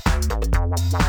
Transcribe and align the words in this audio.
Bye. 0.00 1.01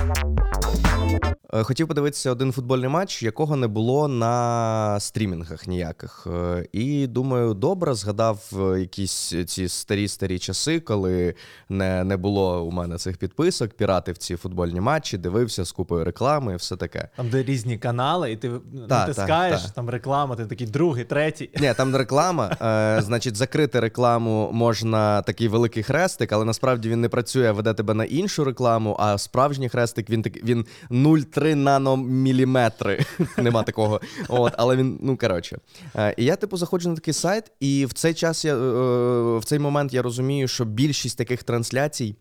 Хотів 1.63 1.87
подивитися 1.87 2.31
один 2.31 2.51
футбольний 2.51 2.89
матч, 2.89 3.23
якого 3.23 3.55
не 3.55 3.67
було 3.67 4.07
на 4.07 4.99
стрімінгах 4.99 5.67
ніяких. 5.67 6.27
Е, 6.27 6.67
і 6.71 7.07
думаю, 7.07 7.53
добре, 7.53 7.93
згадав 7.93 8.51
е, 8.53 8.79
якісь 8.79 9.35
ці 9.47 9.67
старі 9.67 10.07
старі 10.07 10.39
часи, 10.39 10.79
коли 10.79 11.35
не 11.69 12.03
не 12.03 12.17
було 12.17 12.63
у 12.63 12.71
мене 12.71 12.97
цих 12.97 13.17
підписок, 13.17 13.73
піратив 13.73 14.17
ці 14.17 14.35
футбольні 14.35 14.81
матчі, 14.81 15.17
дивився 15.17 15.65
з 15.65 15.71
купою 15.71 16.03
реклами 16.03 16.53
і 16.53 16.55
все 16.55 16.75
таке. 16.75 17.09
Там, 17.17 17.29
де 17.29 17.43
різні 17.43 17.77
канали, 17.77 18.31
і 18.31 18.35
ти 18.35 18.49
та, 18.89 18.99
натискаєш, 18.99 19.61
та, 19.61 19.67
та. 19.67 19.73
там 19.73 19.89
реклама, 19.89 20.35
ти 20.35 20.45
такий 20.45 20.67
другий, 20.67 21.03
третій. 21.03 21.49
Ні, 21.61 21.73
там 21.77 21.95
реклама. 21.95 22.57
Е, 22.61 23.01
Значить, 23.03 23.35
закрити 23.35 23.79
рекламу 23.79 24.49
можна 24.53 25.21
такий 25.21 25.47
великий 25.47 25.83
хрестик, 25.83 26.31
але 26.31 26.45
насправді 26.45 26.89
він 26.89 27.01
не 27.01 27.09
працює, 27.09 27.51
веде 27.51 27.73
тебе 27.73 27.93
на 27.93 28.03
іншу 28.03 28.43
рекламу, 28.43 28.95
а 28.99 29.17
справжній 29.17 29.69
хрестик 29.69 30.09
він 30.09 30.25
він 30.43 30.65
0,3 30.91 31.42
3 31.43 31.55
наноміліметри. 31.55 33.05
Нема 33.37 33.63
такого. 33.63 34.01
От, 34.27 34.53
Але 34.57 34.75
він, 34.75 34.99
ну 35.01 35.17
коротше. 35.17 35.57
Е, 35.95 36.13
і 36.17 36.25
я, 36.25 36.35
типу, 36.35 36.57
заходжу 36.57 36.89
на 36.89 36.95
такий 36.95 37.13
сайт, 37.13 37.51
і 37.59 37.85
в 37.85 37.93
цей 37.93 38.13
час 38.13 38.45
я 38.45 38.55
е, 38.55 39.37
в 39.37 39.45
цей 39.45 39.59
момент 39.59 39.93
я 39.93 40.01
розумію, 40.01 40.47
що 40.47 40.65
більшість 40.65 41.17
таких 41.17 41.43
трансляцій 41.43 42.15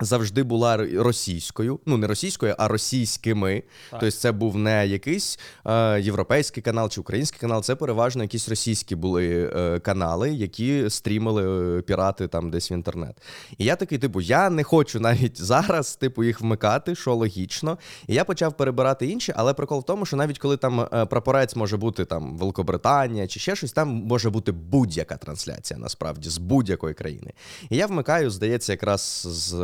завжди 0.00 0.42
була 0.42 0.76
російською, 0.76 1.80
ну 1.86 1.96
не 1.96 2.06
російською, 2.06 2.54
а 2.58 2.68
російськими. 2.68 3.62
Так. 3.90 4.00
Тобто, 4.00 4.16
це 4.16 4.32
був 4.32 4.56
не 4.56 4.86
якийсь 4.86 5.38
е, 5.66 6.00
європейський 6.00 6.62
канал 6.62 6.88
чи 6.88 7.00
український 7.00 7.40
канал, 7.40 7.62
це 7.62 7.74
переважно 7.74 8.22
якісь 8.22 8.48
російські 8.48 8.96
були 8.96 9.52
е, 9.56 9.80
канали, 9.80 10.30
які 10.30 10.90
стрімили 10.90 11.78
е, 11.78 11.82
пірати 11.82 12.28
там 12.28 12.50
десь 12.50 12.70
в 12.70 12.72
інтернет. 12.72 13.22
І 13.58 13.64
я 13.64 13.76
такий, 13.76 13.98
типу, 13.98 14.20
я 14.20 14.50
не 14.50 14.64
хочу 14.64 15.00
навіть 15.00 15.42
зараз, 15.42 15.96
типу, 15.96 16.24
їх 16.24 16.40
вмикати, 16.40 16.94
що 16.94 17.14
логічно. 17.14 17.78
І 18.06 18.14
я 18.14 18.24
почав 18.24 18.56
перебирати 18.56 19.06
інші, 19.06 19.32
але 19.36 19.54
прикол 19.54 19.80
в 19.80 19.84
тому, 19.84 20.06
що 20.06 20.16
навіть 20.16 20.38
коли 20.38 20.56
там 20.56 20.80
е, 20.80 21.06
прапорець 21.06 21.56
може 21.56 21.76
бути 21.76 22.04
там 22.04 22.38
Великобританія 22.38 23.26
чи 23.26 23.40
ще 23.40 23.56
щось, 23.56 23.72
там 23.72 23.88
може 23.88 24.30
бути 24.30 24.52
будь-яка 24.52 25.16
трансляція, 25.16 25.80
насправді, 25.80 26.28
з 26.28 26.38
будь-якої 26.38 26.94
країни. 26.94 27.32
І 27.70 27.76
я 27.76 27.86
вмикаю, 27.86 28.30
здається, 28.30 28.72
якраз 28.72 29.26
з 29.30 29.54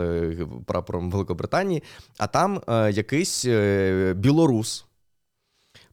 прапором 0.67 1.11
Великобританії, 1.11 1.83
а 2.19 2.27
там 2.27 2.61
е, 2.69 2.91
якийсь 2.91 3.45
е, 3.45 4.15
білорус. 4.17 4.87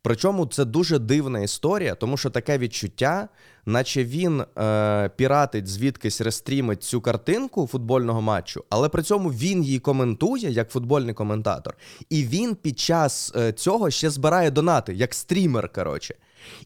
Причому 0.03 0.45
це 0.45 0.65
дуже 0.65 0.99
дивна 0.99 1.39
історія, 1.39 1.95
тому 1.95 2.17
що 2.17 2.29
таке 2.29 2.57
відчуття, 2.57 3.29
наче 3.65 4.03
він 4.03 4.41
е, 4.41 5.09
піратить 5.15 5.67
звідкись 5.67 6.21
рестрімить 6.21 6.83
цю 6.83 7.01
картинку 7.01 7.67
футбольного 7.67 8.21
матчу, 8.21 8.63
але 8.69 8.89
при 8.89 9.03
цьому 9.03 9.29
він 9.29 9.63
її 9.63 9.79
коментує 9.79 10.51
як 10.51 10.71
футбольний 10.71 11.13
коментатор. 11.13 11.77
І 12.09 12.23
він 12.23 12.55
під 12.55 12.79
час 12.79 13.33
е, 13.35 13.53
цього 13.53 13.89
ще 13.89 14.09
збирає 14.09 14.51
донати, 14.51 14.93
як 14.93 15.13
стрімер. 15.13 15.69
коротше. 15.69 16.15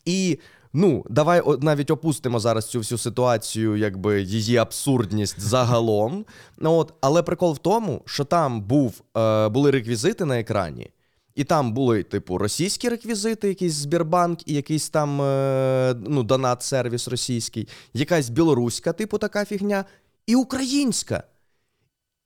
І 0.06 0.40
Ну, 0.74 1.06
давай 1.10 1.42
навіть 1.62 1.92
опустимо 1.92 2.40
зараз 2.40 2.70
цю 2.70 2.80
всю 2.80 2.98
ситуацію, 2.98 3.78
якби 3.78 4.22
її 4.22 4.58
абсурдність 4.58 5.40
загалом. 5.40 6.26
Ну, 6.58 6.74
от, 6.74 6.94
Але 7.02 7.24
прикол 7.24 7.54
в 7.54 7.58
тому, 7.58 8.02
що 8.06 8.26
там 8.26 8.62
був, 8.62 9.02
е, 9.18 9.50
були 9.50 9.72
реквізити 9.72 10.26
на 10.26 10.40
екрані, 10.40 10.90
і 11.36 11.44
там 11.44 11.74
були, 11.74 12.04
типу, 12.04 12.38
російські 12.38 12.90
реквізити, 12.90 13.48
якийсь 13.48 13.74
Сбербанк 13.74 14.40
і 14.46 14.54
якийсь 14.54 14.90
там 14.90 15.22
е, 15.22 15.96
ну, 16.08 16.24
донат-сервіс 16.24 17.10
російський, 17.10 17.68
якась 17.94 18.30
білоруська, 18.30 18.94
типу, 18.94 19.18
така 19.18 19.46
фігня, 19.46 19.86
і 20.28 20.36
українська. 20.36 21.24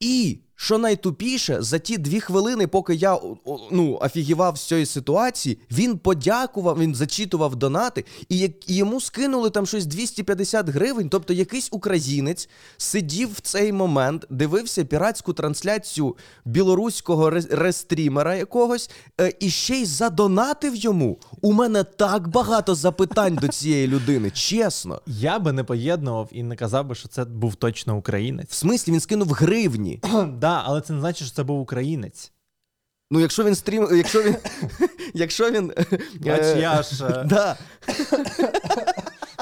І 0.00 0.38
що 0.62 0.78
найтупіше, 0.78 1.56
за 1.60 1.78
ті 1.78 1.98
дві 1.98 2.20
хвилини, 2.20 2.66
поки 2.66 2.94
я 2.94 3.18
ну, 3.70 3.98
офігівав 4.00 4.58
з 4.58 4.66
цієї 4.66 4.86
ситуації, 4.86 5.58
він 5.70 5.98
подякував, 5.98 6.78
він 6.78 6.94
зачитував 6.94 7.56
донати, 7.56 8.04
і 8.28 8.38
як 8.38 8.70
і 8.70 8.74
йому 8.74 9.00
скинули 9.00 9.50
там 9.50 9.66
щось 9.66 9.86
250 9.86 10.68
гривень. 10.68 11.08
Тобто 11.08 11.32
якийсь 11.32 11.68
українець 11.72 12.48
сидів 12.76 13.32
в 13.32 13.40
цей 13.40 13.72
момент, 13.72 14.26
дивився 14.30 14.84
піратську 14.84 15.32
трансляцію 15.32 16.16
білоруського 16.44 17.30
рестрімера 17.30 18.34
якогось, 18.34 18.90
е, 19.20 19.32
і 19.40 19.50
ще 19.50 19.74
й 19.74 19.84
задонатив 19.84 20.76
йому. 20.76 21.18
У 21.40 21.52
мене 21.52 21.84
так 21.84 22.28
багато 22.28 22.74
запитань 22.74 23.34
до 23.34 23.48
цієї 23.48 23.88
людини, 23.88 24.30
чесно. 24.30 25.00
Я 25.06 25.38
би 25.38 25.52
не 25.52 25.64
поєднував 25.64 26.28
і 26.32 26.42
не 26.42 26.56
казав 26.56 26.86
би, 26.86 26.94
що 26.94 27.08
це 27.08 27.24
був 27.24 27.54
точно 27.54 27.96
українець. 27.96 28.50
В 28.50 28.54
смислі 28.54 28.92
він 28.92 29.00
скинув 29.00 29.32
гривні. 29.32 30.00
Да, 30.42 30.51
але 30.66 30.80
це 30.80 30.92
не 30.92 31.00
значить, 31.00 31.26
що 31.26 31.36
це 31.36 31.42
був 31.42 31.60
українець. 31.60 32.32
Ну, 33.10 33.20
якщо 33.20 33.44
він 33.44 33.54
стрім. 33.54 33.88
Якщо 33.96 34.22
він. 34.22 34.36
Якщо 35.14 35.50
він. 35.50 35.72
Бач, 36.20 36.42
е, 36.42 36.58
я 36.60 36.82
ж. 36.82 37.06
Е, 37.06 37.24
да. 37.26 37.56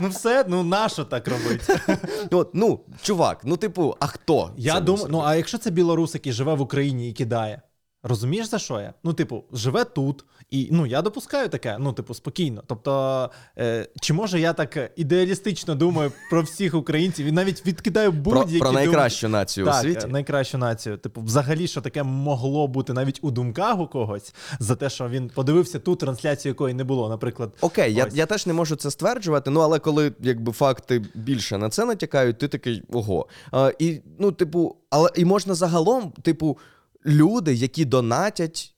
Ну, 0.01 0.09
все, 0.09 0.45
ну 0.49 0.63
нащо 0.63 1.05
так 1.05 1.29
робити? 1.29 1.81
От, 2.31 2.51
Ну, 2.55 2.81
чувак, 3.03 3.41
ну, 3.45 3.57
типу, 3.57 3.97
а 4.01 4.07
хто? 4.07 4.51
Я 4.57 4.81
думаю, 4.81 5.07
ну 5.11 5.23
а 5.25 5.35
якщо 5.35 5.59
це 5.59 5.71
білорус, 5.71 6.15
який 6.15 6.33
живе 6.33 6.55
в 6.55 6.61
Україні 6.61 7.11
і 7.11 7.13
кидає? 7.13 7.63
Розумієш, 8.03 8.47
за 8.47 8.59
що 8.59 8.81
я? 8.81 8.95
Ну, 9.05 9.13
типу, 9.13 9.45
живе 9.53 9.85
тут, 9.85 10.25
і 10.51 10.69
ну 10.73 10.87
я 10.87 11.03
допускаю 11.03 11.49
таке, 11.49 11.77
ну, 11.81 11.93
типу, 11.93 12.15
спокійно. 12.15 12.63
Тобто, 12.67 13.31
е, 13.59 13.89
чи 14.01 14.13
може 14.13 14.41
я 14.41 14.53
так 14.53 14.93
ідеалістично 14.97 15.75
думаю 15.75 16.13
про 16.31 16.43
всіх 16.43 16.75
українців 16.75 17.27
і 17.27 17.33
навіть 17.33 17.67
відкидаю 17.67 18.13
будь-які 18.13 18.59
Про, 18.59 18.69
про 18.69 18.73
найкращу 18.73 19.27
думки. 19.27 19.39
націю 19.39 19.67
так, 19.67 19.75
у 19.75 19.83
світі? 19.83 20.07
найкращу 20.07 20.59
націю. 20.59 20.99
Типу, 20.99 21.21
взагалі, 21.21 21.67
що 21.67 21.81
таке 21.81 22.03
могло 22.03 22.69
бути 22.69 22.93
навіть 22.93 23.19
у 23.23 23.31
думках 23.31 23.79
у 23.81 23.87
когось 23.87 24.35
за 24.59 24.77
те, 24.77 24.91
що 24.91 25.09
він 25.09 25.29
подивився 25.29 25.79
ту 25.79 25.97
трансляцію, 25.97 26.51
якої 26.51 26.75
не 26.75 26.85
було, 26.85 27.09
наприклад. 27.09 27.53
Окей, 27.61 27.95
я 27.95 28.09
я 28.13 28.27
теж 28.27 28.47
не 28.47 28.53
можу 28.53 28.77
це 28.77 28.91
стверджувати, 28.91 29.51
ну 29.51 29.61
але 29.61 29.79
коли 29.79 30.13
якби 30.21 30.53
факти 30.53 31.05
більше 31.15 31.59
на 31.59 31.69
це 31.69 31.85
натякають, 31.85 32.39
ти 32.39 32.49
такий 32.49 32.83
ого. 32.93 33.27
А, 33.53 33.73
І 33.79 34.01
ну, 34.19 34.33
типу, 34.33 34.77
але 34.91 35.11
і 35.17 35.25
можна 35.25 35.55
загалом, 35.55 36.13
типу 36.23 36.59
люди, 37.07 37.55
які 37.55 37.85
донатять 37.85 38.75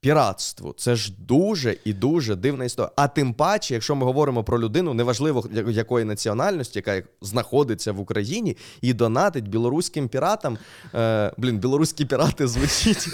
піратству. 0.00 0.74
Це 0.78 0.96
ж 0.96 1.12
дуже 1.18 1.76
і 1.84 1.92
дуже 1.92 2.36
дивна 2.36 2.64
історія. 2.64 2.92
А 2.96 3.08
тим 3.08 3.34
паче, 3.34 3.74
якщо 3.74 3.94
ми 3.94 4.06
говоримо 4.06 4.44
про 4.44 4.60
людину, 4.60 4.94
неважливо 4.94 5.48
якої 5.68 6.04
національності, 6.04 6.78
яка 6.86 7.08
знаходиться 7.20 7.92
в 7.92 8.00
Україні, 8.00 8.56
і 8.80 8.92
донатить 8.92 9.48
білоруським 9.48 10.08
піратам. 10.08 10.58
Е, 10.94 11.32
Блін, 11.36 11.58
білоруські 11.58 12.04
пірати 12.04 12.48
звучить. 12.48 13.08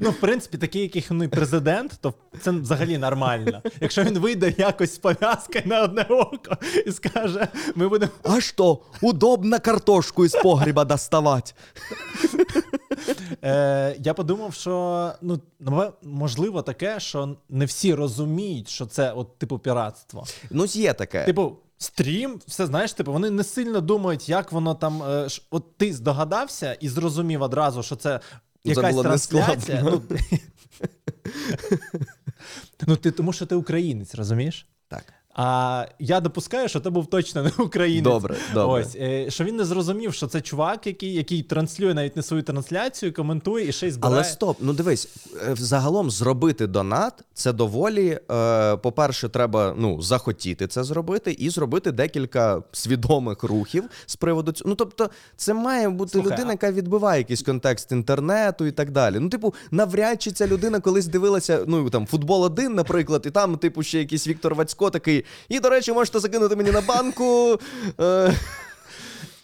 Ну, 0.00 0.10
в 0.10 0.20
принципі, 0.20 0.58
такий, 0.58 0.82
який 0.82 1.06
ну, 1.10 1.28
президент, 1.28 1.98
то 2.00 2.14
це 2.40 2.50
взагалі 2.50 2.98
нормально. 2.98 3.62
Якщо 3.80 4.02
він 4.02 4.18
вийде 4.18 4.54
якось 4.58 4.94
з 4.94 4.98
пов'язкою 4.98 5.64
на 5.66 5.82
одне 5.82 6.02
око 6.02 6.56
і 6.86 6.92
скаже, 6.92 7.48
ми 7.74 7.88
будемо. 7.88 8.12
А 8.22 8.40
що, 8.40 8.78
удобно 9.02 9.60
картошку 9.60 10.24
із 10.24 10.32
погріба 10.34 10.84
доставати? 10.84 11.52
Е, 13.44 13.96
Я 13.98 14.14
подумав, 14.14 14.54
що 14.54 15.12
ну, 15.22 15.40
можливо 16.02 16.62
таке, 16.62 17.00
що 17.00 17.36
не 17.48 17.64
всі 17.64 17.94
розуміють, 17.94 18.68
що 18.68 18.86
це 18.86 19.12
от 19.12 19.38
типу 19.38 19.58
піратство. 19.58 20.24
Ну, 20.50 20.64
є 20.64 20.92
таке. 20.92 21.24
Типу, 21.24 21.56
стрім, 21.78 22.40
все 22.46 22.66
знаєш, 22.66 22.92
типу, 22.92 23.12
вони 23.12 23.30
не 23.30 23.44
сильно 23.44 23.80
думають, 23.80 24.28
як 24.28 24.52
воно 24.52 24.74
там. 24.74 25.02
Е, 25.02 25.28
от 25.50 25.76
ти 25.76 25.92
здогадався 25.92 26.72
і 26.72 26.88
зрозумів 26.88 27.42
одразу, 27.42 27.82
що 27.82 27.96
це 27.96 28.20
якась 28.64 28.96
це 28.96 29.02
трансляція. 29.02 29.82
Ну, 29.82 30.02
ну, 32.86 32.96
ти, 32.96 33.10
тому 33.10 33.32
що 33.32 33.46
ти 33.46 33.54
українець, 33.54 34.14
розумієш? 34.14 34.68
Так. 34.88 35.14
А 35.34 35.86
я 35.98 36.20
допускаю, 36.20 36.68
що 36.68 36.80
це 36.80 36.90
був 36.90 37.06
точно 37.06 37.42
не 37.42 37.50
українець. 37.58 38.04
Добре, 38.04 38.36
добре. 38.54 38.82
Ось, 38.82 38.96
е, 38.96 39.30
Що 39.30 39.44
він 39.44 39.56
не 39.56 39.64
зрозумів, 39.64 40.14
що 40.14 40.26
це 40.26 40.40
чувак, 40.40 40.86
який 40.86 41.14
який 41.14 41.42
транслює 41.42 41.94
навіть 41.94 42.16
не 42.16 42.22
свою 42.22 42.42
трансляцію, 42.42 43.12
коментує 43.12 43.68
і 43.68 43.72
ще 43.72 43.88
й 43.88 43.90
збирає. 43.90 44.14
Але 44.14 44.24
стоп, 44.24 44.56
ну 44.60 44.72
дивись, 44.72 45.08
е, 45.48 45.54
загалом 45.58 46.10
зробити 46.10 46.66
донат 46.66 47.12
це 47.34 47.52
доволі. 47.52 48.20
Е, 48.30 48.76
По-перше, 48.76 49.28
треба 49.28 49.74
ну, 49.78 50.02
захотіти 50.02 50.66
це 50.66 50.84
зробити 50.84 51.32
і 51.32 51.50
зробити 51.50 51.92
декілька 51.92 52.62
свідомих 52.72 53.42
рухів 53.42 53.84
з 54.06 54.16
приводу 54.16 54.52
цього. 54.52 54.70
Ну 54.70 54.74
тобто, 54.74 55.10
це 55.36 55.54
має 55.54 55.88
бути 55.88 56.10
Слухай, 56.10 56.32
людина, 56.32 56.50
яка 56.50 56.72
відбиває 56.72 57.20
якийсь 57.20 57.42
контекст 57.42 57.92
інтернету 57.92 58.66
і 58.66 58.72
так 58.72 58.90
далі. 58.90 59.18
Ну, 59.20 59.28
типу, 59.28 59.54
навряд 59.70 60.22
чи 60.22 60.30
ця 60.30 60.46
людина 60.46 60.80
колись 60.80 61.06
дивилася, 61.06 61.64
ну 61.66 61.90
там 61.90 62.06
футбол 62.06 62.44
один, 62.44 62.74
наприклад, 62.74 63.22
і 63.26 63.30
там, 63.30 63.56
типу, 63.56 63.82
ще 63.82 63.98
якийсь 63.98 64.26
Віктор 64.26 64.54
Вацько 64.54 64.90
такий. 64.90 65.19
І, 65.48 65.60
до 65.60 65.70
речі, 65.70 65.92
можете 65.92 66.20
закинути 66.20 66.56
мені 66.56 66.70
на 66.70 66.80
банку. 66.80 67.58
Е. 68.00 68.34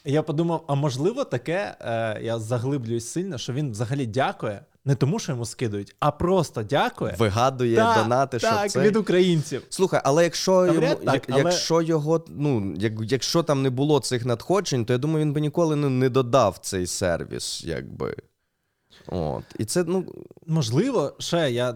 Я 0.09 0.23
подумав, 0.23 0.65
а 0.67 0.75
можливо, 0.75 1.25
таке, 1.25 1.77
е, 1.81 2.21
я 2.23 2.39
заглиблююсь 2.39 3.09
сильно, 3.09 3.39
що 3.39 3.53
він 3.53 3.71
взагалі 3.71 4.07
дякує. 4.07 4.61
Не 4.85 4.95
тому, 4.95 5.19
що 5.19 5.33
йому 5.33 5.45
скидують, 5.45 5.97
а 6.01 6.11
просто 6.11 6.63
дякує. 6.63 7.15
Вигадує 7.19 7.77
так, 7.77 8.03
донати, 8.03 8.39
що 8.39 8.49
так, 8.49 8.71
це... 8.71 8.81
від 8.81 8.97
українців. 8.97 9.63
Слухай, 9.69 10.01
але 10.05 10.25
якщо 10.25 10.67
йому, 10.67 10.81
так, 10.81 11.15
як, 11.15 11.23
але... 11.29 11.43
якщо 11.43 11.83
його, 11.83 12.25
ну 12.29 12.75
як, 12.77 12.93
якщо 13.01 13.43
там 13.43 13.63
не 13.63 13.71
було 13.71 14.01
цих 14.01 14.25
надходжень, 14.25 14.85
то 14.85 14.93
я 14.93 14.99
думаю, 14.99 15.25
він 15.25 15.33
би 15.33 15.41
ніколи 15.41 15.77
не, 15.77 15.91
не 15.91 16.09
додав 16.09 16.59
цей 16.59 16.87
сервіс, 16.87 17.65
якби. 17.65 18.17
От. 19.07 19.45
І 19.59 19.65
це, 19.65 19.85
ну, 19.85 20.05
Можливо, 20.47 21.13
ще 21.19 21.51
я 21.51 21.75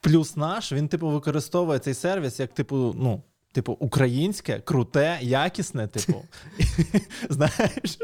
плюс 0.00 0.36
наш, 0.36 0.72
він, 0.72 0.88
типу, 0.88 1.08
використовує 1.08 1.78
цей 1.78 1.94
сервіс 1.94 2.40
як, 2.40 2.54
типу, 2.54 2.94
ну. 2.98 3.22
Типу, 3.52 3.72
українське, 3.72 4.60
круте, 4.64 5.18
якісне, 5.22 5.86
типу. 5.86 6.24
Знаєш? 7.30 7.98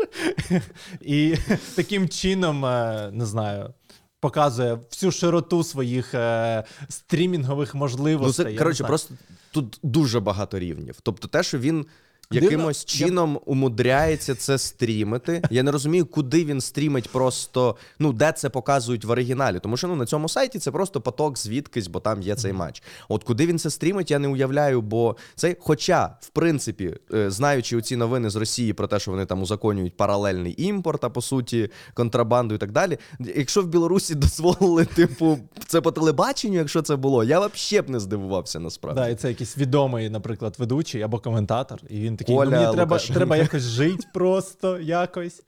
І 1.00 1.36
таким 1.76 2.08
чином, 2.08 2.64
е, 2.64 3.10
не 3.12 3.26
знаю, 3.26 3.74
показує 4.20 4.78
всю 4.90 5.12
широту 5.12 5.64
своїх 5.64 6.14
е, 6.14 6.64
стрімінгових 6.88 7.74
ну 7.74 7.78
можливостей. 7.80 8.52
це, 8.52 8.58
коротше, 8.58 8.84
просто 8.84 9.14
тут 9.50 9.78
дуже 9.82 10.20
багато 10.20 10.58
рівнів. 10.58 10.96
Тобто, 11.02 11.28
те, 11.28 11.42
що 11.42 11.58
він. 11.58 11.86
Дивно, 12.32 12.50
Якимось 12.50 12.84
я- 12.88 13.06
чином 13.06 13.40
умудряється 13.46 14.34
це 14.34 14.58
стрімити. 14.58 15.42
Я 15.50 15.62
не 15.62 15.70
розумію, 15.70 16.06
куди 16.06 16.44
він 16.44 16.60
стрімить 16.60 17.08
просто, 17.08 17.76
ну, 17.98 18.12
де 18.12 18.32
це 18.32 18.50
показують 18.50 19.04
в 19.04 19.10
оригіналі. 19.10 19.58
Тому 19.58 19.76
що 19.76 19.88
ну, 19.88 19.96
на 19.96 20.06
цьому 20.06 20.28
сайті 20.28 20.58
це 20.58 20.70
просто 20.70 21.00
поток 21.00 21.38
звідкись, 21.38 21.86
бо 21.86 22.00
там 22.00 22.22
є 22.22 22.34
цей 22.34 22.52
матч. 22.52 22.82
От 23.08 23.24
куди 23.24 23.46
він 23.46 23.58
це 23.58 23.70
стрімить, 23.70 24.10
я 24.10 24.18
не 24.18 24.28
уявляю, 24.28 24.82
бо 24.82 25.16
це, 25.34 25.56
хоча, 25.60 26.16
в 26.20 26.28
принципі, 26.28 26.94
е, 27.14 27.30
знаючи 27.30 27.76
оці 27.76 27.96
новини 27.96 28.30
з 28.30 28.36
Росії 28.36 28.72
про 28.72 28.86
те, 28.86 28.98
що 28.98 29.10
вони 29.10 29.26
там 29.26 29.42
узаконюють 29.42 29.96
паралельний 29.96 30.54
імпорт, 30.58 31.04
а 31.04 31.10
по 31.10 31.22
суті, 31.22 31.70
контрабанду 31.94 32.54
і 32.54 32.58
так 32.58 32.72
далі. 32.72 32.98
Якщо 33.36 33.62
в 33.62 33.66
Білорусі 33.66 34.14
дозволили, 34.22 34.84
типу, 34.84 35.38
це 35.66 35.80
по 35.80 35.92
телебаченню, 35.92 36.58
якщо 36.58 36.82
це 36.82 36.96
було, 36.96 37.24
я 37.24 37.38
взагалі 37.40 37.86
б 37.86 37.90
не 37.90 38.00
здивувався 38.00 38.60
насправді. 38.60 39.00
Да, 39.00 39.08
і 39.08 39.14
це 39.14 39.28
якийсь 39.28 39.58
відомий, 39.58 40.10
наприклад, 40.10 40.56
ведучий 40.58 41.02
або 41.02 41.18
коментатор, 41.18 41.80
і 41.88 42.00
він 42.00 42.16
такий: 42.22 42.36
Коля 42.36 42.50
ну, 42.50 42.56
мені 42.56 42.74
треба, 42.74 42.94
Лукашенко. 42.94 43.18
треба 43.18 43.36
якось 43.36 43.62
жити 43.76 44.06
просто 44.14 44.78
якось. 44.80 45.42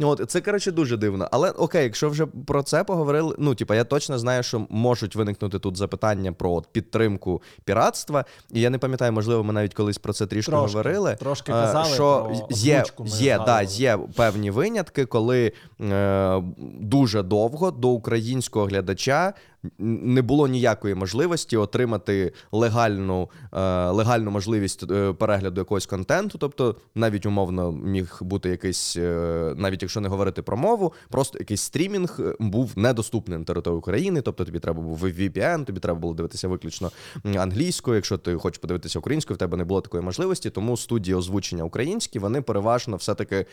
От 0.00 0.30
це 0.30 0.40
коротше 0.40 0.72
дуже 0.72 0.96
дивно. 0.96 1.28
Але 1.30 1.50
окей, 1.50 1.84
якщо 1.84 2.10
вже 2.10 2.26
про 2.26 2.62
це 2.62 2.84
поговорили, 2.84 3.36
ну 3.38 3.54
типа 3.54 3.74
я 3.74 3.84
точно 3.84 4.18
знаю, 4.18 4.42
що 4.42 4.66
можуть 4.70 5.16
виникнути 5.16 5.58
тут 5.58 5.76
запитання 5.76 6.32
про 6.32 6.52
от, 6.52 6.66
підтримку 6.66 7.42
піратства. 7.64 8.24
І 8.50 8.60
я 8.60 8.70
не 8.70 8.78
пам'ятаю, 8.78 9.12
можливо, 9.12 9.44
ми 9.44 9.52
навіть 9.52 9.74
колись 9.74 9.98
про 9.98 10.12
це 10.12 10.26
трішки 10.26 10.52
Трошки, 10.52 10.66
говорили. 10.66 11.16
трошки 11.16 11.52
е, 11.52 11.54
казали 11.54 11.94
що 11.94 12.30
про 12.38 12.46
є, 12.50 12.84
є, 13.06 13.40
да, 13.46 13.62
є 13.62 13.98
певні 14.16 14.50
винятки, 14.50 15.06
коли 15.06 15.52
е, 15.80 16.42
дуже 16.80 17.22
довго 17.22 17.70
до 17.70 17.88
українського 17.88 18.66
глядача 18.66 19.34
не 19.78 20.22
було 20.22 20.48
ніякої 20.48 20.94
можливості 20.94 21.56
отримати 21.56 22.32
легальну, 22.52 23.30
е, 23.52 23.86
легальну 23.90 24.30
можливість 24.30 24.90
е, 24.90 25.12
перегляду 25.12 25.60
якогось 25.60 25.86
контенту. 25.86 26.38
Тобто, 26.38 26.76
навіть 26.94 27.26
умовно 27.26 27.72
міг 27.72 28.18
бути 28.20 28.48
якийсь, 28.48 28.96
е, 28.96 29.54
навіть 29.56 29.82
якщо 29.82 30.00
не 30.00 30.08
говорити 30.08 30.42
про 30.42 30.56
мову, 30.56 30.92
просто 31.08 31.38
якийсь 31.38 31.62
стрімінг 31.62 32.20
був 32.40 32.72
недоступний 32.76 33.38
на 33.38 33.44
території 33.44 33.78
України. 33.78 34.20
Тобто 34.20 34.44
тобі 34.44 34.58
треба 34.58 34.82
був 34.82 35.04
VPN, 35.04 35.64
тобі 35.64 35.80
треба 35.80 35.98
було 35.98 36.14
дивитися 36.14 36.48
виключно 36.48 36.90
англійською. 37.24 37.94
Якщо 37.94 38.18
ти 38.18 38.34
хочеш 38.34 38.58
подивитися 38.58 38.98
українською, 38.98 39.34
в 39.34 39.38
тебе 39.38 39.56
не 39.56 39.64
було 39.64 39.80
такої 39.80 40.02
можливості. 40.02 40.50
Тому 40.50 40.76
студії 40.76 41.14
озвучення 41.14 41.64
українські 41.64 42.18
вони 42.18 42.42
переважно 42.42 42.96
все-таки 42.96 43.46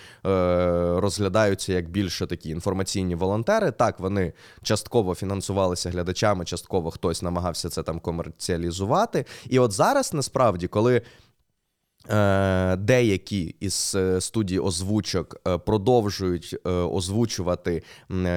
розглядаються 1.00 1.74
як 1.74 1.90
більше 1.90 2.28
такі 2.28 2.50
інформаційні 2.50 3.16
волонтери. 3.16 3.72
Так, 3.72 4.00
вони 4.00 4.34
частково 4.64 5.16
фінансувалися 5.16 5.92
глядачами, 6.00 6.46
частково 6.46 6.92
хтось 6.92 7.22
намагався 7.22 7.70
це 7.70 7.84
там 7.84 8.00
комерціалізувати. 8.00 9.26
І 9.50 9.60
от 9.60 9.72
зараз 9.72 10.14
насправді, 10.14 10.68
коли. 10.68 11.02
Е, 12.10 12.76
Деякі 12.76 13.56
із 13.60 13.96
е, 13.96 14.22
студій 14.22 14.60
озвучок 14.60 15.36
е, 15.48 15.58
продовжують 15.58 16.56
озвучувати 16.66 17.84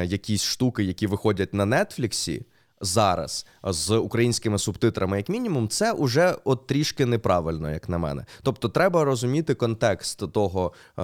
якісь 0.04 0.42
штуки, 0.42 0.84
які 0.84 1.06
виходять 1.06 1.54
на 1.54 1.84
Нетфліксі 1.84 2.46
зараз 2.82 3.46
з 3.64 3.90
українськими 3.90 4.58
субтитрами, 4.58 5.16
як 5.16 5.28
мінімум, 5.28 5.68
це 5.68 5.92
уже 5.92 6.36
от 6.44 6.66
трішки 6.66 7.06
неправильно, 7.06 7.70
як 7.70 7.88
на 7.88 7.98
мене. 7.98 8.24
Тобто, 8.42 8.68
треба 8.68 9.04
розуміти 9.04 9.54
контекст 9.54 10.32
того, 10.32 10.72
е, 10.98 11.02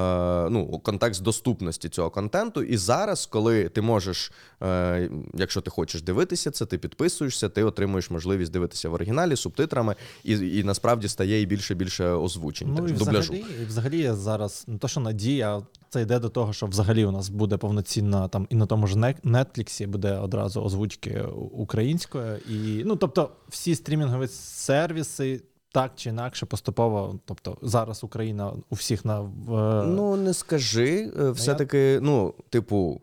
ну 0.51 0.79
контекст 0.79 1.23
доступності 1.23 1.89
цього 1.89 2.11
контенту. 2.11 2.63
І 2.63 2.77
зараз, 2.77 3.27
коли 3.27 3.69
ти 3.69 3.83
можеш, 3.83 4.33
е, 4.63 5.11
якщо 5.35 5.61
ти 5.61 5.71
хочеш 5.71 6.03
дивитися 6.03 6.51
це, 6.51 6.67
ти 6.67 6.79
підписуєшся, 6.79 7.49
ти 7.49 7.65
отримуєш 7.65 8.11
можливість 8.11 8.53
дивитися 8.53 8.89
в 8.89 8.95
оригіналі 8.95 9.37
субтитрами, 9.37 9.95
і, 10.25 10.33
і 10.33 10.65
насправді 10.65 11.09
стає 11.09 11.43
і 11.43 11.47
більше 11.47 11.75
більше 11.75 12.09
озвучень. 12.09 12.69
Ну 12.69 12.77
так, 12.77 12.89
і 12.89 12.93
дубляжу. 12.93 13.33
взагалі, 13.33 13.45
і 13.63 13.65
взагалі 13.65 13.99
я 13.99 14.15
зараз 14.15 14.65
не 14.67 14.79
то, 14.79 14.89
що 14.89 15.01
надія, 15.01 15.63
це 15.91 16.03
йде 16.03 16.19
до 16.19 16.29
того, 16.29 16.53
що 16.53 16.67
взагалі 16.67 17.05
у 17.05 17.11
нас 17.11 17.29
буде 17.29 17.57
повноцінна 17.57 18.29
там 18.29 18.47
і 18.51 18.55
на 18.55 18.67
тому 18.67 18.87
ж 18.87 19.15
Нетфліксі 19.25 19.87
буде 19.87 20.19
одразу 20.19 20.63
озвучки 20.63 21.23
українською. 21.53 22.37
І 22.37 22.83
ну 22.85 22.97
тобто, 22.97 23.31
всі 23.49 23.75
стрімінгові 23.75 24.29
сервіси. 24.29 25.43
Так 25.73 25.93
чи 25.97 26.09
інакше, 26.11 26.47
поступово, 26.47 27.19
тобто 27.25 27.59
зараз 27.63 28.05
Україна 28.05 28.53
у 28.71 28.75
всіх 28.75 29.05
на 29.05 29.21
в 29.21 29.85
Ну, 29.87 30.17
не 30.17 30.35
скажи. 30.35 31.13
е, 31.21 31.31
Все-таки, 31.31 31.99
ну, 32.03 32.35
типу, 32.51 33.01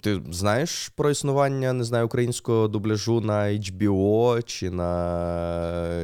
ти 0.00 0.22
знаєш 0.30 0.88
про 0.88 1.10
існування, 1.10 1.72
не 1.72 1.84
знаю, 1.84 2.06
українського 2.06 2.68
дубляжу 2.68 3.20
на 3.20 3.42
HBO 3.44 4.42
чи 4.42 4.70
на 4.70 4.88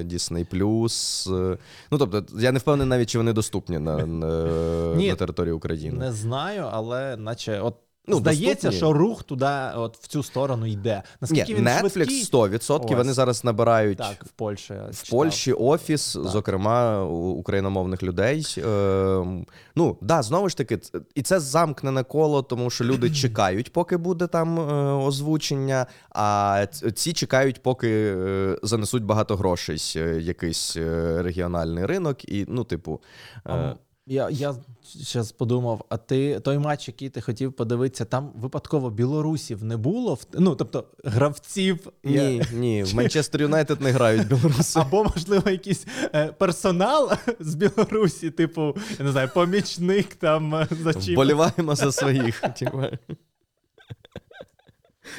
Disney+. 0.05 1.59
Ну, 1.91 1.99
тобто, 1.99 2.25
я 2.39 2.53
не 2.53 2.59
впевнений 2.59 2.89
навіть, 2.89 3.11
чи 3.11 3.19
вони 3.19 3.33
доступні 3.33 3.79
на, 3.79 4.07
на, 4.07 4.95
Ні, 4.95 5.09
на 5.09 5.15
території 5.15 5.53
України. 5.53 5.99
не 5.99 6.13
знаю, 6.13 6.69
але 6.73 7.17
наче 7.17 7.61
от 7.61 7.75
Ну, 8.07 8.17
здається, 8.17 8.53
доступні. 8.69 8.77
що 8.77 8.93
рух 8.93 9.23
туди, 9.23 9.47
от 9.77 9.97
в 9.99 10.07
цю 10.07 10.23
сторону 10.23 10.67
йде. 10.67 11.03
Наскільки 11.21 11.53
Ні, 11.53 11.59
він 11.59 11.69
Netflix 11.69 11.93
швидкий? 11.93 12.25
100%, 12.25 12.97
вони 12.97 13.13
зараз 13.13 13.45
набирають 13.45 13.99
Так, 13.99 14.25
в 14.25 14.29
Польщі. 14.31 14.73
я 14.75 14.83
в 14.91 15.03
читав. 15.03 15.11
Польщі 15.11 15.53
офіс, 15.53 16.13
зокрема 16.13 17.05
у 17.05 17.15
україномовних 17.31 18.03
людей. 18.03 18.55
Е, 18.59 19.45
ну 19.77 19.97
да, 20.01 20.23
знову 20.23 20.49
ж 20.49 20.57
таки, 20.57 20.77
ц- 20.77 21.01
і 21.15 21.23
це 21.23 21.41
замкнене 21.41 22.03
коло, 22.05 22.43
тому 22.43 22.71
що 22.71 22.85
люди 22.85 23.11
чекають, 23.15 23.73
поки 23.73 23.97
буде 23.97 24.27
там 24.27 24.59
е, 24.61 24.93
озвучення. 24.93 25.87
А 26.11 26.67
ц- 26.73 26.91
ці 26.93 27.13
чекають, 27.13 27.63
поки 27.63 27.89
е, 28.19 28.59
занесуть 28.63 29.05
багато 29.05 29.37
грошей 29.37 29.93
е, 29.97 30.21
якийсь 30.21 30.77
е, 30.77 31.19
регіональний 31.23 31.87
ринок, 31.87 32.25
і 32.25 32.45
ну, 32.49 32.65
типу. 32.65 33.01
А, 33.45 33.57
Е, 33.57 33.77
Я, 34.07 34.31
я 34.31 34.55
зараз 34.95 35.33
подумав, 35.33 35.85
а 35.89 35.97
ти 35.97 36.41
той 36.41 36.59
матч, 36.59 36.89
який 36.89 37.09
ти 37.09 37.21
хотів 37.21 37.53
подивитися, 37.53 38.05
там 38.05 38.33
випадково 38.35 38.91
білорусів 38.91 39.65
не 39.65 39.77
було? 39.77 40.19
Ну, 40.33 40.55
тобто 40.55 40.85
гравців 41.05 41.89
я- 42.05 42.31
ні, 42.31 42.43
ні, 42.53 42.83
в 42.87 42.95
Манчестер 42.95 43.43
Юнайтед 43.43 43.81
не 43.81 43.91
грають 43.91 44.29
білоруси. 44.29 44.81
Або, 44.81 45.05
можливо, 45.05 45.51
якийсь 45.51 45.87
е, 46.15 46.27
персонал 46.27 47.11
з 47.41 47.55
Білорусі, 47.55 48.31
типу, 48.31 48.77
я 48.99 49.05
не 49.05 49.13
знаю, 49.13 49.31
помічник 49.35 50.15
там 50.15 50.55
е, 50.55 50.69
за 50.83 50.95
чим. 50.95 51.15
Вболіваємо 51.15 51.75
за 51.75 51.93
своїх. 51.93 52.43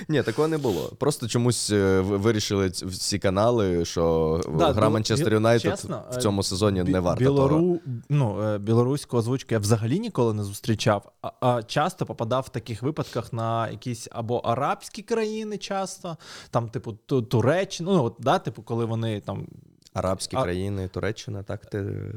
Ні, 0.07 0.23
такого 0.23 0.47
не 0.47 0.57
було. 0.57 0.91
Просто 0.99 1.27
чомусь 1.27 1.69
е, 1.69 1.99
вирішили 2.01 2.67
всі 2.67 3.19
канали, 3.19 3.85
що 3.85 4.41
Да, 4.57 4.71
гра 4.71 4.89
Манчестер 4.89 5.33
Юнайтед 5.33 5.79
в 5.83 6.15
е, 6.15 6.21
цьому 6.21 6.43
сезоні 6.43 6.83
Бі- 6.83 6.91
не 6.91 6.99
варта 6.99 7.25
того. 7.25 7.77
Ну, 8.09 8.43
е, 8.43 8.57
білоруську 8.57 9.17
озвучку 9.17 9.47
я 9.51 9.59
взагалі 9.59 9.99
ніколи 9.99 10.33
не 10.33 10.43
зустрічав, 10.43 11.11
а, 11.21 11.31
а 11.41 11.63
часто 11.63 12.05
попадав 12.05 12.43
в 12.47 12.49
таких 12.49 12.83
випадках 12.83 13.33
на 13.33 13.69
якісь 13.69 14.07
або 14.11 14.37
арабські 14.37 15.01
країни, 15.01 15.57
часто, 15.57 16.17
там, 16.49 16.69
типу, 16.69 16.93
Туреччина, 17.21 17.91
ну, 17.91 18.03
от, 18.03 18.15
да, 18.19 18.39
типу, 18.39 18.61
коли 18.61 18.85
вони 18.85 19.21
там. 19.21 19.47
Арабські 19.93 20.35
А- 20.35 20.43
країни, 20.43 20.87
Туреччина, 20.87 21.43
так 21.43 21.65
ти. 21.65 22.11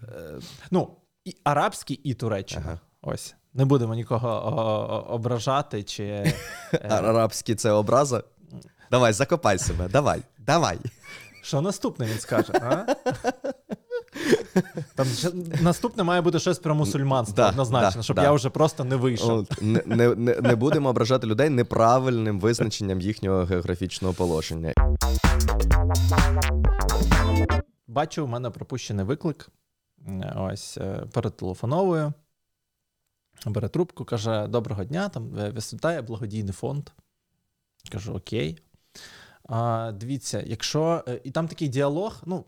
Ну, 0.71 0.89
і 1.25 1.37
арабські, 1.45 1.95
і 1.95 2.15
Туреччина. 2.15 2.63
Ага. 2.67 2.81
Ось. 3.03 3.35
Не 3.57 3.65
будемо 3.65 3.95
нікого 3.95 4.31
ображати 5.09 5.83
чи. 5.83 6.05
е, 6.05 6.35
Арабські 6.89 7.55
це 7.55 7.71
образа. 7.71 8.23
Давай, 8.91 9.13
закопай 9.13 9.59
себе, 9.59 9.89
давай, 9.89 10.23
давай. 10.39 10.79
Що 11.43 11.61
наступне 11.61 12.07
він 12.07 12.19
скаже? 12.19 12.53
А? 12.53 12.95
Там 14.95 15.07
наступне 15.61 16.03
має 16.03 16.21
бути 16.21 16.39
щось 16.39 16.59
про 16.59 16.75
мусульманство 16.75 17.37
Да, 17.37 17.49
однозначно, 17.49 17.97
да, 18.01 18.03
щоб 18.03 18.17
да. 18.17 18.23
я 18.23 18.33
вже 18.33 18.51
просто 18.51 18.85
не 18.85 18.97
вийшов. 18.97 19.47
Не, 19.61 19.83
не, 19.87 20.15
не, 20.15 20.55
будемо 20.57 20.89
ображати 20.89 21.27
людей 21.27 21.51
неправильним 21.51 22.41
визначенням 22.41 23.01
їхнього 23.01 23.45
географічного 23.45 24.15
положення. 24.15 24.73
Бачу, 27.87 28.25
у 28.25 28.27
мене 28.27 28.51
пропущений 28.51 29.05
виклик. 29.05 29.49
Ось 30.37 30.79
е, 30.79 31.05
перетелефоновую. 31.13 32.13
Бере 33.47 33.69
трубку, 33.69 34.05
каже: 34.05 34.47
Доброго 34.47 34.85
дня, 34.85 35.09
там 35.09 35.29
висвітає, 35.29 35.53
вітає 35.75 36.03
благодійний 36.03 36.53
фонд. 36.53 36.91
Кажу, 37.93 38.15
окей. 38.15 38.59
А, 39.49 39.93
дивіться, 39.95 40.43
якщо. 40.47 41.05
е, 41.09 41.21
І 41.25 41.31
там 41.31 41.49
такий 41.49 41.69
діалог. 41.69 42.23
Ну, 42.27 42.45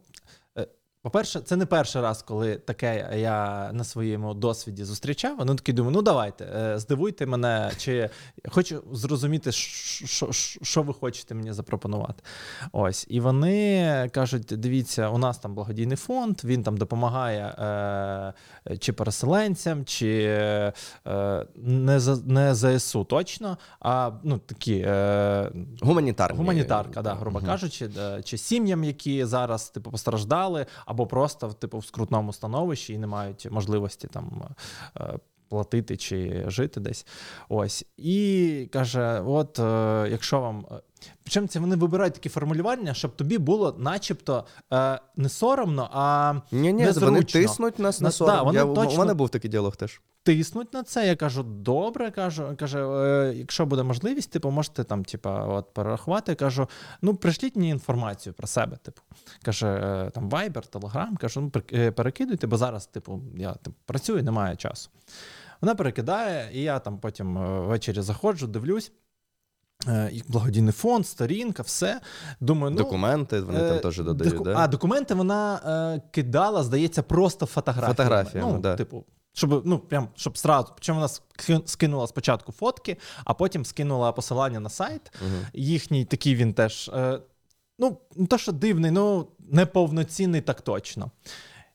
По-перше, 1.03 1.41
це 1.41 1.57
не 1.57 1.67
перший 1.67 2.03
раз, 2.03 2.23
коли 2.23 2.57
таке 2.57 3.09
я 3.17 3.71
на 3.73 3.85
своєму 3.85 4.35
досвіді 4.35 4.85
зустрічав. 4.85 5.37
Ну 5.45 5.55
такий 5.55 5.75
думаю, 5.75 5.97
ну 5.97 6.03
давайте, 6.03 6.45
е, 6.45 6.79
здивуйте 6.79 7.27
мене, 7.27 7.71
чи 7.77 8.11
хочу 8.49 8.83
зрозуміти, 8.93 9.53
що, 9.53 10.33
що 10.63 10.83
ви 10.83 10.95
хочете 10.95 11.35
мені 11.35 11.53
запропонувати. 11.53 12.23
Ось. 12.73 13.07
І 13.09 13.21
вони 13.21 14.11
кажуть: 14.13 14.47
дивіться, 14.47 15.09
у 15.09 15.19
нас 15.19 15.39
там 15.39 15.55
благодійний 15.55 15.97
фонд, 15.97 16.41
він 16.45 16.63
там 16.63 16.77
допомагає 16.77 17.45
е, 17.45 18.35
чи 18.79 18.93
переселенцям, 18.93 19.85
чи 19.85 20.25
е, 21.07 21.47
не 21.57 22.01
за 22.01 22.17
не 22.27 22.55
ЗСУ 22.55 23.05
точно, 23.05 23.59
а 23.81 24.11
ну 24.23 24.39
такі 24.39 24.85
е, 24.87 25.53
гуманітарні. 25.81 26.39
гуманітарка, 26.39 27.03
да, 27.03 27.15
грубо 27.15 27.39
угу. 27.39 27.47
кажучи, 27.47 27.91
чи 28.25 28.39
сім'ям, 28.39 28.85
які 28.85 29.25
зараз 29.25 29.71
типу 29.71 29.91
постраждали 29.91 30.67
або 30.89 31.07
просто 31.07 31.49
типу 31.49 31.79
в 31.79 31.87
скрутному 31.87 32.33
становищі 32.33 32.93
і 32.93 32.99
не 32.99 33.07
мають 33.07 33.51
можливості 33.51 34.09
там. 34.09 34.43
Е, 34.97 35.19
платити 35.49 35.97
чи 35.97 36.45
жити 36.47 36.81
десь. 36.81 37.07
Ось. 37.49 37.85
І 37.97 38.69
каже: 38.73 39.21
от, 39.27 39.59
е, 39.59 40.09
якщо 40.11 40.41
вам. 40.41 40.67
Е, 40.73 40.75
причому 41.23 41.47
це 41.47 41.61
вони 41.61 41.77
вибирають 41.77 42.15
такі 42.15 42.29
формулювання, 42.29 42.95
щоб 42.95 43.17
тобі 43.17 43.39
було 43.39 43.75
начебто 43.79 44.45
е, 44.73 45.01
не 45.17 45.29
соромно, 45.29 45.89
а. 45.93 46.35
Ні, 46.53 46.73
ні, 46.73 46.91
вони 46.91 47.23
тиснуть 47.23 47.79
нас 47.79 48.01
на 48.01 48.11
сором. 48.11 48.37
Да, 48.37 48.43
вони 48.43 48.59
Я, 48.59 48.65
точно... 48.65 48.95
У 48.95 48.99
мене 48.99 49.15
був 49.15 49.29
такий 49.29 49.51
діалог 49.51 49.77
теж 49.77 50.01
тиснуть 50.29 50.75
на 50.75 50.83
це. 50.83 51.07
Я 51.07 51.17
кажу, 51.17 51.43
добре, 51.43 52.11
кажу, 52.11 52.55
каже, 52.59 52.79
е, 52.79 53.35
якщо 53.37 53.67
буде 53.67 53.83
можливість, 53.83 54.31
типу, 54.31 54.51
можете 54.51 54.85
там, 54.85 55.05
типа, 55.05 55.45
от 55.47 55.75
перерахувати. 55.75 56.33
Я 56.33 56.37
кажу, 56.37 56.69
ну 57.03 57.15
пришліть 57.15 57.57
мені 57.57 57.69
інформацію 57.69 58.33
про 58.33 58.47
себе. 58.47 58.77
Типу, 58.77 59.01
каже, 59.43 59.67
е, 59.67 60.11
там 60.11 60.31
Viber, 60.31 60.71
Telegram, 60.71 61.17
кажу, 61.17 61.41
ну 61.41 61.63
е, 61.73 61.91
перекидуйте, 61.91 62.47
бо 62.47 62.57
зараз, 62.57 62.87
типу, 62.87 63.21
я 63.37 63.53
типу, 63.53 63.77
працюю, 63.87 64.23
немає 64.23 64.57
часу. 64.57 64.91
Вона 65.61 65.75
перекидає, 65.75 66.51
і 66.53 66.63
я 66.63 66.79
там 66.79 66.99
потім 66.99 67.39
ввечері 67.67 68.01
заходжу, 68.01 68.47
дивлюсь. 68.47 68.93
Їх 70.11 70.31
благодійний 70.31 70.73
фонд, 70.73 71.07
сторінка, 71.07 71.63
все. 71.63 72.01
Думаю, 72.41 72.71
ну, 72.71 72.77
Документи 72.77 73.41
вони 73.41 73.61
е, 73.61 73.69
там 73.69 73.79
теж 73.79 73.99
додають. 73.99 74.33
Доку... 74.33 74.45
да? 74.45 74.55
А 74.57 74.69
документи 74.69 75.15
вона 75.15 75.61
е, 75.97 76.01
кидала, 76.11 76.63
здається, 76.63 77.03
просто 77.03 77.47
фотографіями. 77.47 77.95
Фотографіями, 77.95 78.53
ну, 78.53 78.59
да. 78.59 78.77
Типу, 78.77 79.05
щоб 79.39 79.63
ну 79.67 79.79
прям 79.79 80.09
щоб 80.17 80.39
сразу. 80.39 80.69
Причому 80.75 81.01
вона 81.01 81.09
скинула 81.67 82.07
спочатку 82.07 82.53
фотки, 82.53 82.97
а 83.25 83.35
потім 83.35 83.65
скинула 83.65 84.13
посилання 84.13 84.61
на 84.61 84.69
сайт. 84.69 85.13
Угу. 85.23 85.47
Їхній 85.53 86.05
такий 86.05 86.35
він 86.35 86.55
теж. 86.55 86.91
Е, 86.95 87.21
ну, 87.79 87.99
не 88.17 88.27
то, 88.27 88.39
що 88.39 88.53
дивний, 88.53 88.91
ну 88.91 89.27
неповноцінний 89.51 90.41
так 90.41 90.61
точно. 90.61 91.11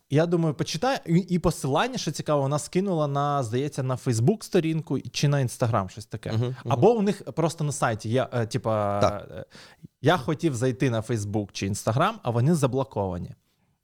Я 0.10 0.25
думаю, 0.25 0.55
почитаю 0.55 1.00
і 1.05 1.39
посилання, 1.39 1.98
що 1.98 2.12
цікаво, 2.12 2.41
вона 2.41 2.60
скинула 2.60 3.08
на, 3.08 3.43
здається, 3.43 3.84
на 3.84 3.98
Фейсбук 3.98 4.43
сторінку 4.43 5.00
чи 5.00 5.27
на 5.27 5.39
Інстаграм, 5.39 5.89
щось 5.89 6.05
таке. 6.05 6.29
Uh-huh, 6.29 6.39
uh-huh. 6.39 6.55
Або 6.70 6.91
у 6.93 7.01
них 7.01 7.24
просто 7.24 7.63
на 7.63 7.72
сайті. 7.72 8.10
Я, 8.10 8.29
е, 8.34 8.46
типа, 8.46 9.00
е, 9.32 9.46
я 10.01 10.17
хотів 10.17 10.55
зайти 10.55 10.89
на 10.89 11.01
Фейсбук 11.01 11.51
чи 11.51 11.67
Інстаграм, 11.67 12.20
а 12.24 12.29
вони 12.29 12.55
заблоковані. 12.55 13.32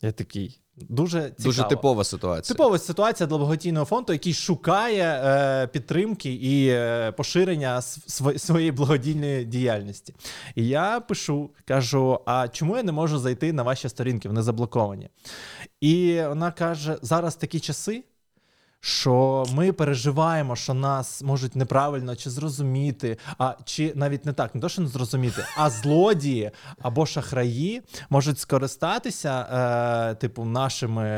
Я 0.01 0.11
такий. 0.11 0.59
Дуже 0.89 1.21
цікаво. 1.21 1.35
Дуже 1.43 1.63
типова 1.63 2.03
ситуація. 2.03 2.55
Типова 2.55 2.79
ситуація 2.79 3.27
для 3.27 3.37
благодійного 3.37 3.85
фонду, 3.85 4.13
який 4.13 4.33
шукає 4.33 5.21
е, 5.23 5.67
підтримки 5.67 6.33
і 6.33 6.67
е, 6.67 7.11
поширення 7.11 7.77
св- 7.79 8.37
своєї 8.37 8.71
благодійної 8.71 9.45
діяльності. 9.45 10.13
І 10.55 10.67
я 10.67 10.99
пишу, 10.99 11.49
кажу: 11.65 12.19
а 12.25 12.47
чому 12.47 12.77
я 12.77 12.83
не 12.83 12.91
можу 12.91 13.19
зайти 13.19 13.53
на 13.53 13.63
ваші 13.63 13.89
сторінки? 13.89 14.27
Вони 14.27 14.41
заблоковані. 14.41 15.09
І 15.81 16.21
вона 16.27 16.51
каже: 16.51 16.97
зараз 17.01 17.35
такі 17.35 17.59
часи 17.59 18.03
що 18.81 19.45
ми 19.53 19.71
переживаємо, 19.71 20.55
що 20.55 20.73
нас 20.73 21.23
можуть 21.23 21.55
неправильно 21.55 22.15
чи 22.15 22.29
зрозуміти, 22.29 23.17
а 23.37 23.55
чи 23.65 23.93
навіть 23.95 24.25
не 24.25 24.33
так, 24.33 24.55
не 24.55 24.61
то, 24.61 24.69
що 24.69 24.81
не 24.81 24.87
зрозуміти, 24.87 25.45
а 25.57 25.69
злодії 25.69 26.51
або 26.81 27.05
шахраї 27.05 27.81
можуть 28.09 28.39
скористатися, 28.39 29.41
е, 30.11 30.15
типу, 30.15 30.45
нашими 30.45 31.09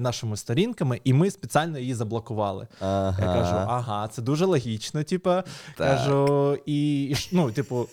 нашими 0.00 0.36
сторінками, 0.36 1.00
і 1.04 1.12
ми 1.12 1.30
спеціально 1.30 1.78
її 1.78 1.94
заблокували. 1.94 2.66
Ага. 2.80 3.16
Я 3.20 3.26
кажу, 3.26 3.56
ага, 3.68 4.08
це 4.08 4.22
дуже 4.22 4.44
логічно. 4.44 5.02
Типу, 5.02 5.34
кажу, 5.76 6.58
і 6.66 7.14
ну, 7.32 7.52
типу, 7.52 7.88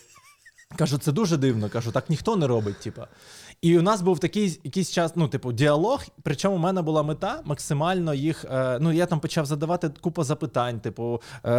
кажу, 0.76 0.98
це 0.98 1.12
дуже 1.12 1.38
дивно. 1.38 1.70
Кажу, 1.70 1.92
так 1.92 2.10
ніхто 2.10 2.36
не 2.36 2.48
робить. 2.48 2.80
Типу. 2.80 3.02
І 3.66 3.78
у 3.78 3.82
нас 3.82 4.02
був 4.02 4.20
такий 4.20 4.60
якийсь 4.64 4.92
час, 4.92 5.12
ну, 5.16 5.28
типу, 5.28 5.52
діалог. 5.52 6.04
Причому 6.24 6.56
у 6.56 6.60
мене 6.60 6.82
була 6.82 7.04
мета 7.04 7.42
максимально 7.46 8.14
їх. 8.14 8.46
Е, 8.52 8.78
ну, 8.82 8.92
я 8.92 9.06
там 9.06 9.20
почав 9.20 9.46
задавати 9.46 9.92
купу 10.02 10.24
запитань, 10.24 10.80
типу. 10.80 11.22
Е, 11.46 11.50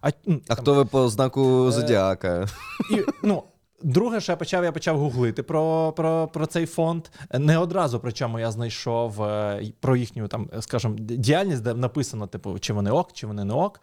А 0.00 0.08
а 0.08 0.10
там, 0.10 0.56
хто 0.56 0.74
ви 0.74 0.84
по 0.84 1.08
знаку 1.08 1.66
е, 1.68 1.72
Зодіака? 1.72 2.46
І, 2.90 3.04
ну, 3.22 3.42
Друге, 3.82 4.20
що 4.20 4.32
я 4.32 4.36
почав, 4.36 4.64
я 4.64 4.72
почав 4.72 4.98
гуглити 4.98 5.42
про 5.42 5.92
про, 5.96 6.28
про 6.32 6.46
цей 6.46 6.66
фонд. 6.66 7.04
Не 7.34 7.58
одразу, 7.58 8.00
причому 8.00 8.38
я 8.38 8.50
знайшов 8.50 9.22
е, 9.22 9.62
про 9.80 9.96
їхню 9.96 10.28
там, 10.28 10.50
скажімо, 10.60 10.94
діяльність, 10.98 11.62
де 11.62 11.74
написано, 11.74 12.26
типу, 12.26 12.58
чи 12.58 12.72
вони 12.72 12.90
ок, 12.90 13.12
чи 13.12 13.26
вони 13.26 13.44
не 13.44 13.54
ок. 13.54 13.80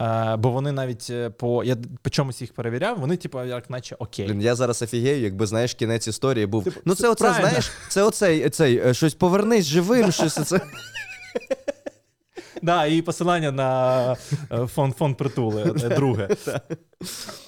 Е, 0.00 0.36
бо 0.36 0.50
вони 0.50 0.72
навіть 0.72 1.06
е, 1.10 1.30
по 1.30 1.64
я 1.64 1.76
по 2.02 2.10
чомусь 2.10 2.40
їх 2.40 2.54
перевіряв, 2.54 2.98
вони, 2.98 3.16
типу, 3.16 3.44
як 3.44 3.70
наче 3.70 3.96
окей. 3.98 4.26
Блін, 4.26 4.42
Я 4.42 4.54
зараз 4.54 4.82
офігею, 4.82 5.22
якби 5.22 5.46
знаєш, 5.46 5.74
кінець 5.74 6.08
історії 6.08 6.46
був. 6.46 6.64
Типу, 6.64 6.80
ну, 6.84 6.94
це 6.94 7.08
оце, 7.08 7.24
правильно. 7.24 7.48
знаєш, 7.48 7.70
це 7.88 8.02
оцей 8.02 8.50
цей, 8.50 8.94
щось 8.94 9.14
повернись 9.14 9.64
живим, 9.64 10.12
щось 10.12 10.34
це. 10.34 10.60
Да, 12.62 12.86
і 12.86 13.02
посилання 13.02 13.52
на 13.52 14.16
фонд 14.66 14.96
фонд 14.96 15.16
притули, 15.16 15.64
друге. 15.96 16.28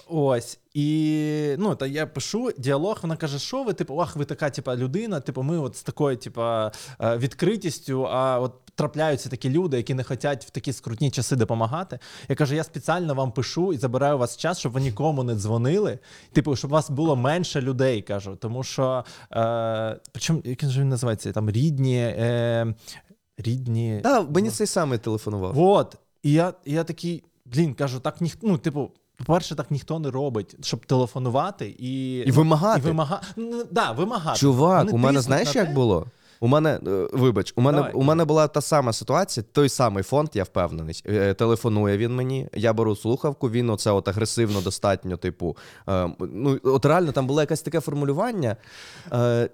Ось. 0.08 0.58
І 0.74 1.54
ну, 1.58 1.74
та 1.74 1.86
я 1.86 2.06
пишу 2.06 2.50
діалог, 2.58 2.98
вона 3.02 3.16
каже, 3.16 3.38
що 3.38 3.64
ви, 3.64 3.72
типу, 3.72 4.00
ах, 4.00 4.16
ви 4.16 4.24
така 4.24 4.50
типу, 4.50 4.72
людина, 4.72 5.20
типу, 5.20 5.42
ми 5.42 5.58
от 5.58 5.76
з 5.76 5.82
такою 5.82 6.16
типу, 6.16 6.42
е, 6.42 6.72
відкритістю, 7.00 8.06
а 8.10 8.40
от 8.40 8.52
трапляються 8.74 9.28
такі 9.28 9.50
люди, 9.50 9.76
які 9.76 9.94
не 9.94 10.04
хочуть 10.04 10.44
в 10.44 10.50
такі 10.50 10.72
скрутні 10.72 11.10
часи 11.10 11.36
допомагати. 11.36 11.98
Я 12.28 12.36
кажу, 12.36 12.54
я 12.54 12.64
спеціально 12.64 13.14
вам 13.14 13.32
пишу 13.32 13.72
і 13.72 13.76
забираю 13.76 14.14
у 14.16 14.18
вас 14.18 14.36
час, 14.36 14.58
щоб 14.58 14.72
ви 14.72 14.80
нікому 14.80 15.24
не 15.24 15.34
дзвонили. 15.34 15.98
Типу, 16.32 16.56
щоб 16.56 16.70
у 16.70 16.74
вас 16.74 16.90
було 16.90 17.16
менше 17.16 17.60
людей, 17.60 18.02
кажу. 18.02 18.36
Тому 18.40 18.62
що, 18.62 19.04
е, 19.32 19.96
причому, 20.12 20.42
як 20.44 20.62
він 20.62 20.88
називається, 20.88 21.32
там 21.32 21.50
рідні. 21.50 21.98
Е, 21.98 22.74
Рідні. 23.38 24.00
Так, 24.02 24.30
мені 24.30 24.50
цей 24.50 24.66
самий 24.66 24.98
телефонував. 24.98 25.58
От. 25.58 25.96
І 26.22 26.32
я 26.32 26.54
я 26.64 26.84
такий, 26.84 27.24
блін, 27.44 27.74
кажу, 27.74 28.00
так 28.00 28.20
ніхто, 28.20 28.46
ну, 28.46 28.58
типу, 28.58 28.90
по-перше, 29.16 29.54
так 29.54 29.70
ніхто 29.70 29.98
не 29.98 30.10
робить, 30.10 30.56
щоб 30.66 30.86
телефонувати 30.86 31.74
і 31.78 32.18
І 32.18 32.30
вимагати. 32.30 32.80
І 32.80 32.82
вимага... 32.82 33.20
ну, 33.36 33.64
да, 33.70 33.92
вимагати. 33.92 34.38
Чувак, 34.38 34.84
Вони 34.84 34.92
у 34.92 34.96
мене 34.96 35.20
знаєш, 35.20 35.54
як 35.54 35.66
те? 35.66 35.74
було? 35.74 36.06
У 36.40 36.46
мене, 36.46 36.80
е, 36.86 37.08
вибач, 37.12 37.52
у 37.56 37.60
мене 37.60 37.90
у 37.94 38.02
мене 38.02 38.24
була 38.24 38.48
та 38.48 38.60
сама 38.60 38.92
ситуація, 38.92 39.44
той 39.52 39.68
самий 39.68 40.02
фонд, 40.02 40.30
я 40.34 40.44
впевнений. 40.44 41.02
Е, 41.06 41.34
телефонує 41.34 41.96
він 41.96 42.14
мені, 42.14 42.48
я 42.54 42.72
беру 42.72 42.96
слухавку, 42.96 43.50
він 43.50 43.70
оце 43.70 43.90
от 43.90 44.08
агресивно 44.08 44.60
достатньо, 44.60 45.16
типу. 45.16 45.56
Е, 45.88 46.10
ну, 46.20 46.60
От 46.62 46.86
реально 46.86 47.12
там 47.12 47.26
було 47.26 47.40
якесь 47.40 47.62
таке 47.62 47.80
формулювання. 47.80 48.56
Е, 49.12 49.50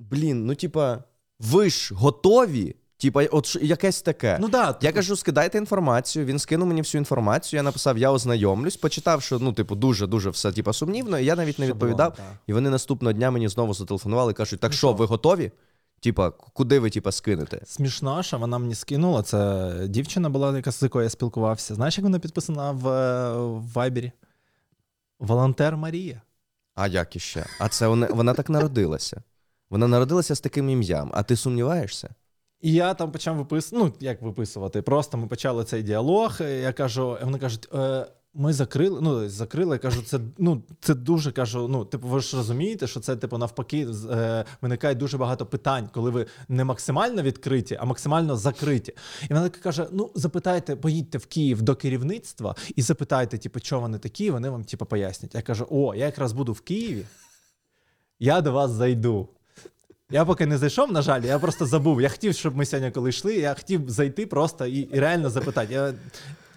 Блін, 0.00 0.46
ну 0.46 0.54
типа, 0.54 0.98
ви 1.40 1.70
ж 1.70 1.94
готові 1.94 2.76
Типа, 3.00 3.24
от 3.24 3.56
якесь 3.62 4.02
таке. 4.02 4.38
Ну 4.40 4.48
да. 4.48 4.78
Я 4.80 4.92
кажу, 4.92 5.16
скидайте 5.16 5.58
інформацію. 5.58 6.24
Він 6.24 6.38
скинув 6.38 6.68
мені 6.68 6.80
всю 6.80 7.00
інформацію. 7.00 7.58
Я 7.58 7.62
написав, 7.62 7.98
я 7.98 8.12
ознайомлюсь, 8.12 8.76
почитав, 8.76 9.22
що 9.22 9.38
ну, 9.38 9.52
типу, 9.52 9.74
дуже 9.74 10.06
дуже 10.06 10.30
все 10.30 10.52
типу, 10.52 10.72
сумнівно. 10.72 11.18
І 11.18 11.24
я 11.24 11.36
навіть 11.36 11.58
не 11.58 11.66
відповідав. 11.66 12.16
Шаблон, 12.16 12.36
і 12.46 12.52
вони 12.52 12.70
наступного 12.70 13.12
дня 13.12 13.30
мені 13.30 13.48
знову 13.48 13.74
зателефонували 13.74 14.32
і 14.32 14.34
кажуть: 14.34 14.60
так 14.60 14.70
ну 14.70 14.76
що, 14.76 14.92
ви 14.92 15.06
готові? 15.06 15.52
Типа, 16.00 16.30
куди 16.30 16.78
ви 16.78 16.90
типа, 16.90 17.12
скинете? 17.12 17.60
Смішно, 17.66 18.22
що 18.22 18.38
вона 18.38 18.58
мені 18.58 18.74
скинула. 18.74 19.22
Це 19.22 19.70
дівчина 19.88 20.30
була, 20.30 20.56
яка 20.56 20.72
з 20.72 20.82
якою 20.82 21.04
я 21.04 21.10
спілкувався. 21.10 21.74
Знаєш, 21.74 21.98
як 21.98 22.04
вона 22.04 22.18
підписана 22.18 22.70
в, 22.70 22.82
в 23.38 23.72
Вайбері? 23.72 24.12
Волонтер 25.18 25.76
Марія. 25.76 26.22
А 26.74 26.86
як 26.86 27.16
іще? 27.16 27.46
А 27.60 27.68
це 27.68 27.86
вона, 27.86 28.06
вона 28.06 28.34
так 28.34 28.50
народилася. 28.50 29.22
Вона 29.70 29.88
народилася 29.88 30.34
з 30.34 30.40
таким 30.40 30.68
ім'ям. 30.70 31.10
А 31.14 31.22
ти 31.22 31.36
сумніваєшся? 31.36 32.08
І 32.60 32.72
я 32.72 32.94
там 32.94 33.12
почав 33.12 33.36
виписувати, 33.36 33.86
ну 33.86 34.06
як 34.06 34.22
виписувати. 34.22 34.82
Просто 34.82 35.18
ми 35.18 35.26
почали 35.26 35.64
цей 35.64 35.82
діалог. 35.82 36.42
Я 36.42 36.72
кажу, 36.72 37.18
вони 37.22 37.38
кажуть, 37.38 37.68
е, 37.74 38.06
ми 38.34 38.52
закрили. 38.52 39.00
Ну, 39.00 39.28
закрили. 39.28 39.74
Я 39.74 39.78
кажу, 39.78 40.02
це 40.02 40.20
ну 40.38 40.62
це 40.80 40.94
дуже 40.94 41.32
кажу. 41.32 41.68
Ну, 41.68 41.84
типу, 41.84 42.08
ви 42.08 42.20
ж 42.20 42.36
розумієте, 42.36 42.86
що 42.86 43.00
це 43.00 43.16
типу 43.16 43.38
навпаки 43.38 43.86
е, 44.10 44.44
виникає 44.62 44.94
дуже 44.94 45.18
багато 45.18 45.46
питань, 45.46 45.90
коли 45.94 46.10
ви 46.10 46.26
не 46.48 46.64
максимально 46.64 47.22
відкриті, 47.22 47.78
а 47.80 47.84
максимально 47.84 48.36
закриті. 48.36 48.94
І 49.30 49.34
вона 49.34 49.48
каже: 49.48 49.86
Ну, 49.92 50.10
запитайте, 50.14 50.76
поїдьте 50.76 51.18
в 51.18 51.26
Київ 51.26 51.62
до 51.62 51.76
керівництва 51.76 52.54
і 52.76 52.82
запитайте, 52.82 53.38
типу, 53.38 53.60
що 53.60 53.80
вони 53.80 53.98
такі. 53.98 54.30
Вони 54.30 54.50
вам 54.50 54.64
типу, 54.64 54.86
пояснять. 54.86 55.34
Я 55.34 55.42
кажу: 55.42 55.66
О, 55.70 55.94
я 55.94 56.04
якраз 56.04 56.32
буду 56.32 56.52
в 56.52 56.60
Києві, 56.60 57.04
я 58.18 58.40
до 58.40 58.52
вас 58.52 58.70
зайду. 58.70 59.28
Я 60.12 60.24
поки 60.24 60.46
не 60.46 60.58
зайшов, 60.58 60.92
на 60.92 61.02
жаль, 61.02 61.22
я 61.22 61.38
просто 61.38 61.66
забув. 61.66 62.02
Я 62.02 62.08
хотів, 62.08 62.34
щоб 62.34 62.56
ми 62.56 62.66
сьогодні, 62.66 62.90
коли 62.90 63.10
йшли, 63.10 63.34
я 63.34 63.54
хотів 63.54 63.90
зайти 63.90 64.26
просто 64.26 64.66
і, 64.66 64.78
і 64.78 65.00
реально 65.00 65.30
запитати. 65.30 65.74
Я 65.74 65.94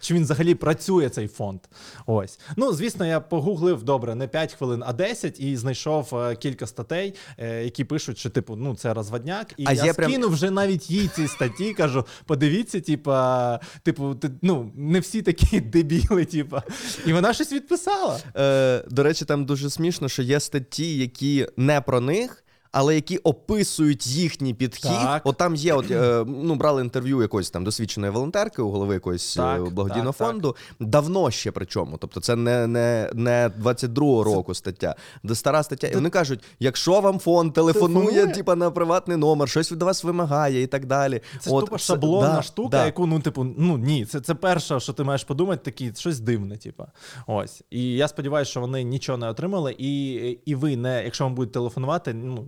чи 0.03 0.13
він 0.13 0.23
взагалі 0.23 0.55
працює 0.55 1.09
цей 1.09 1.27
фонд. 1.27 1.59
Ось. 2.05 2.39
Ну, 2.57 2.73
звісно, 2.73 3.05
я 3.05 3.19
погуглив 3.19 3.83
добре, 3.83 4.15
не 4.15 4.27
5 4.27 4.53
хвилин, 4.53 4.83
а 4.85 4.93
10, 4.93 5.39
і 5.39 5.57
знайшов 5.57 6.15
е, 6.15 6.35
кілька 6.35 6.67
статей, 6.67 7.15
е, 7.37 7.63
які 7.63 7.83
пишуть, 7.83 8.17
що 8.17 8.29
типу, 8.29 8.55
ну 8.55 8.75
це 8.75 8.93
розводняк. 8.93 9.53
І 9.57 9.63
А 9.67 9.73
я 9.73 9.93
скинув 9.93 10.29
прям- 10.29 10.33
вже 10.33 10.51
навіть 10.51 10.89
їй 10.89 11.07
ці 11.15 11.27
статті, 11.27 11.73
кажу: 11.73 12.05
подивіться, 12.25 12.81
типа, 12.81 13.59
типу, 13.83 14.15
ти, 14.15 14.31
ну, 14.41 14.71
не 14.75 14.99
всі 14.99 15.21
такі 15.21 15.61
дебіли, 15.73 16.25
типа. 16.25 16.63
І 17.05 17.13
вона 17.13 17.33
щось 17.33 17.51
відписала. 17.51 18.19
Е, 18.35 18.83
до 18.89 19.03
речі, 19.03 19.25
там 19.25 19.45
дуже 19.45 19.69
смішно, 19.69 20.09
що 20.09 20.21
є 20.23 20.39
статті, 20.39 20.97
які 20.97 21.47
не 21.57 21.81
про 21.81 22.01
них. 22.01 22.43
Але 22.73 22.95
які 22.95 23.17
описують 23.17 24.07
їхній 24.07 24.53
підхід, 24.53 24.91
Так. 24.91 25.21
от 25.25 25.37
там 25.37 25.55
є, 25.55 25.73
от 25.73 25.91
е, 25.91 26.25
ну 26.27 26.55
брали 26.55 26.81
інтерв'ю 26.81 27.21
якоїсь 27.21 27.49
там 27.49 27.63
досвідченої 27.63 28.11
волонтерки 28.13 28.61
у 28.61 28.69
голови 28.69 28.93
якогось 28.93 29.37
е, 29.37 29.39
Так, 29.39 29.73
благодійного 29.73 30.11
так, 30.11 30.17
так. 30.17 30.27
фонду. 30.27 30.55
Давно 30.79 31.31
ще 31.31 31.51
причому. 31.51 31.97
Тобто, 31.97 32.19
це 32.19 32.35
не, 32.35 32.67
не, 32.67 33.09
не 33.13 33.51
22-го 33.61 34.23
року 34.23 34.53
стаття, 34.53 34.95
де 35.23 35.35
стара 35.35 35.63
стаття. 35.63 35.87
І 35.87 35.95
вони 35.95 36.09
кажуть: 36.09 36.39
якщо 36.59 37.01
вам 37.01 37.19
фонд 37.19 37.53
телефонує, 37.53 38.05
Телефонує? 38.05 38.35
типа 38.35 38.55
на 38.55 38.71
приватний 38.71 39.17
номер, 39.17 39.49
щось 39.49 39.71
від 39.71 39.83
вас 39.83 40.03
вимагає 40.03 40.61
і 40.61 40.67
так 40.67 40.85
далі. 40.85 41.21
Це 41.39 41.51
От, 41.51 41.65
тупо 41.65 41.77
шаблонна 41.77 42.35
да, 42.35 42.41
штука, 42.41 42.69
да. 42.69 42.85
яку, 42.85 43.05
ну, 43.05 43.19
типу, 43.19 43.43
ну 43.57 43.77
ні, 43.77 44.05
це, 44.05 44.21
це 44.21 44.35
перше, 44.35 44.79
що 44.79 44.93
ти 44.93 45.03
маєш 45.03 45.23
подумати, 45.23 45.61
такі, 45.65 45.91
щось 45.95 46.19
дивне, 46.19 46.57
типу. 46.57 46.85
Ось. 47.27 47.61
І 47.69 47.83
я 47.93 48.07
сподіваюся, 48.07 48.51
що 48.51 48.61
вони 48.61 48.83
нічого 48.83 49.17
не 49.17 49.29
отримали. 49.29 49.75
І, 49.77 50.13
і 50.45 50.55
ви 50.55 50.77
не, 50.77 51.03
якщо 51.03 51.23
вам 51.23 51.35
будуть 51.35 51.51
телефонувати, 51.51 52.13
ну. 52.13 52.45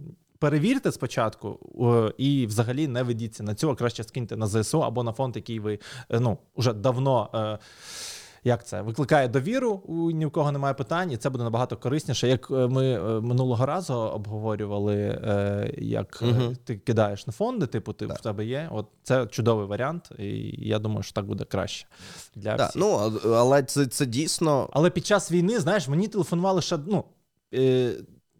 Перевірте 0.49 0.91
спочатку 0.91 1.59
і 2.17 2.45
взагалі 2.47 2.87
не 2.87 3.03
ведіться 3.03 3.43
на 3.43 3.55
цього, 3.55 3.75
краще 3.75 4.03
скиньте 4.03 4.37
на 4.37 4.47
ЗСУ 4.47 4.83
або 4.83 5.03
на 5.03 5.11
фонд, 5.11 5.35
який 5.35 5.59
ви 5.59 5.79
е, 6.09 6.19
ну, 6.19 6.37
вже 6.57 6.73
давно. 6.73 7.29
е, 7.33 7.57
Як 8.43 8.67
це 8.67 8.81
викликає 8.81 9.27
довіру, 9.27 9.71
у 9.71 10.11
ні 10.11 10.25
в 10.25 10.31
кого 10.31 10.51
немає 10.51 10.73
питань, 10.73 11.11
і 11.11 11.17
це 11.17 11.29
буде 11.29 11.43
набагато 11.43 11.77
корисніше. 11.77 12.27
Як 12.27 12.51
е, 12.51 12.53
ми 12.67 12.99
минулого 13.21 13.65
разу 13.65 13.93
обговорювали, 13.93 14.97
як 15.77 16.21
Мгм. 16.21 16.55
ти 16.63 16.75
кидаєш 16.77 17.27
на 17.27 17.33
фонди, 17.33 17.65
типу, 17.67 17.93
ти 17.93 18.05
в 18.05 18.13
тебе 18.21 18.45
є. 18.45 18.69
От 18.71 18.87
це 19.03 19.25
чудовий 19.25 19.67
варіант, 19.67 20.11
і 20.19 20.55
я 20.69 20.79
думаю, 20.79 21.03
що 21.03 21.13
так 21.13 21.25
буде 21.25 21.43
краще 21.43 21.87
для 22.35 22.55
Да, 22.57 22.65
всіх. 22.65 22.81
ну, 22.81 23.19
але 23.25 23.63
це, 23.63 23.85
це 23.85 24.05
дійсно 24.05 24.69
Але 24.73 24.89
під 24.89 25.05
час 25.05 25.31
війни, 25.31 25.59
знаєш, 25.59 25.87
мені 25.87 26.07
телефонували 26.07 26.61
ще, 26.61 26.77
ну. 26.87 27.03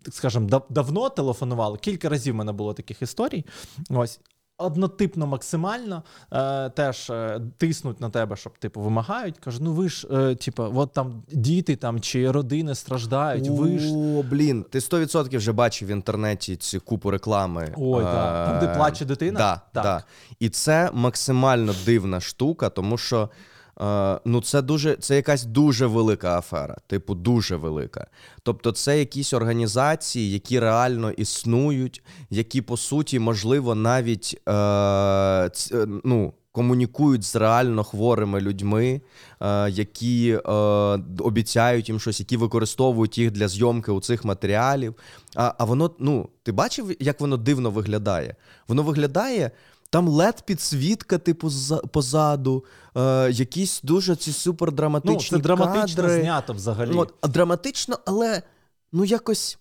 Е, 0.08 0.12
скажем, 0.12 0.48
дав- 0.50 0.66
давно 0.70 1.10
телефонували. 1.10 1.78
Кілька 1.78 2.10
разів 2.10 2.34
в 2.34 2.38
мене 2.38 2.52
було 2.52 2.74
таких 2.74 3.02
історій. 3.02 3.46
Ось. 3.90 4.20
Однотипно 4.58 5.28
максимально 5.28 6.04
е, 6.34 6.70
теж 6.70 7.10
е, 7.10 7.42
тиснуть 7.58 8.02
на 8.02 8.10
тебе, 8.10 8.36
щоб 8.36 8.58
типу 8.58 8.82
вимагають. 8.82 9.38
Кажуть, 9.38 9.62
ну 9.64 9.74
ви 9.74 9.90
ж, 9.90 10.08
е, 10.12 10.36
типу, 10.36 10.64
от 10.76 10.94
там 10.94 11.24
діти 11.32 11.76
там 11.76 12.00
чи 12.02 12.32
родини 12.32 12.76
страждають, 12.76 13.48
ви 13.50 13.80
ж. 13.80 13.94
О, 13.94 14.24
блін, 14.24 14.66
ти 14.70 14.80
100% 14.80 15.38
вже 15.38 15.52
бачив 15.52 15.88
в 15.88 15.92
інтернеті 15.92 16.56
цю 16.56 16.82
купу 16.82 17.12
реклами. 17.12 17.74
Ой, 17.78 18.04
так. 18.04 18.48
Там, 18.48 18.60
де 18.60 18.66
Е, 18.74 18.76
плаче 18.76 19.06
дитина? 19.06 19.38
Да, 19.40 19.62
Так. 19.74 19.84
Да. 19.84 20.04
І 20.40 20.50
це 20.50 20.90
максимально 20.94 21.74
дивна 21.86 22.20
штука, 22.20 22.70
тому 22.70 22.98
що 22.98 23.30
е, 23.82 24.20
ну, 24.26 24.42
це 24.42 24.62
дуже 24.62 24.96
це 24.96 25.16
якась 25.16 25.44
дуже 25.44 25.86
велика 25.86 26.38
афера, 26.38 26.78
типу, 26.88 27.16
дуже 27.16 27.56
велика. 27.56 28.08
Тобто, 28.44 28.72
це 28.72 29.00
якісь 29.00 29.34
організації, 29.34 30.32
які 30.32 30.60
реально 30.60 31.12
існують, 31.12 32.04
які 32.30 32.62
по 32.62 32.78
суті, 32.78 33.20
можливо, 33.20 33.76
навіть 33.76 34.42
е, 34.50 35.50
ц- 35.54 35.78
е, 35.78 35.88
ну. 36.04 36.34
Комунікують 36.56 37.24
з 37.24 37.36
реально 37.36 37.84
хворими 37.84 38.42
людьми, 38.42 39.02
е, 39.42 39.70
які 39.70 40.36
обіцяють 41.20 41.90
їм 41.90 42.00
щось, 42.00 42.20
які 42.20 42.38
використовують 42.38 43.18
їх 43.18 43.32
для 43.32 43.48
зйомки 43.48 43.92
у 43.92 44.00
цих 44.00 44.26
матеріалів. 44.26 44.96
А, 45.36 45.54
а 45.58 45.66
воно, 45.66 45.92
ну, 46.00 46.30
ти 46.44 46.52
бачив, 46.52 46.92
як 47.00 47.22
воно 47.22 47.38
дивно 47.38 47.72
виглядає? 47.72 48.36
Воно 48.68 48.84
виглядає. 48.84 49.52
Там 49.96 50.08
лед 50.08 50.42
підсвітка, 50.46 51.18
типу, 51.18 51.52
позаду, 51.92 52.66
е, 52.98 53.32
якісь 53.32 53.82
дуже 53.84 54.16
ці 54.16 54.30
Ну, 54.30 54.34
супердраматичні 54.34 55.38
це 55.38 55.44
драматично 55.44 56.04
кадри. 56.04 56.22
знято 56.22 56.54
взагалі. 56.54 56.92
От, 56.96 57.14
драматично, 57.24 58.00
але 58.06 58.42
ну 58.92 59.06
якось 59.06 59.58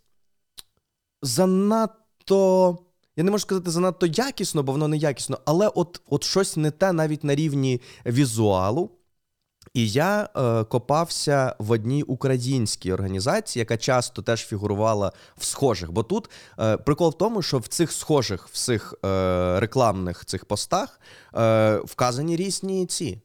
занадто. 1.22 2.78
Я 3.16 3.24
не 3.24 3.30
можу 3.30 3.42
сказати 3.42 3.70
занадто 3.70 4.06
якісно, 4.06 4.62
бо 4.62 4.72
воно 4.72 4.88
не 4.88 4.96
якісно, 4.96 5.38
але 5.44 5.68
от, 5.68 6.00
от 6.10 6.24
щось 6.24 6.56
не 6.56 6.70
те 6.70 6.92
навіть 6.92 7.24
на 7.24 7.34
рівні 7.34 7.80
візуалу. 8.06 8.90
І 9.74 9.88
я 9.88 10.28
е, 10.36 10.64
копався 10.64 11.56
в 11.58 11.70
одній 11.70 12.02
українській 12.02 12.92
організації, 12.92 13.60
яка 13.60 13.76
часто 13.76 14.22
теж 14.22 14.46
фігурувала 14.46 15.12
в 15.36 15.44
схожих. 15.44 15.92
Бо 15.92 16.02
тут 16.02 16.30
е, 16.58 16.76
прикол 16.76 17.10
в 17.10 17.18
тому, 17.18 17.42
що 17.42 17.58
в 17.58 17.66
цих 17.66 17.92
схожих 17.92 18.48
всіх 18.48 18.94
е, 19.04 19.60
рекламних 19.60 20.24
цих 20.24 20.44
постах 20.44 21.00
е, 21.34 21.76
вказані 21.76 22.36
різні 22.36 22.86
ці 22.86 23.20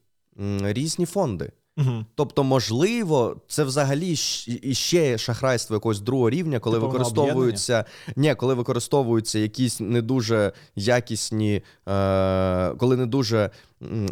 різні 0.62 1.06
фонди. 1.06 1.52
Угу. 1.80 2.06
Тобто, 2.16 2.44
можливо, 2.44 3.36
це 3.48 3.64
взагалі 3.64 4.16
щ- 4.16 4.60
і 4.64 4.74
ще 4.74 5.18
шахрайство 5.18 5.76
якогось 5.76 6.00
другого 6.00 6.30
рівня, 6.30 6.60
коли 6.60 6.76
Типу 6.78 6.88
використовуються 6.88 7.86
ні, 8.16 8.36
коли 8.36 8.54
використовуються 8.54 9.40
якісь 9.40 9.80
не 9.80 10.02
дуже 10.02 10.52
якісні, 10.76 11.62
е, 11.88 12.70
коли 12.70 12.98
не 12.98 13.06
дуже, 13.06 13.50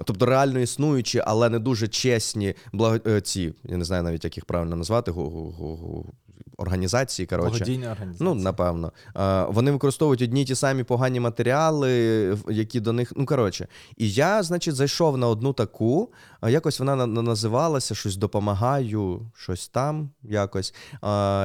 тобто 0.03 0.25
реально 0.25 0.59
існуючі, 0.59 1.21
але 1.25 1.49
не 1.49 1.59
дуже 1.59 1.87
чесні 1.87 2.53
благо, 2.73 2.97
е, 3.07 3.21
ці, 3.21 3.53
я 3.63 3.77
не 3.77 3.85
знаю 3.85 4.03
навіть 4.03 4.23
як 4.23 4.37
їх 4.37 4.45
правильно 4.45 4.75
назвати, 4.75 5.11
організації. 6.57 7.25
Коротше. 7.25 7.63
Організації. 7.63 8.17
Ну, 8.19 8.33
напевно. 8.33 8.91
Е, 9.17 9.45
Вони 9.49 9.71
використовують 9.71 10.21
одні 10.21 10.41
й 10.41 10.45
ті 10.45 10.55
самі 10.55 10.83
погані 10.83 11.19
матеріали, 11.19 12.37
які 12.49 12.79
до 12.79 12.93
них. 12.93 13.13
Ну, 13.15 13.25
коротше. 13.25 13.67
І 13.97 14.11
я, 14.11 14.43
значить, 14.43 14.75
зайшов 14.75 15.17
на 15.17 15.27
одну 15.27 15.53
таку, 15.53 16.09
а 16.36 16.36
якось 16.43 16.79
вона 16.79 16.95
на- 16.95 17.07
на- 17.07 17.21
називалася 17.21 17.95
щось 17.95 18.15
допомагаю, 18.17 19.31
щось 19.37 19.67
там 19.67 20.09
якось. 20.23 20.73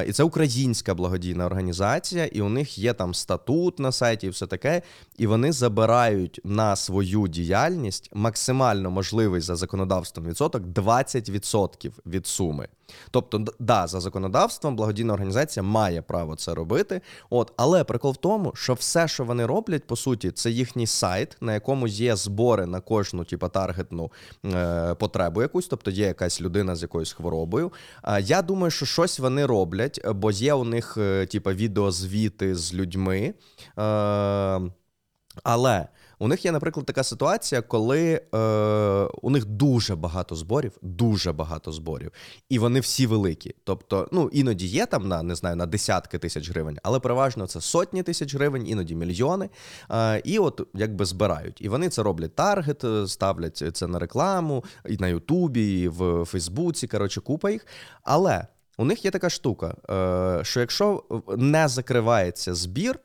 І 0.07 0.13
це 0.13 0.23
українська 0.23 0.95
благодійна 0.95 1.47
організація, 1.47 2.27
і 2.27 2.41
у 2.41 2.49
них 2.49 2.79
є 2.79 2.93
там 2.93 3.15
статут 3.15 3.79
на 3.79 3.93
сайті 3.93 4.27
і 4.27 4.31
все 4.31 4.47
таке. 4.47 4.83
І 5.17 5.27
вони 5.27 5.53
забирають 5.53 6.41
на 6.45 6.77
свою 6.77 7.29
діяльність 7.29 8.11
максимально 8.15 8.91
можливий 8.91 9.41
за 9.41 9.57
законодавством 9.57 10.27
відсоток 10.27 10.63
20% 10.63 11.93
від 12.07 12.27
суми. 12.27 12.69
Тобто, 13.11 13.45
да, 13.59 13.87
за 13.87 14.01
законодавством 14.01 14.77
благодійна 14.77 15.13
організація 15.15 15.63
має 15.63 16.03
право 16.03 16.37
це 16.37 16.55
робити. 16.55 17.01
От, 17.31 17.53
але 17.57 17.85
прикол 17.85 18.13
в 18.13 18.17
тому, 18.17 18.53
що 18.55 18.75
все, 18.75 19.09
що 19.09 19.25
вони 19.25 19.47
роблять, 19.47 19.87
по 19.87 19.97
суті, 19.97 20.31
це 20.31 20.51
їхній 20.51 20.87
сайт, 20.87 21.37
на 21.41 21.55
якому 21.55 21.87
є 21.87 22.17
збори 22.17 22.67
на 22.67 22.81
кожну, 22.81 23.25
типу, 23.25 23.49
таргетну 23.49 24.13
е, 24.47 24.82
потребу 24.99 25.43
якусь, 25.43 25.67
тобто 25.67 25.91
є 25.91 26.07
якась 26.07 26.41
людина 26.41 26.77
з 26.77 26.83
якоюсь 26.83 27.13
хворобою. 27.13 27.73
Я 28.21 28.43
думаю, 28.43 28.71
що 28.71 28.87
щось 28.87 29.19
вони 29.19 29.47
роблять, 29.47 30.01
бо 30.15 30.31
є 30.31 30.55
у 30.55 30.65
них, 30.65 30.95
е, 30.99 31.27
типу, 31.27 31.51
відеозвіти 31.51 32.55
з 32.55 32.75
людьми. 32.75 33.35
Е, 33.79 34.61
але 35.43 35.87
у 36.23 36.29
них 36.29 36.45
є, 36.45 36.53
наприклад, 36.53 36.87
така 36.87 37.03
ситуація, 37.03 37.63
коли 37.63 38.21
е, 38.35 38.39
у 39.23 39.31
них 39.31 39.45
дуже 39.45 39.97
багато 39.97 40.35
зборів, 40.35 40.73
дуже 40.83 41.33
багато 41.33 41.73
зборів, 41.73 42.13
і 42.49 42.59
вони 42.59 42.81
всі 42.81 43.07
великі. 43.07 43.55
Тобто, 43.65 44.09
ну 44.13 44.31
іноді 44.33 44.67
є 44.67 44.87
там 44.87 45.09
на 45.09 45.23
не 45.23 45.35
знаю 45.35 45.57
на 45.57 45.67
десятки 45.67 46.19
тисяч 46.19 46.51
гривень, 46.51 46.79
але 46.83 47.01
переважно 47.01 47.47
це 47.47 47.61
сотні 47.61 48.03
тисяч 48.03 48.35
гривень, 48.35 48.69
іноді 48.69 48.95
мільйони. 48.95 49.51
Е, 49.91 50.23
і 50.25 50.39
от 50.39 50.69
якби 50.75 51.05
збирають. 51.05 51.61
І 51.61 51.69
вони 51.69 51.89
це 51.89 52.03
роблять 52.03 52.35
таргет, 52.35 52.85
е, 52.85 53.07
ставлять 53.07 53.65
це 53.73 53.87
на 53.87 53.99
рекламу 53.99 54.65
і 54.89 54.97
на 54.97 55.09
Ютубі, 55.09 55.81
і 55.81 55.89
в 55.89 56.25
Фейсбуці. 56.25 56.87
Коротше, 56.87 57.21
купа 57.21 57.51
їх. 57.51 57.67
Але 58.03 58.47
у 58.79 58.85
них 58.85 59.05
є 59.05 59.11
така 59.11 59.31
штука, 59.31 59.77
е, 59.91 60.45
що 60.45 60.61
якщо 60.61 61.03
не 61.37 61.69
закривається 61.69 62.55
збір 62.55 62.99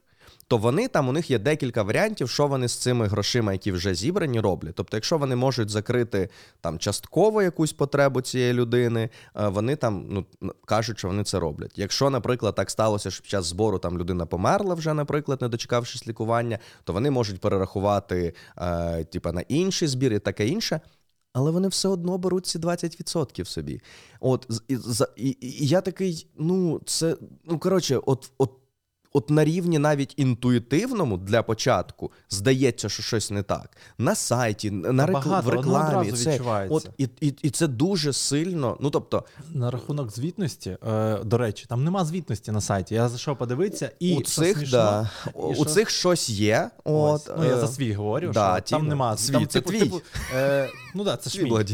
то 0.47 0.57
вони 0.57 0.87
там 0.87 1.09
у 1.09 1.11
них 1.11 1.31
є 1.31 1.39
декілька 1.39 1.83
варіантів, 1.83 2.29
що 2.29 2.47
вони 2.47 2.67
з 2.67 2.75
цими 2.75 3.07
грошима, 3.07 3.53
які 3.53 3.71
вже 3.71 3.95
зібрані, 3.95 4.39
роблять. 4.39 4.75
Тобто, 4.75 4.97
якщо 4.97 5.17
вони 5.17 5.35
можуть 5.35 5.69
закрити 5.69 6.29
там 6.61 6.79
частково 6.79 7.41
якусь 7.41 7.73
потребу 7.73 8.21
цієї 8.21 8.53
людини, 8.53 9.09
е, 9.35 9.47
вони 9.47 9.75
там 9.75 10.05
ну 10.09 10.53
кажуть, 10.65 10.99
що 10.99 11.07
вони 11.07 11.23
це 11.23 11.39
роблять. 11.39 11.71
Якщо, 11.75 12.09
наприклад, 12.09 12.55
так 12.55 12.69
сталося, 12.69 13.11
що 13.11 13.21
під 13.21 13.31
час 13.31 13.45
збору 13.45 13.79
там 13.79 13.97
людина 13.97 14.25
померла 14.25 14.75
вже, 14.75 14.93
наприклад, 14.93 15.41
не 15.41 15.47
дочекавшись 15.47 16.07
лікування, 16.07 16.59
то 16.83 16.93
вони 16.93 17.11
можуть 17.11 17.41
перерахувати 17.41 18.33
е, 18.57 19.03
типа 19.03 19.31
на 19.31 19.41
інший 19.41 19.87
збір 19.87 20.13
і 20.13 20.19
таке 20.19 20.47
інше. 20.47 20.81
Але 21.33 21.51
вони 21.51 21.67
все 21.67 21.87
одно 21.87 22.17
беруть 22.17 22.45
ці 22.45 22.59
20% 22.59 23.45
собі. 23.45 23.81
От 24.19 24.47
і, 24.67 24.77
і, 25.15 25.37
і 25.41 25.67
я 25.67 25.81
такий, 25.81 26.27
ну, 26.37 26.81
це, 26.85 27.17
ну 27.45 27.59
коротше, 27.59 27.99
от, 28.05 28.31
от 28.37 28.51
от 29.17 29.29
на 29.29 29.45
рівні 29.45 29.79
навіть 29.79 30.13
інтуїтивному 30.17 31.17
для 31.17 31.43
початку 31.43 32.11
здається, 32.29 32.89
що 32.89 33.03
щось 33.03 33.31
не 33.31 33.43
так. 33.43 33.77
На 33.97 34.15
сайті, 34.15 34.71
на 34.71 35.05
рекл... 35.05 35.29
в 35.29 35.49
рекламі. 35.49 36.11
Це, 36.11 36.39
от, 36.69 36.89
і, 36.97 37.09
і, 37.21 37.27
і 37.41 37.49
це 37.49 37.67
дуже 37.67 38.13
сильно. 38.13 38.77
Ну 38.81 38.89
тобто, 38.89 39.23
На 39.53 39.71
рахунок 39.71 40.11
звітності, 40.11 40.77
е, 40.87 41.17
до 41.23 41.37
речі, 41.37 41.65
там 41.69 41.83
нема 41.83 42.05
звітності 42.05 42.51
на 42.51 42.61
сайті. 42.61 42.95
Я 42.95 43.09
зайшов 43.09 43.37
подивитися, 43.37 43.91
і 43.99 44.17
у 44.17 44.21
цих, 44.21 44.57
смішно, 44.57 44.77
да, 44.77 45.09
і 45.25 45.31
у 45.37 45.55
що- 45.55 45.65
цих 45.65 45.89
щось 45.89 46.29
є. 46.29 46.69
От, 46.83 47.31
ну, 47.37 47.45
я 47.45 47.55
е, 47.55 47.59
за 47.59 47.67
свій 47.67 47.93
говорю, 47.93 48.31
да, 48.33 48.61
що 48.65 48.77
там 48.77 48.87
нема 48.87 49.17
свій, 49.17 49.33
там, 49.33 49.47
це 49.47 49.61
типу, 49.61 49.69
твій. 49.69 49.79
Типу, 49.79 50.01
е, 50.35 50.69
ну 50.93 51.03
да, 51.03 51.17
це 51.17 51.29
ж 51.29 51.43
мій, 51.43 51.65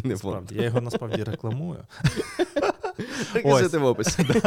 Я 0.52 0.64
його 0.64 0.82
насправді 0.82 1.24
рекламую. 1.24 1.80
Реквізити 3.34 3.78
в 3.78 3.86
описі. 3.86 4.26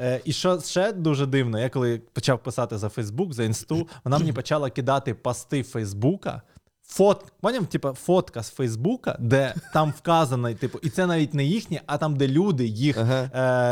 Е, 0.00 0.20
і 0.24 0.32
що 0.32 0.60
ще 0.60 0.92
дуже 0.92 1.26
дивно, 1.26 1.60
я 1.60 1.68
коли 1.68 1.98
почав 2.12 2.42
писати 2.42 2.78
за 2.78 2.88
Фейсбук, 2.88 3.32
за 3.32 3.44
інсту, 3.44 3.88
вона 4.04 4.18
мені 4.18 4.32
почала 4.32 4.70
кидати 4.70 5.14
пости 5.14 5.62
Фейсбука. 5.62 6.42
Фот, 6.86 7.24
поняв, 7.40 7.66
типу, 7.66 7.88
фотка 7.92 8.42
з 8.42 8.50
Фейсбука, 8.50 9.16
де 9.20 9.54
там 9.72 9.94
вказано, 9.98 10.54
типу, 10.54 10.78
і 10.82 10.90
це 10.90 11.06
навіть 11.06 11.34
не 11.34 11.44
їхнє, 11.44 11.80
а 11.86 11.98
там, 11.98 12.16
де 12.16 12.28
люди 12.28 12.66
їх, 12.66 12.98
Ага. 12.98 13.30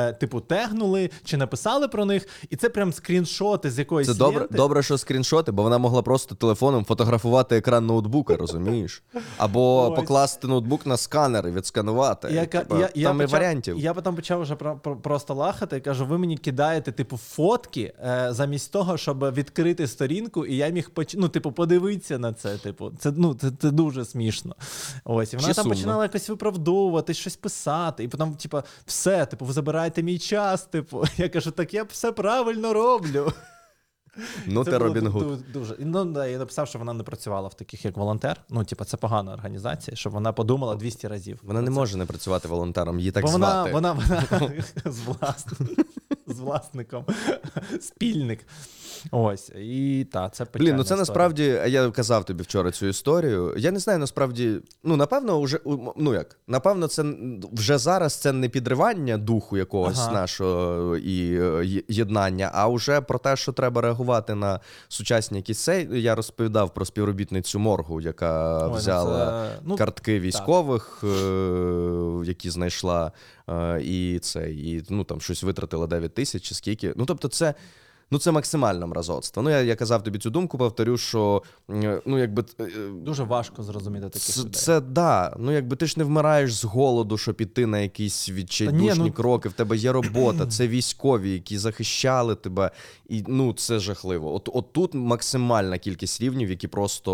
е, 0.08 0.12
типу, 0.12 0.40
тегнули 0.40 1.10
чи 1.24 1.36
написали 1.36 1.88
про 1.88 2.04
них, 2.04 2.28
і 2.50 2.56
це 2.56 2.68
прям 2.68 2.92
скріншоти 2.92 3.70
з 3.70 3.78
якоїсь 3.78 4.08
Це 4.08 4.14
добре, 4.14 4.38
ленти. 4.40 4.54
добре, 4.56 4.82
що 4.82 4.98
скріншоти, 4.98 5.52
бо 5.52 5.62
вона 5.62 5.78
могла 5.78 6.02
просто 6.02 6.34
телефоном 6.34 6.84
фотографувати 6.84 7.56
екран 7.56 7.86
ноутбука, 7.86 8.36
розумієш? 8.36 9.02
Або 9.38 9.88
Ось. 9.90 9.96
покласти 9.96 10.46
ноутбук 10.48 10.86
на 10.86 10.96
сканер 10.96 11.48
і 11.48 11.50
відсканувати. 11.50 12.28
Я, 12.32 12.46
Типа, 12.46 12.78
я, 12.78 12.90
я 12.94 13.08
там 13.08 13.16
і 13.16 13.24
почав, 13.24 13.40
варіантів. 13.40 13.78
Я 13.78 13.94
потім 13.94 14.14
почав 14.16 14.42
вже 14.42 14.54
про, 14.56 14.76
про- 14.76 14.96
просто 14.96 15.34
лахати 15.34 15.76
і 15.76 15.80
кажу: 15.80 16.06
ви 16.06 16.18
мені 16.18 16.36
кидаєте, 16.36 16.92
типу, 16.92 17.16
фотки 17.16 17.92
е, 18.04 18.26
замість 18.30 18.72
того, 18.72 18.96
щоб 18.96 19.34
відкрити 19.34 19.86
сторінку, 19.86 20.46
і 20.46 20.56
я 20.56 20.68
міг 20.68 20.90
поч... 20.90 21.14
ну, 21.18 21.28
типу, 21.28 21.52
подивитися 21.52 22.18
на 22.18 22.32
це. 22.32 22.56
Типу, 22.58 22.90
це 23.02 23.12
ну 23.16 23.34
це, 23.34 23.50
це 23.60 23.70
дуже 23.70 24.04
смішно. 24.04 24.56
Ось, 25.04 25.32
і 25.32 25.36
вона 25.36 25.48
Ще 25.48 25.54
там 25.54 25.62
сумно. 25.64 25.74
починала 25.76 26.02
якось 26.02 26.28
виправдовувати, 26.28 27.14
щось 27.14 27.36
писати, 27.36 28.04
і 28.04 28.08
потім, 28.08 28.34
типу, 28.34 28.62
все, 28.86 29.26
типу, 29.26 29.44
ви 29.44 29.52
забираєте 29.52 30.02
мій 30.02 30.18
час. 30.18 30.64
Типу, 30.64 31.04
я 31.16 31.28
кажу, 31.28 31.50
так 31.50 31.74
я 31.74 31.82
все 31.82 32.12
правильно 32.12 32.72
роблю. 32.72 33.32
Ну, 34.46 34.64
Це 34.64 34.70
ти 34.70 34.78
Робін 34.78 35.06
Гуд. 35.06 35.52
Дуже. 35.52 35.76
Ну, 35.78 36.04
да, 36.04 36.26
я 36.26 36.38
написав, 36.38 36.68
що 36.68 36.78
вона 36.78 36.92
не 36.92 37.02
працювала 37.02 37.48
в 37.48 37.54
таких, 37.54 37.84
як 37.84 37.96
волонтер. 37.96 38.40
Ну, 38.50 38.64
типу, 38.64 38.84
це 38.84 38.96
погана 38.96 39.32
організація, 39.32 39.96
щоб 39.96 40.12
вона 40.12 40.32
подумала 40.32 40.74
200 40.74 41.08
разів. 41.08 41.40
Вона 41.42 41.60
не 41.60 41.70
Оце. 41.70 41.80
може 41.80 41.96
не 41.96 42.06
працювати 42.06 42.48
волонтером, 42.48 42.98
її 42.98 43.10
так 43.10 43.22
Бо 43.24 43.28
звати. 43.30 43.72
вона, 43.72 43.92
вона 43.92 44.22
з, 44.84 45.00
власником, 45.00 45.68
з 46.32 46.40
власником 46.40 47.04
спільник. 47.80 48.46
Ось. 49.10 49.48
І 49.58 50.06
та, 50.12 50.28
це 50.28 50.44
печальна 50.44 50.64
Блін, 50.70 50.76
ну 50.76 50.82
це 50.82 50.86
історія. 50.86 51.00
насправді, 51.00 51.44
я 51.66 51.90
казав 51.90 52.24
тобі 52.24 52.42
вчора 52.42 52.70
цю 52.70 52.86
історію. 52.86 53.54
Я 53.58 53.70
не 53.70 53.78
знаю, 53.78 53.98
насправді, 53.98 54.60
ну 54.84 54.96
напевно, 54.96 55.40
вже 55.40 55.58
ну 55.96 56.14
як, 56.14 56.38
напевно, 56.46 56.86
це 56.86 57.04
вже 57.52 57.78
зараз 57.78 58.14
це 58.14 58.32
не 58.32 58.48
підривання 58.48 59.18
духу 59.18 59.56
якогось 59.56 59.98
Ага. 59.98 60.12
нашого 60.12 60.96
і 60.96 61.34
е, 61.40 61.82
єднання, 61.88 62.50
а 62.54 62.68
вже 62.68 63.00
про 63.00 63.18
те, 63.18 63.36
що 63.36 63.52
треба 63.52 63.80
реагувати 63.80 64.34
на 64.34 64.60
сучасні 64.88 65.38
якісь. 65.38 65.68
Я 65.92 66.14
розповідав 66.14 66.74
про 66.74 66.84
співробітницю 66.84 67.58
моргу, 67.58 68.00
яка 68.00 68.58
Ой, 68.64 68.70
ну 68.70 68.76
взяла 68.76 69.26
це- 69.56 69.60
ну, 69.64 69.76
картки 69.76 70.20
військових, 70.20 71.04
е, 71.04 71.06
які 72.24 72.50
знайшла, 72.50 73.12
і 73.82 74.18
це, 74.18 74.52
і 74.52 74.82
ну 74.88 75.04
там 75.04 75.20
щось 75.20 75.42
витратила 75.42 75.86
9 75.86 76.14
тисяч 76.14 76.42
чи 76.42 76.54
скільки. 76.54 76.92
Ну 76.96 77.06
тобто, 77.06 77.28
це. 77.28 77.54
Ну, 78.12 78.18
це 78.18 78.32
максимальне 78.32 78.86
мразоцтво. 78.86 79.42
Ну, 79.42 79.50
я, 79.50 79.60
я 79.60 79.76
казав 79.76 80.02
тобі 80.02 80.18
цю 80.18 80.30
думку, 80.30 80.58
повторю, 80.58 80.98
що 80.98 81.42
ну, 82.06 82.18
якби 82.18 82.44
е, 82.60 82.68
Дуже 82.94 83.24
важко 83.24 83.62
зрозуміти 83.62 84.04
таких 84.04 84.20
це, 84.22 84.40
людей. 84.40 84.52
це 84.52 84.80
да. 84.80 85.36
Ну, 85.38 85.52
якби 85.52 85.76
ти 85.76 85.86
ж 85.86 85.94
не 85.96 86.04
вмираєш 86.04 86.54
з 86.54 86.64
голоду, 86.64 87.18
щоб 87.18 87.40
іти 87.40 87.66
на 87.66 87.78
якісь 87.78 88.30
відчайдушні 88.30 89.04
ну- 89.04 89.12
кроки. 89.12 89.48
В 89.48 89.52
тебе 89.52 89.76
є 89.76 89.92
робота, 89.92 90.46
це 90.50 90.68
військові, 90.68 91.32
які 91.32 91.58
захищали 91.58 92.34
тебе. 92.34 92.70
І 93.08 93.24
ну 93.28 93.52
це 93.52 93.78
жахливо. 93.78 94.34
От, 94.34 94.48
от 94.52 94.72
тут 94.72 94.94
максимальна 94.94 95.78
кількість 95.78 96.20
рівнів, 96.20 96.50
які 96.50 96.68
просто 96.68 97.10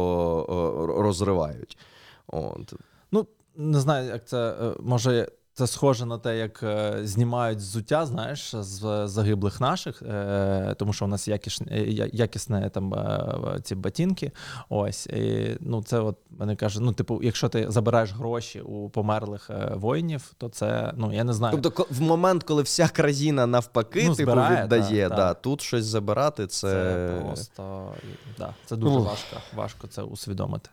е, 0.98 1.02
розривають. 1.02 1.78
От. 2.26 2.74
Ну, 3.12 3.26
не 3.56 3.80
знаю, 3.80 4.08
як 4.08 4.28
це 4.28 4.50
е, 4.50 4.74
може. 4.80 5.28
Це 5.58 5.66
схоже 5.66 6.06
на 6.06 6.18
те, 6.18 6.38
як 6.38 6.62
е, 6.62 6.98
знімають 7.02 7.58
взуття, 7.58 8.06
знаєш, 8.06 8.54
з 8.56 9.08
загиблих 9.08 9.60
наших, 9.60 10.02
е, 10.02 10.74
тому 10.78 10.92
що 10.92 11.04
у 11.04 11.08
нас 11.08 11.28
якісне, 11.28 11.78
якісне 12.12 12.70
там 12.70 12.94
е, 12.94 13.60
ці 13.62 13.74
ботинки. 13.74 14.32
Ось 14.68 15.06
і, 15.06 15.56
ну 15.60 15.82
це 15.82 16.00
от 16.00 16.16
вони 16.38 16.56
кажуть, 16.56 16.82
ну, 16.82 16.92
типу, 16.92 17.20
якщо 17.22 17.48
ти 17.48 17.70
забираєш 17.70 18.12
гроші 18.12 18.60
у 18.60 18.88
померлих 18.88 19.50
е, 19.50 19.72
воїнів, 19.74 20.32
то 20.38 20.48
це 20.48 20.92
ну 20.96 21.12
я 21.12 21.24
не 21.24 21.32
знаю. 21.32 21.58
Тобто, 21.62 21.86
в 21.90 22.00
момент, 22.00 22.42
коли 22.42 22.62
вся 22.62 22.88
країна 22.88 23.46
навпаки 23.46 24.04
Ну, 24.06 24.14
типу, 24.14 24.32
збирає, 24.32 24.64
віддає, 24.64 25.08
та, 25.08 25.16
да, 25.16 25.28
та. 25.28 25.34
тут 25.34 25.62
щось 25.62 25.84
забирати, 25.84 26.46
це. 26.46 26.68
Це 26.68 27.20
просто 27.24 27.92
да, 28.38 28.54
це 28.66 28.76
дуже 28.76 28.96
Ух. 28.96 29.06
важко, 29.06 29.36
важко 29.54 29.86
це 29.86 30.02
усвідомити. 30.02 30.70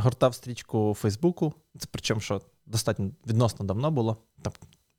Гортав 0.00 0.34
стрічку 0.34 0.90
у 0.90 0.94
Фейсбуку. 0.94 1.54
Це 1.78 1.86
причому, 1.90 2.20
що 2.20 2.40
достатньо 2.66 3.10
відносно 3.26 3.66
давно 3.66 3.90
було, 3.90 4.16
там 4.42 4.52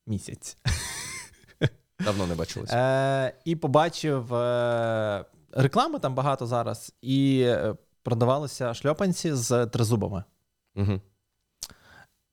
місяць. 0.07 0.57
Давно 1.99 2.27
не 2.27 2.35
бачилися. 2.35 2.77
Е, 2.77 3.33
і 3.45 3.55
побачив 3.55 4.33
е, 4.33 5.25
реклами 5.51 5.99
там 5.99 6.15
багато 6.15 6.47
зараз, 6.47 6.93
і 7.01 7.41
е, 7.41 7.75
продавалися 8.03 8.73
шльопанці 8.73 9.33
з 9.33 9.65
тризубами. 9.65 10.23
Угу. 10.75 11.01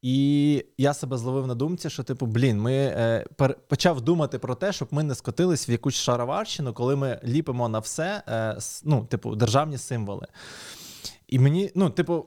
І 0.02 0.64
я 0.78 0.94
себе 0.94 1.16
зловив 1.18 1.46
на 1.46 1.54
думці, 1.54 1.90
що, 1.90 2.02
типу, 2.02 2.26
блін, 2.26 2.60
ми 2.60 2.72
е, 2.74 3.24
пер, 3.36 3.54
почав 3.68 4.00
думати 4.00 4.38
про 4.38 4.54
те, 4.54 4.72
щоб 4.72 4.88
ми 4.90 5.02
не 5.02 5.14
скотились 5.14 5.68
в 5.68 5.70
якусь 5.70 5.94
шароварщину, 5.94 6.74
коли 6.74 6.96
ми 6.96 7.20
ліпимо 7.24 7.68
на 7.68 7.78
все, 7.78 8.22
е, 8.28 8.54
с- 8.58 8.82
ну, 8.84 9.06
типу, 9.06 9.36
державні 9.36 9.78
символи. 9.78 10.26
І 11.28 11.38
мені, 11.38 11.72
ну, 11.74 11.90
типу, 11.90 12.26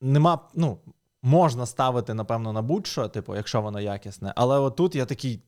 нема, 0.00 0.38
ну, 0.54 0.78
можна 1.22 1.66
ставити, 1.66 2.14
напевно, 2.14 2.52
на 2.52 2.62
будь-що, 2.62 3.08
типу, 3.08 3.36
якщо 3.36 3.60
воно 3.60 3.80
якісне. 3.80 4.32
Але 4.36 4.58
отут 4.58 4.94
я 4.94 5.04
такий. 5.04 5.42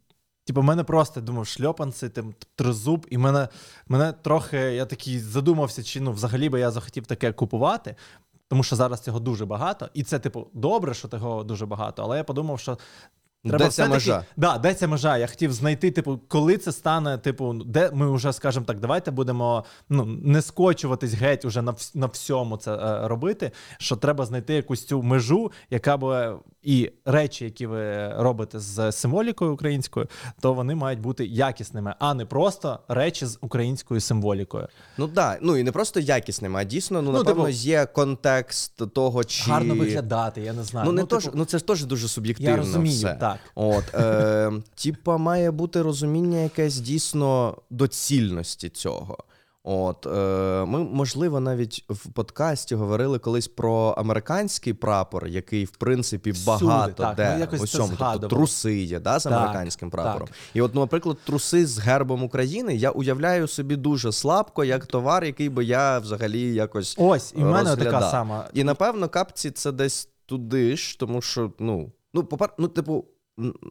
Типу, 0.44 0.62
мене 0.62 0.84
просто 0.84 1.20
думав, 1.20 1.46
шльопанці, 1.46 2.08
тим 2.08 2.34
тризуб, 2.54 3.06
і 3.10 3.18
мене, 3.18 3.48
мене 3.88 4.12
трохи, 4.12 4.56
я 4.56 4.86
такий 4.86 5.18
задумався, 5.18 5.82
чи 5.82 6.00
ну, 6.00 6.12
взагалі 6.12 6.48
би 6.48 6.60
я 6.60 6.70
захотів 6.70 7.06
таке 7.06 7.32
купувати. 7.32 7.96
Тому 8.48 8.62
що 8.62 8.76
зараз 8.76 9.00
цього 9.00 9.20
дуже 9.20 9.46
багато, 9.46 9.88
і 9.94 10.02
це, 10.02 10.18
типу, 10.18 10.46
добре, 10.52 10.94
що 10.94 11.08
того 11.08 11.44
дуже 11.44 11.66
багато. 11.66 12.02
Але 12.02 12.16
я 12.16 12.24
подумав, 12.24 12.60
що 12.60 12.78
треба 13.48 13.64
Де 13.64 13.70
ця 13.70 13.88
межа? 13.88 14.24
Да, 14.36 14.58
де 14.58 14.74
ця 14.74 14.88
межа? 14.88 15.16
Я 15.18 15.26
хотів 15.26 15.52
знайти, 15.52 15.90
типу, 15.90 16.20
коли 16.28 16.56
це 16.56 16.72
стане, 16.72 17.18
типу, 17.18 17.52
де 17.54 17.90
ми 17.92 18.10
вже 18.14 18.32
скажемо 18.32 18.66
так, 18.66 18.80
давайте 18.80 19.10
будемо 19.10 19.64
ну, 19.88 20.04
не 20.04 20.42
скочуватись 20.42 21.14
геть 21.14 21.44
уже 21.44 21.62
на, 21.62 21.72
вс- 21.72 21.96
на 21.96 22.06
всьому 22.06 22.56
це 22.56 22.74
е, 22.74 23.08
робити. 23.08 23.50
Що 23.78 23.96
треба 23.96 24.26
знайти 24.26 24.54
якусь 24.54 24.84
цю 24.84 25.02
межу, 25.02 25.52
яка 25.70 25.96
би 25.96 26.36
і 26.62 26.90
речі, 27.04 27.44
які 27.44 27.66
ви 27.66 28.12
робите 28.14 28.58
з 28.58 28.92
символікою 28.92 29.52
українською, 29.52 30.06
то 30.40 30.52
вони 30.54 30.74
мають 30.74 31.00
бути 31.00 31.26
якісними, 31.26 31.94
а 31.98 32.14
не 32.14 32.26
просто 32.26 32.80
речі 32.88 33.26
з 33.26 33.38
українською 33.40 34.00
символікою. 34.00 34.68
Ну 34.98 35.06
да, 35.06 35.38
ну 35.40 35.56
і 35.56 35.62
не 35.62 35.72
просто 35.72 36.00
якісними, 36.00 36.60
а 36.60 36.64
дійсно, 36.64 37.02
ну, 37.02 37.12
Ну, 37.12 37.18
напевно, 37.18 37.44
типу, 37.44 37.56
є 37.56 37.86
контекст 37.86 38.92
того, 38.94 39.24
чи 39.24 39.50
Гарно 39.50 39.74
виглядати, 39.74 40.40
я 40.40 40.52
не 40.52 40.62
знаю. 40.62 40.86
Ну, 40.86 40.92
не 40.92 41.00
типу, 41.02 41.08
то, 41.10 41.20
ж- 41.20 41.30
ну 41.34 41.44
це 41.44 41.58
ж 41.58 41.66
теж 41.66 41.84
дуже 41.84 42.08
суб'єктивно. 42.08 42.50
я 42.50 42.56
розумію, 42.56 42.96
все. 42.96 43.14
так. 43.20 43.37
От, 43.54 43.94
е, 43.94 44.52
типа, 44.74 45.16
має 45.16 45.50
бути 45.50 45.82
розуміння 45.82 46.38
якесь 46.38 46.80
дійсно 46.80 47.56
доцільності 47.70 48.68
цього. 48.68 49.18
От, 49.70 50.06
е, 50.06 50.64
ми, 50.64 50.78
можливо, 50.78 51.40
навіть 51.40 51.84
в 51.88 52.12
подкасті 52.12 52.74
говорили 52.74 53.18
колись 53.18 53.48
про 53.48 53.94
американський 53.98 54.72
прапор, 54.72 55.26
який, 55.26 55.64
в 55.64 55.70
принципі, 55.70 56.30
Всюди, 56.30 56.66
багато 56.66 57.02
так, 57.02 57.16
де 57.16 57.34
ми 57.34 57.40
якось 57.40 57.60
в 57.60 57.68
це 57.68 57.78
усьому. 57.82 57.96
Тобто 57.98 58.28
труси 58.28 58.82
є 58.82 59.00
да, 59.00 59.18
з 59.18 59.22
Так, 59.22 59.32
американським 59.32 59.90
прапором. 59.90 60.28
так. 60.28 60.36
І 60.54 60.60
от, 60.60 60.74
наприклад, 60.74 61.16
труси 61.26 61.66
з 61.66 61.78
гербом 61.78 62.22
України 62.22 62.76
я 62.76 62.90
уявляю 62.90 63.48
собі 63.48 63.76
дуже 63.76 64.12
слабко, 64.12 64.64
як 64.64 64.86
товар, 64.86 65.24
який 65.24 65.48
би 65.48 65.64
я 65.64 65.98
взагалі 65.98 66.54
якось 66.54 66.94
Ось, 66.98 67.34
і 67.36 67.40
в 67.40 67.46
мене 67.46 67.76
така 67.76 68.10
сама. 68.10 68.48
і 68.54 68.64
напевно, 68.64 69.08
капці 69.08 69.50
це 69.50 69.72
десь 69.72 70.08
туди 70.26 70.76
ж, 70.76 70.98
тому 70.98 71.22
що, 71.22 71.52
ну, 71.58 71.92
ну, 72.14 72.24
попер... 72.24 72.54
ну, 72.58 72.68
типу, 72.68 73.04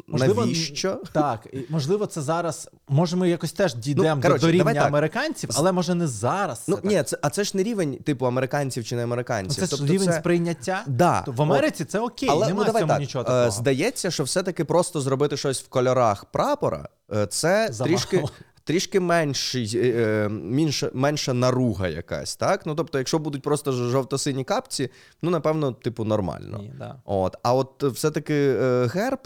Можливо, 0.07 0.41
навіщо? 0.41 1.01
Так, 1.11 1.47
можливо, 1.69 2.05
це 2.05 2.21
зараз. 2.21 2.69
Може, 2.87 3.15
ми 3.15 3.29
якось 3.29 3.51
теж 3.51 3.75
дійдемо 3.75 4.15
Ну, 4.15 4.21
коротше, 4.21 4.45
до 4.45 4.51
рівня 4.51 4.81
американців, 4.81 5.49
але 5.53 5.71
може 5.71 5.95
не 5.95 6.07
зараз. 6.07 6.63
Ну 6.67 6.75
це 6.75 6.81
так. 6.81 6.91
ні, 6.91 7.03
це 7.03 7.17
а 7.21 7.29
це 7.29 7.43
ж 7.43 7.57
не 7.57 7.63
рівень 7.63 7.97
типу 7.97 8.25
американців 8.25 8.85
чи 8.85 8.95
не 8.95 9.01
Ну, 9.01 9.07
американців. 9.07 9.67
це 9.67 9.75
ж 9.75 9.83
рівень 9.83 10.01
рівень 10.01 10.13
сприйняття. 10.13 10.83
Да, 10.87 11.21
Тобто, 11.25 11.43
в 11.43 11.45
Америці 11.45 11.85
це 11.85 11.99
окей, 11.99 12.29
Але 12.31 12.47
немає 12.47 12.55
ну, 12.57 12.65
давай 12.65 12.81
в 12.81 12.83
цьому 12.83 12.93
так. 12.93 12.99
нічого 12.99 13.23
е, 13.23 13.25
такого. 13.25 13.51
Здається, 13.51 14.11
що 14.11 14.23
все-таки 14.23 14.65
просто 14.65 15.01
зробити 15.01 15.37
щось 15.37 15.61
в 15.61 15.67
кольорах 15.67 16.25
прапора 16.25 16.87
е, 17.15 17.27
це 17.27 17.67
Замало. 17.71 17.97
трішки. 17.97 18.23
Трішки 18.67 18.99
менший, 18.99 19.71
е, 19.75 19.79
е, 19.79 20.29
менша, 20.29 20.91
менша 20.93 21.33
наруга 21.33 21.87
якась, 21.87 22.35
так? 22.35 22.65
Ну 22.65 22.75
тобто, 22.75 22.97
якщо 22.97 23.19
будуть 23.19 23.41
просто 23.41 23.71
жовто-сині 23.71 24.43
капці, 24.43 24.89
ну 25.21 25.29
напевно, 25.29 25.71
типу, 25.71 26.03
нормально. 26.03 26.57
Ні, 26.61 26.73
да. 26.77 27.01
От, 27.05 27.35
а 27.43 27.53
от 27.53 27.83
все-таки 27.83 28.33
е, 28.33 28.87
герб, 28.93 29.19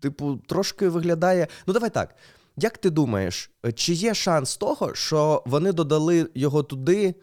типу, 0.00 0.36
трошки 0.36 0.88
виглядає. 0.88 1.46
Ну, 1.66 1.74
давай 1.74 1.90
так. 1.90 2.14
Як 2.56 2.78
ти 2.78 2.90
думаєш, 2.90 3.50
чи 3.74 3.92
є 3.92 4.14
шанс 4.14 4.56
того, 4.56 4.94
що 4.94 5.42
вони 5.46 5.72
додали 5.72 6.26
його 6.34 6.62
туди, 6.62 7.14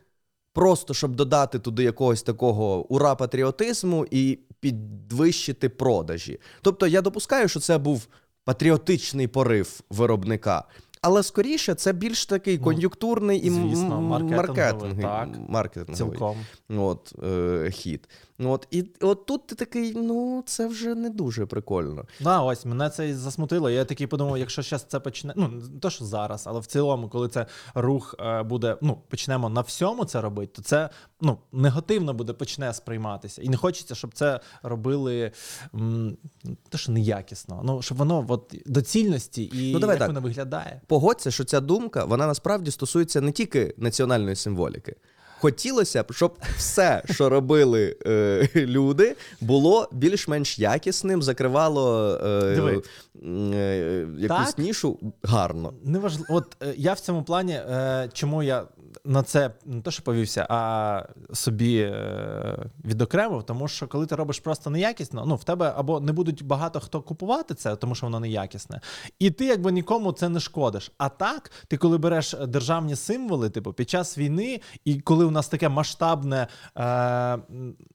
просто 0.53 0.93
щоб 0.93 1.15
додати 1.15 1.59
туди 1.59 1.83
якогось 1.83 2.23
такого 2.23 2.85
ура 2.93 3.15
патріотизму 3.15 4.07
і 4.11 4.39
підвищити 4.59 5.69
продажі? 5.69 6.39
Тобто 6.61 6.87
я 6.87 7.01
допускаю, 7.01 7.47
що 7.47 7.59
це 7.59 7.77
був 7.77 8.07
патріотичний 8.43 9.27
порив 9.27 9.81
виробника. 9.89 10.63
Але 11.03 11.23
скоріше 11.23 11.75
це 11.75 11.93
більш 11.93 12.25
такий 12.25 12.57
Ну, 12.57 12.63
кон'юнктурний 12.63 13.39
і 13.39 13.49
звісно, 13.49 14.01
маркетинговий, 14.01 14.47
маркетинговий, 14.47 15.03
так. 15.03 15.29
маркетинговий 15.49 15.95
Цілком. 16.17 16.37
от, 16.77 17.13
е, 17.23 17.71
хід. 17.71 18.07
Ну, 18.39 18.51
От, 18.51 18.67
і 18.71 18.85
от 19.01 19.25
тут 19.25 19.47
ти 19.47 19.55
такий, 19.55 19.93
ну, 19.95 20.43
це 20.45 20.67
вже 20.67 20.95
не 20.95 21.09
дуже 21.09 21.45
прикольно. 21.45 22.05
Да, 22.21 22.41
ось 22.41 22.65
мене 22.65 22.89
це 22.89 23.09
і 23.09 23.13
засмутило. 23.13 23.69
Я 23.69 23.85
такий 23.85 24.07
подумав, 24.07 24.37
якщо 24.37 24.61
зараз 24.61 24.83
це 24.87 24.99
почне, 24.99 25.33
ну 25.37 25.47
не 25.47 25.79
то, 25.79 25.89
що 25.89 26.05
зараз, 26.05 26.43
але 26.47 26.59
в 26.59 26.65
цілому, 26.65 27.09
коли 27.09 27.27
це 27.29 27.45
рух 27.75 28.15
е, 28.19 28.43
буде, 28.43 28.77
ну 28.81 28.97
почнемо 29.09 29.49
на 29.49 29.61
всьому 29.61 30.05
це 30.05 30.21
робити, 30.21 30.51
то 30.55 30.61
це 30.61 30.89
ну 31.21 31.37
негативно 31.51 32.13
буде 32.13 32.33
почне 32.33 32.73
сприйматися. 32.73 33.41
І 33.41 33.49
не 33.49 33.57
хочеться, 33.57 33.95
щоб 33.95 34.13
це 34.13 34.39
робили 34.63 35.31
м, 35.75 36.17
те, 36.69 36.77
що 36.77 36.91
неякісно. 36.91 37.61
Ну 37.63 37.81
щоб 37.81 37.97
воно 37.97 38.25
от 38.27 38.55
доцільності 38.65 39.43
і 39.53 39.73
Ну, 39.73 39.79
давай 39.79 39.93
як 39.93 39.99
так. 39.99 40.07
воно 40.07 40.21
виглядає. 40.21 40.81
Погодься, 40.87 41.31
що 41.31 41.43
ця 41.43 41.59
думка 41.59 42.05
вона 42.05 42.27
насправді 42.27 42.71
стосується 42.71 43.21
не 43.21 43.31
тільки 43.31 43.73
національної 43.77 44.35
символіки. 44.35 44.95
Хотілося 45.43 46.03
б, 46.03 46.13
щоб 46.13 46.37
все, 46.57 47.03
що 47.11 47.29
робили 47.29 47.95
е, 48.05 48.49
люди, 48.55 49.15
було 49.41 49.89
більш-менш 49.91 50.59
якісним, 50.59 51.23
закривало 51.23 52.15
е, 52.23 52.81
е, 53.23 54.07
якусь 54.19 54.47
Так. 54.47 54.57
нішу 54.57 54.99
гарно. 55.23 55.73
Неважливо. 55.83 56.25
От 56.29 56.57
е, 56.61 56.73
я 56.77 56.93
в 56.93 56.99
цьому 56.99 57.23
плані, 57.23 57.53
е, 57.53 58.09
чому 58.13 58.43
я 58.43 58.63
на 59.05 59.23
це 59.23 59.51
не 59.65 59.81
то, 59.81 59.91
що 59.91 60.03
повівся, 60.03 60.47
а 60.49 61.05
собі 61.33 61.77
е, 61.77 62.57
відокремив, 62.85 63.43
тому 63.43 63.67
що 63.67 63.87
коли 63.87 64.05
ти 64.05 64.15
робиш 64.15 64.39
просто 64.39 64.69
неякісно, 64.69 65.25
ну 65.25 65.35
в 65.35 65.43
тебе 65.43 65.73
або 65.77 65.99
не 65.99 66.11
будуть 66.11 66.43
багато 66.43 66.79
хто 66.79 67.01
купувати 67.01 67.53
це, 67.53 67.75
тому 67.75 67.95
що 67.95 68.05
воно 68.05 68.19
неякісне, 68.19 68.81
і 69.19 69.31
ти 69.31 69.45
якби 69.45 69.71
нікому 69.71 70.11
це 70.11 70.29
не 70.29 70.39
шкодиш. 70.39 70.91
А 70.97 71.09
так, 71.09 71.51
ти 71.67 71.77
коли 71.77 71.97
береш 71.97 72.35
державні 72.47 72.95
символи, 72.95 73.49
типу 73.49 73.73
під 73.73 73.89
час 73.89 74.17
війни, 74.17 74.61
і 74.85 74.99
коли 74.99 75.25
у 75.25 75.31
нас 75.31 75.47
таке 75.47 75.69
масштабне, 75.69 76.47
е, 76.77 77.37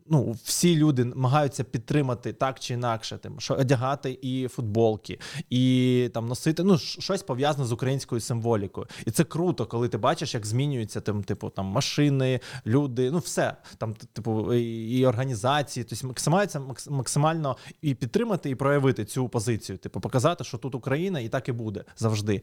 ну 0.07 0.37
всі 0.45 0.77
люди 0.77 1.05
намагаються 1.05 1.65
підтримати 1.65 2.33
так 2.33 2.61
чи 2.61 2.75
інакше, 2.75 3.19
тим, 3.19 3.41
що 3.41 3.55
одягати 3.55 4.19
і 4.23 4.49
футболки, 4.49 5.19
і 5.51 6.11
там 6.15 6.29
носити 6.29 6.65
ну 6.65 6.79
щось 6.79 7.23
пов'язане 7.23 7.65
з 7.65 7.73
українською 7.73 8.21
символікою. 8.21 8.87
І 9.07 9.11
це 9.11 9.25
круто, 9.25 9.67
коли 9.67 9.89
ти 9.89 9.99
бачиш, 9.99 10.35
як 10.35 10.47
змінюються 10.89 11.01
там, 11.01 11.25
типу, 11.25 11.51
там 11.51 11.67
машини, 11.67 12.41
люди, 12.67 13.11
ну 13.11 13.19
все 13.19 13.57
там, 13.79 13.95
типу, 14.13 14.55
і, 14.55 14.99
і 14.99 15.07
організації. 15.07 15.85
Тобто 15.85 16.07
максимально, 16.07 16.75
максимально 16.91 17.57
і 17.83 17.95
підтримати, 17.95 18.51
і 18.51 18.55
проявити 18.55 19.05
цю 19.05 19.29
позицію, 19.29 19.79
типу, 19.79 20.01
показати, 20.01 20.45
що 20.45 20.59
тут 20.59 20.75
Україна, 20.75 21.21
і 21.21 21.29
так 21.29 21.49
і 21.49 21.53
буде 21.53 21.85
завжди. 21.97 22.43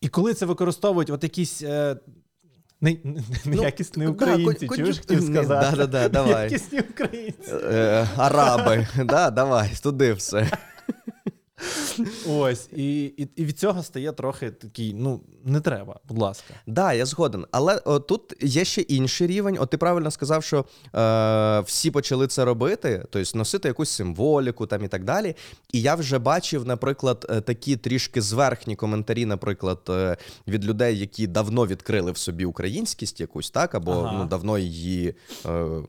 І 0.00 0.08
коли 0.08 0.34
це 0.34 0.46
використовують 0.46 1.10
от 1.10 1.22
якісь. 1.22 1.62
Е, 1.62 1.96
не, 2.80 2.96
не, 3.04 3.22
неякісні 3.44 4.04
да, 4.04 4.10
українці, 4.10 4.66
кон'ю- 4.66 4.76
чуєш, 4.76 4.98
хотів 4.98 5.22
сказати. 5.22 5.76
да-да-да, 5.76 6.08
давай. 6.24 6.44
Якісні 6.44 6.80
українці. 6.80 7.52
Е, 7.52 8.08
араби, 8.16 8.86
да, 9.04 9.30
давай, 9.30 9.70
туди 9.82 10.12
все. 10.12 10.50
Ось, 12.28 12.68
і, 12.72 13.04
і, 13.04 13.28
і 13.36 13.44
від 13.44 13.58
цього 13.58 13.82
стає 13.82 14.12
трохи 14.12 14.50
такий, 14.50 14.94
ну, 14.94 15.20
не 15.44 15.60
треба, 15.60 16.00
будь 16.08 16.18
ласка. 16.18 16.54
Да, 16.66 16.92
я 16.92 17.06
згоден. 17.06 17.46
Але 17.50 17.80
о, 17.84 17.98
тут 17.98 18.34
є 18.40 18.64
ще 18.64 18.80
інший 18.80 19.26
рівень. 19.26 19.56
От 19.60 19.70
ти 19.70 19.76
правильно 19.76 20.10
сказав, 20.10 20.44
що 20.44 20.64
е, 20.96 21.60
всі 21.60 21.90
почали 21.90 22.26
це 22.26 22.44
робити, 22.44 23.04
тобто 23.10 23.38
носити 23.38 23.68
якусь 23.68 23.90
символіку 23.90 24.66
там 24.66 24.84
і 24.84 24.88
так 24.88 25.04
далі. 25.04 25.34
І 25.72 25.80
я 25.80 25.94
вже 25.94 26.18
бачив, 26.18 26.66
наприклад, 26.66 27.26
е, 27.30 27.40
такі 27.40 27.76
трішки 27.76 28.20
зверхні 28.22 28.76
коментарі, 28.76 29.26
наприклад, 29.26 29.78
е, 29.88 30.16
від 30.48 30.64
людей, 30.64 30.98
які 30.98 31.26
давно 31.26 31.66
відкрили 31.66 32.12
в 32.12 32.16
собі 32.18 32.44
українськість 32.44 33.20
якусь, 33.20 33.50
так, 33.50 33.74
або 33.74 33.92
Ага. 33.92 34.12
ну, 34.18 34.24
давно 34.24 34.58
її 34.58 35.08
е, 35.08 35.14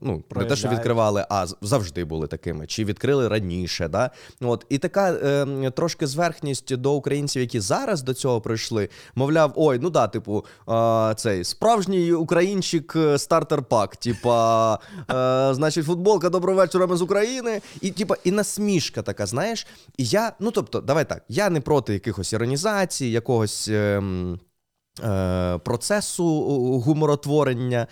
не 0.02 0.16
те, 0.16 0.22
що 0.22 0.24
Проявляють. 0.28 0.72
відкривали, 0.72 1.26
а 1.30 1.46
з- 1.46 1.56
завжди 1.62 2.04
були 2.04 2.26
такими, 2.26 2.66
чи 2.66 2.84
відкрили 2.84 3.28
раніше. 3.28 3.88
Да? 3.88 4.10
От. 4.40 4.66
І 4.68 4.78
така 4.78 5.12
е, 5.12 5.70
трошки 5.70 6.06
зверхність 6.06 6.76
до 6.76 6.92
українців, 6.92 7.42
які 7.42 7.60
зараз 7.60 8.02
до 8.02 8.14
цього 8.14 8.40
прийшли, 8.40 8.88
мовляв, 9.14 9.39
ой, 9.54 9.78
ну 9.82 9.90
да, 9.90 10.08
типу, 10.08 10.44
е, 10.68 11.14
цей 11.14 11.44
справжній 11.44 12.12
українчик 12.12 12.92
е, 12.96 13.18
стартер 13.18 13.62
пак, 13.62 13.96
типа, 13.96 14.74
е, 14.74 15.54
значить, 15.54 15.86
футболка 15.86 16.30
доброго 16.30 16.58
вечора 16.58 16.96
з 16.96 17.02
України. 17.02 17.60
І, 17.80 17.90
типа, 17.90 18.16
і 18.24 18.30
насмішка 18.30 19.02
така, 19.02 19.26
знаєш. 19.26 19.66
І 19.96 20.04
я, 20.04 20.32
ну 20.40 20.50
тобто, 20.50 20.80
давай 20.80 21.08
так, 21.08 21.22
я 21.28 21.50
не 21.50 21.60
проти 21.60 21.92
якихось 21.92 22.32
іронізацій, 22.32 23.06
якогось. 23.06 23.68
ем, 23.68 24.40
е, 25.04 25.58
Процесу 25.64 26.24
гуморотворення 26.84 27.86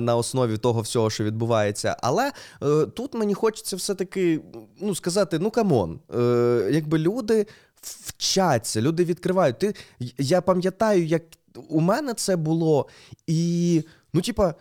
на 0.00 0.16
основі 0.16 0.56
того 0.58 0.80
всього, 0.80 1.10
що 1.10 1.24
відбувається. 1.24 1.96
Але 2.02 2.32
тут 2.96 3.14
мені 3.14 3.34
хочеться 3.34 3.76
все-таки 3.76 4.40
ну, 4.80 4.94
сказати: 4.94 5.38
ну 5.38 5.50
come 5.50 5.79
on, 5.79 6.00
якби 6.70 6.98
люди 6.98 7.46
вчаться, 7.82 8.80
люди 8.80 9.04
відкривають. 9.04 9.58
Ти, 9.58 9.74
я 10.18 10.40
пам'ятаю, 10.40 11.06
як 11.06 11.22
у 11.68 11.80
мене 11.80 12.14
це 12.14 12.36
було, 12.36 12.88
і 13.26 13.82
ну, 14.12 14.20
типа, 14.20 14.54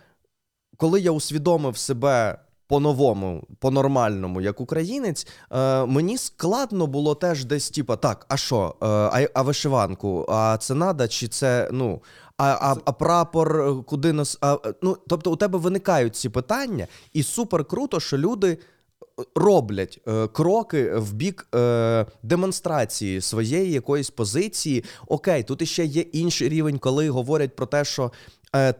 коли 0.77 1.01
я 1.01 1.11
усвідомив 1.11 1.77
себе. 1.77 2.39
По-новому, 2.69 3.47
по-нормальному, 3.59 4.41
як 4.41 4.61
українець, 4.61 5.27
е, 5.51 5.85
мені 5.85 6.17
складно 6.17 6.87
було 6.87 7.15
теж 7.15 7.45
десь, 7.45 7.69
типа, 7.69 7.95
так, 7.95 8.25
а 8.29 8.37
що, 8.37 8.75
е, 8.81 8.85
а, 8.87 9.27
а 9.33 9.41
вишиванку? 9.41 10.25
А 10.29 10.57
це 10.57 10.73
надо, 10.73 11.07
чи 11.07 11.27
це, 11.27 11.69
ну, 11.71 12.01
а, 12.39 12.45
а, 12.45 12.75
а 12.85 12.91
прапор 12.91 13.61
е, 13.61 13.83
куди 13.83 14.13
нас. 14.13 14.37
А, 14.41 14.57
ну, 14.81 14.97
тобто 15.07 15.31
у 15.31 15.35
тебе 15.35 15.59
виникають 15.59 16.15
ці 16.15 16.29
питання, 16.29 16.87
і 17.13 17.23
супер 17.23 17.65
круто, 17.65 17.99
що 17.99 18.17
люди 18.17 18.57
роблять 19.35 19.99
е, 20.07 20.27
кроки 20.27 20.91
в 20.95 21.13
бік 21.13 21.47
е, 21.55 22.05
демонстрації 22.23 23.21
своєї 23.21 23.71
якоїсь 23.71 24.09
позиції. 24.09 24.83
Окей, 25.07 25.43
тут 25.43 25.61
іще 25.61 25.85
є 25.85 26.01
інший 26.01 26.49
рівень, 26.49 26.77
коли 26.77 27.09
говорять 27.09 27.55
про 27.55 27.65
те, 27.65 27.85
що 27.85 28.11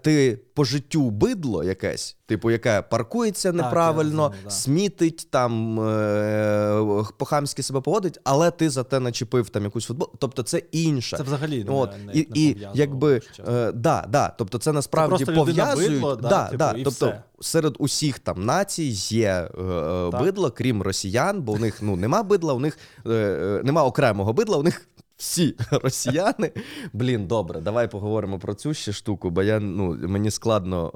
ти 0.02 0.40
по 0.54 0.66
життю 0.66 1.10
бидло 1.10 1.64
якесь, 1.64 2.18
типу, 2.26 2.52
яке 2.52 2.82
паркується 2.82 3.52
неправильно, 3.52 4.24
розумію, 4.24 4.44
да. 4.44 4.50
смітить 4.50 5.28
там 5.32 5.80
е, 5.80 7.06
по-хамськи 7.18 7.64
себе 7.64 7.82
поводить, 7.82 8.20
але 8.24 8.52
ти 8.52 8.70
за 8.70 8.84
те 8.84 9.00
начепив 9.00 9.50
там 9.50 9.64
якусь 9.64 9.86
футбол. 9.86 10.10
Тобто 10.20 10.44
це 10.44 10.58
інше. 10.72 11.18
Це 11.18 11.24
взагалі 11.24 11.64
не, 11.64 11.72
От, 11.72 11.90
не, 12.06 12.14
і, 12.14 12.28
не 12.30 12.42
і 12.42 12.68
якби 12.74 13.22
е, 13.48 13.72
да, 13.72 14.06
да, 14.10 14.34
тобто 14.38 14.58
це 14.58 14.74
насправді 14.74 15.24
людина 15.24 15.38
пов'язують. 15.38 15.92
бидло, 15.92 16.16
да, 16.16 16.30
да, 16.30 16.46
типу, 16.46 16.58
да, 16.58 16.72
і 16.72 16.84
тобто 16.84 17.06
все. 17.06 17.24
серед 17.42 17.76
усіх 17.80 18.20
там 18.20 18.46
націй 18.46 18.96
є 19.10 19.50
е, 19.58 19.62
е, 19.62 20.10
бидло, 20.10 20.52
крім 20.52 20.82
росіян, 20.82 21.42
бо 21.42 21.52
у 21.52 21.58
них 21.58 21.82
ну 21.82 21.96
нема 21.96 22.24
бидла, 22.24 22.54
у 22.54 22.60
них 22.60 22.78
е, 23.06 23.10
е, 23.12 23.62
нема 23.64 23.84
окремого 23.84 24.34
бидла, 24.34 24.58
у 24.58 24.64
них. 24.64 24.88
Всі 25.20 25.56
росіяни. 25.72 26.52
Блін, 26.94 27.28
добре, 27.28 27.62
давай 27.62 27.92
поговоримо 27.92 28.40
про 28.40 28.54
цю 28.54 28.74
ще 28.74 28.94
штуку, 28.94 29.30
бо 29.30 29.44
я 29.44 29.60
ну 29.60 29.98
мені 30.08 30.32
складно. 30.32 30.92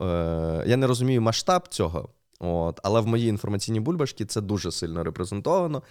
Е, 0.63 0.69
я 0.69 0.77
не 0.77 0.87
розумію 0.87 1.21
масштаб 1.21 1.67
цього. 1.67 2.09
От, 2.39 2.79
але 2.83 3.01
в 3.01 3.07
моїй 3.07 3.27
інформаційній 3.27 3.79
бульбашці 3.79 4.25
це 4.25 4.41
дуже 4.41 4.71
сильно 4.71 5.03
репрезентовано. 5.03 5.83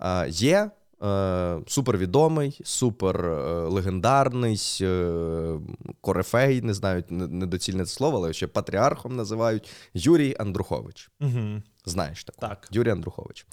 Е, 0.00 0.28
є 0.28 0.70
е, 1.02 1.58
супервідомий, 1.66 2.60
супер 2.64 3.26
е, 3.26 3.44
легендарний 3.68 4.78
е, 4.80 5.58
корифей, 6.00 6.62
не 6.62 6.74
знаю, 6.74 7.04
недоцільне 7.10 7.84
це 7.84 7.92
слово, 7.94 8.16
але 8.16 8.32
ще 8.32 8.46
патріархом 8.46 9.16
називають 9.16 9.70
Юрій 9.94 10.36
Андрухович. 10.38 11.10
Угу. 11.20 11.62
Знаєш 11.84 12.24
такого? 12.24 12.48
Так. 12.48 12.68
Юрій 12.72 12.90
Андрухович. 12.90 13.46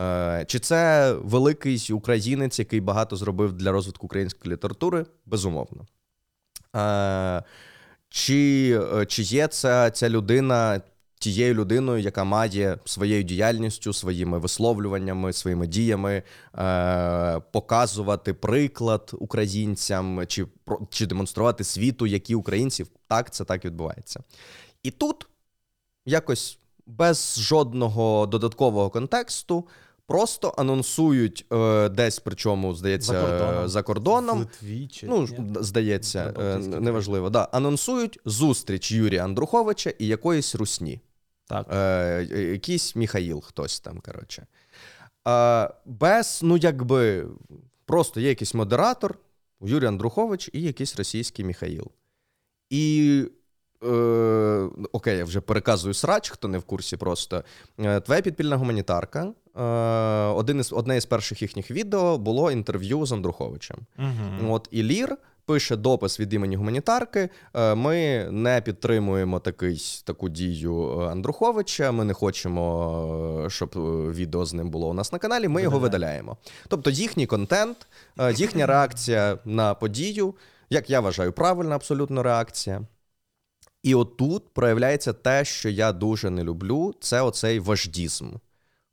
Е, 0.00 0.44
Чи 0.48 0.58
це 0.58 1.12
великий 1.12 1.92
українець, 1.92 2.58
який 2.58 2.80
багато 2.80 3.16
зробив 3.16 3.52
для 3.52 3.72
розвитку 3.72 4.06
української 4.06 4.54
літератури? 4.54 5.06
Безумовно. 5.26 5.86
Е, 6.76 7.42
Чи, 8.08 8.80
е, 8.94 9.06
чи 9.06 9.22
є 9.22 9.48
ця, 9.48 9.90
ця 9.90 10.08
людина 10.08 10.80
тією 11.18 11.54
людиною, 11.54 12.02
яка 12.02 12.24
має 12.24 12.78
своєю 12.84 13.22
діяльністю, 13.22 13.92
своїми 13.92 14.38
висловлюваннями, 14.38 15.32
своїми 15.32 15.66
діями 15.66 16.22
показувати 17.52 18.34
приклад 18.34 19.10
українцям 19.18 20.26
чи, 20.26 20.46
чи 20.90 21.06
демонструвати 21.06 21.64
світу, 21.64 22.06
які 22.06 22.34
українці 22.34 22.86
так, 23.08 23.30
це 23.30 23.44
так 23.44 23.64
відбувається. 23.64 24.20
І 24.82 24.90
тут 24.90 25.26
якось 26.06 26.58
без 26.86 27.38
жодного 27.38 28.26
додаткового 28.26 28.90
контексту. 28.90 29.66
Просто 30.06 30.54
анонсують 30.58 31.46
е, 31.52 31.88
десь, 31.88 32.18
причому, 32.18 32.74
здається, 32.74 33.12
За 33.12 33.20
кордоном. 33.22 33.68
за 33.68 33.82
кордоном 33.82 34.38
Литві 34.38 34.86
чи 34.88 35.06
Ну, 35.06 35.22
ні? 35.22 35.46
здається, 35.60 36.34
е, 36.40 36.58
неважливо. 36.58 37.30
Да. 37.30 37.48
Анонсують 37.52 38.18
зустріч 38.24 38.92
Юрія 38.92 39.24
Андруховича 39.24 39.92
і 39.98 40.06
якоїсь 40.06 40.54
русні. 40.54 41.00
так. 41.46 41.66
Е, 41.72 42.22
якийсь 42.52 42.96
Міхаїл, 42.96 43.40
хтось 43.40 43.80
там, 43.80 44.00
коротше. 44.00 44.46
Е, 45.28 45.70
без, 45.86 46.40
ну, 46.42 46.56
якби, 46.56 47.26
просто 47.86 48.20
є 48.20 48.28
якийсь 48.28 48.54
модератор, 48.54 49.18
Юрій 49.60 49.86
Андрухович 49.86 50.50
і 50.52 50.62
якийсь 50.62 50.96
російський 50.96 51.44
Міхаїл. 51.44 51.90
І. 52.70 53.24
Е, 53.84 54.68
окей, 54.92 55.18
я 55.18 55.24
вже 55.24 55.40
переказую 55.40 55.94
срач, 55.94 56.30
хто 56.30 56.48
не 56.48 56.58
в 56.58 56.62
курсі 56.62 56.96
просто. 56.96 57.44
Е, 57.78 58.00
твоя 58.00 58.20
підпільна 58.20 58.56
гуманітарка. 58.56 59.32
Е, 59.56 59.62
один 60.26 60.60
із, 60.60 60.72
одне 60.72 60.96
із 60.96 61.06
перших 61.06 61.42
їхніх 61.42 61.70
відео 61.70 62.18
було 62.18 62.50
інтерв'ю 62.50 63.06
з 63.06 63.12
Андруховичем. 63.12 63.76
Угу. 63.98 64.54
От 64.54 64.68
і 64.70 64.82
Лір 64.82 65.16
пише 65.46 65.76
допис 65.76 66.20
від 66.20 66.32
імені 66.32 66.56
гуманітарки. 66.56 67.28
е, 67.54 67.74
Ми 67.74 68.28
не 68.30 68.60
підтримуємо 68.60 69.40
такий, 69.40 70.02
таку 70.04 70.28
дію 70.28 71.00
е, 71.00 71.06
Андруховича. 71.06 71.92
Ми 71.92 72.04
не 72.04 72.14
хочемо, 72.14 73.42
е, 73.46 73.50
щоб 73.50 73.70
відео 74.14 74.44
з 74.44 74.54
ним 74.54 74.70
було 74.70 74.88
у 74.88 74.92
нас 74.94 75.12
на 75.12 75.18
каналі. 75.18 75.48
Ми 75.48 75.62
його 75.62 75.78
видаляємо. 75.78 76.36
Тобто 76.68 76.90
їхній 76.90 77.26
контент, 77.26 77.86
їхня 78.34 78.66
реакція 78.66 79.38
на 79.44 79.74
подію, 79.74 80.34
як 80.70 80.90
я 80.90 81.00
вважаю, 81.00 81.32
правильна 81.32 81.74
абсолютно 81.74 82.22
реакція. 82.22 82.82
І 83.82 83.94
отут 83.94 84.54
проявляється 84.54 85.12
те, 85.12 85.44
що 85.44 85.68
я 85.68 85.92
дуже 85.92 86.30
не 86.30 86.44
люблю, 86.44 86.94
це 87.00 87.20
оцей 87.22 87.58
вождізм. 87.58 88.30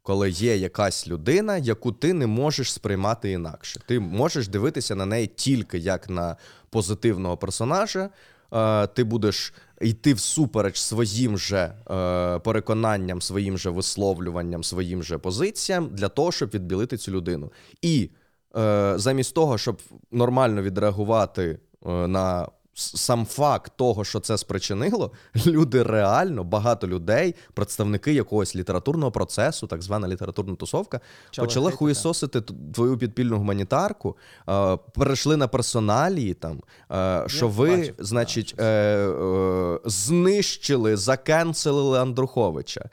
Коли 0.02 0.30
є 0.30 0.58
якась 0.58 1.08
людина, 1.08 1.58
яку 1.58 1.91
ти 1.91 2.13
не 2.13 2.28
можеш 2.28 2.73
сприймати 2.73 3.32
інакше. 3.32 3.80
Ти 3.88 3.99
можеш 3.99 4.47
дивитися 4.47 4.95
на 4.95 5.06
неї 5.06 5.28
тільки 5.28 5.78
як 5.78 6.10
на 6.10 6.36
позитивного 6.69 7.38
персонажа. 7.38 8.10
Е, 8.54 8.88
Ти 8.88 9.04
будеш 9.04 9.54
йти 9.82 10.13
всупереч 10.13 10.80
своїм 10.80 11.38
же 11.38 11.73
е, 11.91 12.39
переконанням, 12.39 13.21
своїм 13.21 13.58
же 13.58 13.69
висловлюванням, 13.69 14.63
своїм 14.63 15.04
же 15.04 15.17
позиціям 15.17 15.89
для 15.91 16.10
того, 16.10 16.32
щоб 16.32 16.49
відбілити 16.49 16.97
цю 16.97 17.12
людину. 17.12 17.52
І 17.82 18.10
е, 18.58 18.93
замість 18.95 19.36
того, 19.36 19.58
щоб 19.58 19.82
нормально 20.12 20.62
відреагувати 20.62 21.60
на 21.86 22.47
сам 22.80 23.26
факт 23.26 23.72
того, 23.76 24.04
що 24.04 24.20
це 24.20 24.38
спричинило, 24.38 25.12
люди 25.46 25.84
реально, 25.84 26.44
багато 26.44 26.88
людей, 26.88 27.36
представники 27.54 28.13
якогось 28.13 28.56
літературного 28.56 29.12
процесу, 29.12 29.68
так 29.68 29.82
звана 29.82 30.08
літературна 30.08 30.56
тусовка, 30.56 31.00
Почали 31.28 31.48
почали 31.48 31.72
хуєсосити 31.72 32.42
твою 32.74 32.98
підпільну 32.98 33.38
гуманітарку, 33.38 34.18
е, 34.50 34.78
перейшли 34.94 35.38
на 35.38 35.48
персоналії 35.48 36.34
там, 36.34 36.62
е, 36.92 37.24
що 37.28 37.48
ви, 37.48 37.78
бачив, 37.78 37.96
значить, 38.00 38.56
е, 38.58 38.63
е, 38.65 39.80
знищили, 39.86 40.98
закенселили 40.98 42.00
Андруховича. 42.00 42.89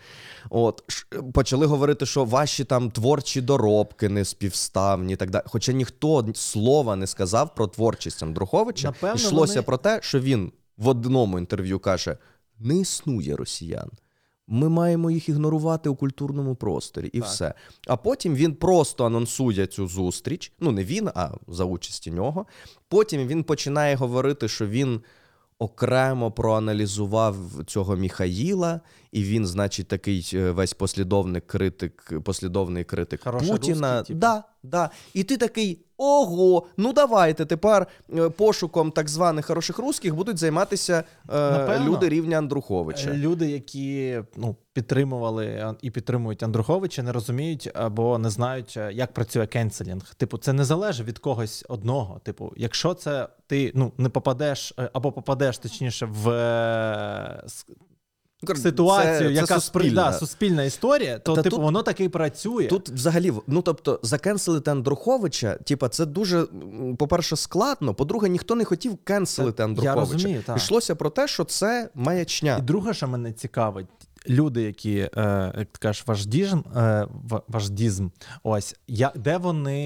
От 0.50 0.82
почали 1.35 1.66
говорити, 1.66 2.06
що 2.06 2.24
ваші 2.24 2.64
там 2.64 2.90
творчі 2.90 3.40
доробки 3.40 4.09
не 4.09 4.24
співставні, 4.24 5.12
і 5.12 5.16
так 5.16 5.30
далі. 5.30 5.42
Хоча 5.46 5.72
ніхто 5.72 6.26
слова 6.35 6.96
не 6.96 7.06
сказав 7.06 7.54
про 7.54 7.66
творчість 7.66 8.22
Андруховича. 8.22 8.88
Напевно, 8.88 9.14
Йшлося 9.16 9.52
вони- 9.52 9.62
про 9.62 9.76
те, 9.76 9.98
що 10.02 10.20
він 10.20 10.52
в 10.76 10.88
одному 10.88 11.38
інтерв'ю 11.38 11.78
каже: 11.78 12.18
не 12.59 12.76
існує 12.76 13.37
росіян. 13.37 13.90
Ми 14.48 14.68
маємо 14.68 15.11
їх 15.11 15.28
ігнорувати 15.28 15.88
у 15.88 15.94
культурному 15.94 16.54
просторі, 16.54 17.06
і 17.06 17.20
Так. 17.20 17.28
все. 17.28 17.54
А 17.87 17.96
потім 17.96 18.35
він 18.35 18.54
просто 18.54 19.04
анонсує 19.06 19.66
цю 19.66 19.88
зустріч. 19.88 20.52
Ну, 20.61 20.72
не 20.72 20.85
він, 20.85 21.11
а 21.14 21.30
за 21.48 21.64
участі 21.64 22.11
нього. 22.11 22.46
Потім 22.88 23.26
він 23.26 23.44
починає 23.44 23.96
говорити, 23.96 24.48
що 24.48 24.66
він 24.66 25.00
окремо 25.59 26.30
проаналізував 26.32 27.37
цього 27.66 27.96
Міхаїла, 27.96 28.80
і 29.16 29.22
він, 29.22 29.46
значить, 29.46 29.88
такий 29.88 30.31
е, 30.35 30.50
весь 30.50 30.74
послідовник 30.74 31.46
критик, 31.46 32.12
послідовний 32.24 32.85
критик 32.85 33.24
Хороший 33.24 33.50
Путіна. 33.50 33.98
русський, 33.98 34.14
типу. 34.14 34.20
да, 34.20 34.44
да. 34.62 34.90
І 35.14 35.24
ти 35.24 35.37
такий. 35.37 35.83
Ого, 35.98 36.66
ну 36.76 36.92
давайте 36.92 37.44
тепер 37.44 37.87
е, 38.16 38.29
пошуком 38.29 38.90
так 38.90 39.09
званих 39.09 39.46
хороших 39.46 39.79
русських 39.79 40.14
будуть 40.14 40.38
займатися 40.38 41.05
е, 41.35 41.81
люди 41.81 42.09
рівня 42.09 42.38
Андруховича. 42.38 43.14
Люди, 43.14 43.50
які 43.50 44.20
ну, 44.37 44.57
підтримували 44.72 45.74
і 45.83 45.90
підтримують 45.90 46.42
Андруховича, 46.42 47.02
не 47.02 47.12
розуміють 47.12 47.70
або 47.74 48.18
не 48.18 48.31
знають, 48.31 48.74
е, 48.76 48.92
як 48.92 49.12
працює 49.12 49.46
кенселінг. 49.46 50.14
Типу, 50.14 50.38
це 50.38 50.52
не 50.52 50.64
залежить 50.64 51.07
від 51.07 51.18
когось 51.18 51.64
одного. 51.68 52.18
Типу, 52.18 52.52
якщо 52.57 52.94
це 52.94 53.29
ти 53.46 53.72
ну, 53.74 53.92
не 53.98 54.09
попадеш 54.09 54.74
е, 54.79 54.90
або 54.92 55.12
попадеш 55.12 55.59
точніше 55.59 56.07
в 56.07 56.31
Ну, 58.42 58.57
ситуацію, 58.57 59.29
це- 59.29 59.35
яка 59.35 59.46
це 59.46 59.55
суспільна. 59.55 60.11
да, 60.11 60.12
суспільна 60.12 60.62
історія, 60.64 61.18
то 61.18 61.35
Та 61.35 61.42
типу 61.42 61.57
тут- 61.57 61.64
воно 61.64 61.83
таки 61.83 62.05
і 62.05 62.09
працює. 62.09 62.66
Тут 62.66 62.88
взагалі, 62.88 63.33
ну 63.46 63.62
тобто, 63.62 64.01
закенселити 64.03 64.70
Андруховича, 64.70 65.55
типа, 65.55 65.88
це 65.88 66.07
дуже, 66.07 66.46
по-перше, 66.99 67.37
складно. 67.37 67.94
По-друге, 67.94 68.29
ніхто 68.29 68.55
не 68.55 68.64
хотів 68.64 68.96
кенселити 69.05 69.62
Андруховича. 69.62 70.01
я 70.01 70.01
розумію, 70.01 70.42
так. 70.46 70.57
Йшлося 70.57 70.94
про 70.94 71.11
те, 71.11 71.29
що 71.29 71.44
це 71.44 71.88
маячня. 71.94 72.57
І 72.59 72.62
друге, 72.62 72.94
що 72.94 73.09
мене 73.09 73.33
цікавить, 73.33 73.87
люди, 74.28 74.62
які, 74.62 74.96
е, 74.98 75.10
як 75.58 75.68
ти 75.72 75.78
кажеш, 75.78 76.04
вождізм, 76.06 76.60
е, 76.76 77.06
в- 77.28 77.42
вождізм, 77.48 78.08
ось, 78.42 78.76
я, 78.88 79.12
де 79.14 79.36
вони, 79.36 79.80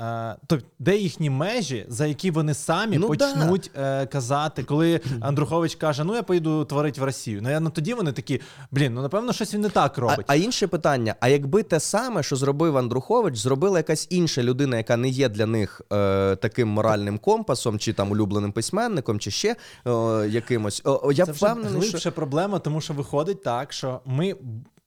е, 0.00 0.36
тобто, 0.46 0.66
де 0.78 0.96
їхні 0.96 1.30
межі, 1.30 1.86
за 1.88 2.06
які 2.06 2.30
вони 2.30 2.54
самі 2.54 2.98
Ну 2.98 3.08
почнуть 3.08 3.70
е, 3.76 4.06
казати, 4.06 4.62
коли 4.64 5.00
Андрухович 5.20 5.74
каже, 5.74 6.04
ну 6.04 6.14
я 6.14 6.22
поїду 6.22 6.64
творити 6.64 7.00
в 7.00 7.04
Росію. 7.04 7.40
Ну, 7.42 7.50
я, 7.50 7.60
ну 7.60 7.70
тоді 7.70 7.94
вони 7.94 8.12
такі, 8.12 8.40
блін, 8.70 8.94
ну 8.94 9.02
напевно, 9.02 9.32
щось 9.32 9.54
він 9.54 9.60
не 9.60 9.68
так 9.68 9.98
робить. 9.98 10.26
а 10.28 10.34
інше 10.34 10.66
питання: 10.66 11.14
а 11.20 11.28
якби 11.28 11.62
те 11.62 11.80
саме, 11.80 12.22
що 12.22 12.36
зробив 12.36 12.76
Андрухович, 12.78 13.36
зробила 13.36 13.78
якась 13.78 14.06
інша 14.10 14.42
людина, 14.42 14.76
яка 14.76 14.96
не 14.96 15.08
є 15.08 15.28
для 15.28 15.46
них 15.46 15.82
е, 15.92 16.36
таким 16.36 16.68
моральним 16.68 17.18
компасом, 17.18 17.78
чи 17.78 17.92
там 17.92 18.10
улюбленим 18.10 18.52
письменником, 18.52 19.18
чи 19.20 19.30
ще 19.30 19.56
е, 19.86 19.90
якимось. 20.28 20.82
О, 20.84 21.12
я 21.12 21.26
Це 21.26 21.32
вже 21.32 21.44
впевнений, 21.46 21.72
глибша 21.80 21.98
що 21.98 22.12
проблема, 22.12 22.58
тому 22.58 22.80
що 22.80 22.94
виходить 22.94 23.42
так, 23.42 23.72
що 23.80 24.00
ми 24.04 24.36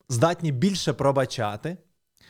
здатні 0.10 0.52
більше 0.52 0.94
пробачати, 0.94 1.78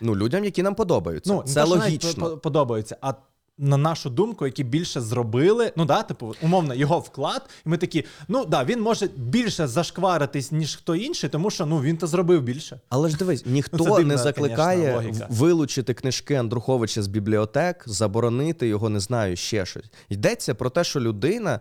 ну, 0.02 0.16
людям, 0.16 0.46
які 0.46 0.64
нам 0.64 0.76
подобаються. 0.76 1.34
Ну, 1.34 1.44
це 1.44 1.64
логічно. 1.64 2.30
по- 2.30 2.38
подобається. 2.38 2.98
А 3.02 3.14
на 3.58 3.78
нашу 3.78 4.10
думку, 4.10 4.46
які 4.46 4.64
більше 4.64 5.02
зробили, 5.02 5.72
ну 5.76 5.86
да, 5.86 6.04
типу, 6.04 6.36
умовно, 6.42 6.74
його 6.74 7.00
вклад, 7.00 7.50
і 7.66 7.70
ми 7.70 7.78
такі, 7.78 8.06
ну 8.28 8.46
да, 8.46 8.64
він 8.64 8.82
може 8.82 9.08
більше 9.16 9.68
зашкваритись, 9.68 10.52
ніж 10.52 10.76
хто 10.76 10.96
інший, 10.96 11.30
тому 11.30 11.50
що 11.50 11.66
ну 11.66 11.82
він 11.82 11.98
то 11.98 12.08
зробив 12.08 12.42
більше. 12.42 12.80
Але 12.90 13.10
ж 13.10 13.18
дивись, 13.18 13.46
ніхто 13.46 13.78
Ну, 13.78 13.84
дивна, 13.84 14.04
не 14.04 14.18
закликає 14.18 14.94
конечно, 14.96 15.26
вилучити 15.30 15.94
книжки 15.94 16.36
Андруховича 16.36 17.02
з 17.02 17.08
бібліотек, 17.08 17.84
заборонити 17.88 18.68
його, 18.68 18.90
не 18.90 19.00
знаю, 19.00 19.36
ще 19.36 19.66
щось. 19.66 19.92
Йдеться 20.10 20.56
про 20.56 20.70
те, 20.70 20.84
що 20.84 21.00
людина 21.00 21.60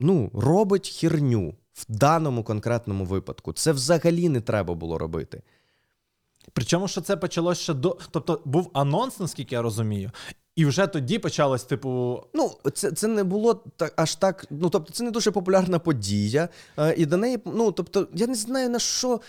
ну, 0.00 0.30
робить 0.34 0.88
херню 0.88 1.54
в 1.88 1.96
даному 1.96 2.44
конкретному 2.44 3.04
випадку. 3.04 3.52
Це 3.52 3.72
взагалі 3.72 4.28
не 4.28 4.40
треба 4.40 4.74
було 4.74 4.98
робити. 4.98 5.42
Причому, 6.52 6.88
що 6.88 7.00
це 7.00 7.16
почалося 7.16 7.62
ще 7.62 7.74
до. 7.74 7.98
Тобто 8.10 8.40
був 8.44 8.70
анонс, 8.72 9.20
наскільки 9.20 9.54
я 9.54 9.62
розумію, 9.62 10.10
і 10.56 10.66
вже 10.66 10.86
тоді 10.86 11.18
почалось, 11.18 11.64
типу, 11.64 12.22
Ну, 12.34 12.50
це, 12.74 12.92
це 12.92 13.08
не 13.08 13.24
було 13.24 13.64
так 13.76 13.92
аж 13.96 14.14
так. 14.14 14.46
Ну, 14.50 14.70
тобто, 14.70 14.92
це 14.92 15.04
не 15.04 15.10
дуже 15.10 15.30
популярна 15.30 15.78
подія. 15.78 16.48
Е, 16.78 16.94
і 16.96 17.06
до 17.06 17.16
неї, 17.16 17.38
ну 17.44 17.72
тобто, 17.72 18.08
я 18.14 18.26
не 18.26 18.34
знаю 18.34 18.70
на 18.70 18.78
що. 18.78 19.20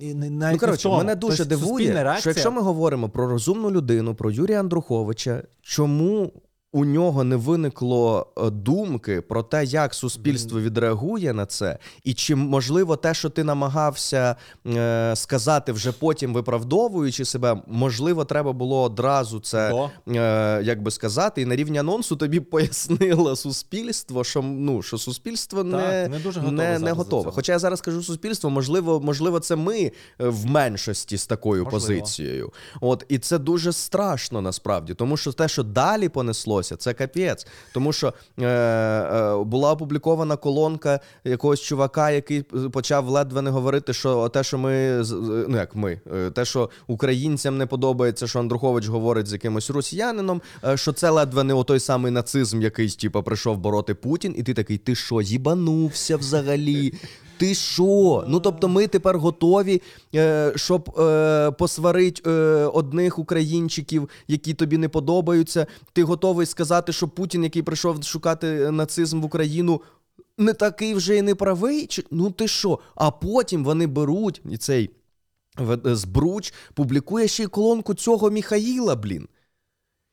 ні, 0.00 0.14
навіть 0.14 0.52
Ну, 0.52 0.58
коротше, 0.58 0.88
мене 0.88 1.14
дуже 1.14 1.36
Тобто, 1.36 1.48
дивує, 1.48 2.16
що 2.18 2.30
якщо 2.30 2.52
ми 2.52 2.60
говоримо 2.62 3.08
про 3.08 3.28
розумну 3.28 3.70
людину, 3.70 4.14
про 4.14 4.30
Юрія 4.30 4.60
Андруховича, 4.60 5.42
чому 5.62 6.32
у 6.76 6.84
нього 6.84 7.24
не 7.24 7.36
виникло 7.36 8.26
е, 8.36 8.50
думки 8.50 9.20
про 9.20 9.42
те, 9.42 9.64
як 9.64 9.94
суспільство 9.94 10.60
відреагує 10.60 11.32
на 11.32 11.46
це, 11.46 11.78
і 12.04 12.14
чи 12.14 12.34
можливо 12.34 12.96
те, 12.96 13.14
що 13.14 13.30
ти 13.30 13.44
намагався 13.44 14.36
е, 14.66 15.12
сказати 15.16 15.72
вже 15.72 15.92
потім 15.92 16.34
виправдовуючи 16.34 17.24
себе, 17.24 17.62
можливо, 17.66 18.24
треба 18.24 18.52
було 18.52 18.82
одразу 18.82 19.40
це 19.40 19.88
е, 20.08 20.60
як 20.62 20.82
би 20.82 20.90
сказати, 20.90 21.42
і 21.42 21.46
на 21.46 21.56
рівні 21.56 21.78
анонсу 21.78 22.16
тобі 22.16 22.40
пояснило 22.56 23.36
суспільство, 23.36 24.24
що 24.24 24.42
ну 24.42 24.82
що 24.82 24.98
суспільство 24.98 25.64
не, 25.64 26.08
не 26.08 26.18
дуже 26.18 26.40
готове 26.40 26.56
не, 26.56 26.78
не 26.78 26.92
готове. 26.92 27.30
Хоча 27.34 27.52
я 27.52 27.58
зараз 27.58 27.80
кажу 27.80 28.02
суспільство, 28.02 28.50
можливо, 28.50 29.00
можливо, 29.00 29.40
це 29.40 29.56
ми 29.56 29.78
е, 29.78 29.92
в 30.18 30.46
меншості 30.46 31.16
з 31.16 31.26
такою 31.26 31.64
Можливо. 31.64 32.00
позицією. 32.00 32.52
От 32.80 33.04
і 33.08 33.18
це 33.18 33.38
дуже 33.38 33.72
страшно 33.72 34.40
насправді, 34.40 34.94
тому 34.94 35.16
що 35.16 35.32
те, 35.32 35.48
що 35.48 35.62
далі 35.62 36.08
понеслося, 36.08 36.65
це 36.76 36.94
капець. 36.94 37.46
Тому 37.72 37.92
що 37.92 38.14
е, 38.38 38.46
е, 38.46 39.44
була 39.44 39.72
опублікована 39.72 40.36
колонка 40.36 41.00
якогось 41.24 41.60
чувака, 41.60 42.10
який 42.10 42.42
почав 42.72 43.08
ледве 43.08 43.42
не 43.42 43.50
говорити, 43.50 43.92
що 43.92 44.28
те, 44.28 44.44
що 44.44 44.58
ми 44.58 45.02
ну 45.48 45.56
як 45.56 45.76
ми, 45.76 46.00
е, 46.14 46.30
те, 46.30 46.44
що 46.44 46.70
українцям 46.86 47.58
не 47.58 47.66
подобається, 47.66 48.26
що 48.26 48.38
Андрухович 48.38 48.86
говорить 48.88 49.26
з 49.26 49.32
якимось 49.32 49.70
росіянином, 49.70 50.42
е, 50.64 50.76
що 50.76 50.92
це 50.92 51.10
ледве 51.10 51.44
не 51.44 51.64
той 51.64 51.80
самий 51.80 52.12
нацизм, 52.12 52.62
якийсь 52.62 52.96
типу, 52.96 53.22
прийшов 53.22 53.58
бороти 53.58 53.94
Путін, 53.94 54.34
і 54.38 54.42
ти 54.42 54.54
такий, 54.54 54.78
ти 54.78 54.94
що, 54.94 55.20
їбанувся 55.20 56.16
взагалі? 56.16 56.92
Ти 57.38 57.54
що? 57.54 58.24
Ну 58.28 58.40
тобто, 58.40 58.68
ми 58.68 58.86
тепер 58.86 59.18
готові, 59.18 59.82
е, 60.14 60.52
щоб 60.56 61.00
е, 61.00 61.50
посварити 61.50 62.30
е, 62.30 62.30
одних 62.64 63.18
українчиків, 63.18 64.08
які 64.28 64.54
тобі 64.54 64.78
не 64.78 64.88
подобаються. 64.88 65.66
Ти 65.92 66.04
готовий 66.04 66.46
сказати, 66.46 66.92
що 66.92 67.08
Путін, 67.08 67.44
який 67.44 67.62
прийшов 67.62 68.04
шукати 68.04 68.70
нацизм 68.70 69.20
в 69.20 69.24
Україну, 69.24 69.80
не 70.38 70.52
такий 70.52 70.94
вже 70.94 71.16
і 71.16 71.22
не 71.22 71.34
правий? 71.34 71.86
Чи 71.86 72.04
ну 72.10 72.30
ти 72.30 72.48
що? 72.48 72.78
А 72.94 73.10
потім 73.10 73.64
вони 73.64 73.86
беруть 73.86 74.42
і 74.50 74.56
цей 74.56 74.90
збруч 75.84 76.54
публікує 76.74 77.28
ще 77.28 77.42
й 77.42 77.46
колонку 77.46 77.94
цього 77.94 78.30
Міхаїла, 78.30 78.96
блін. 78.96 79.28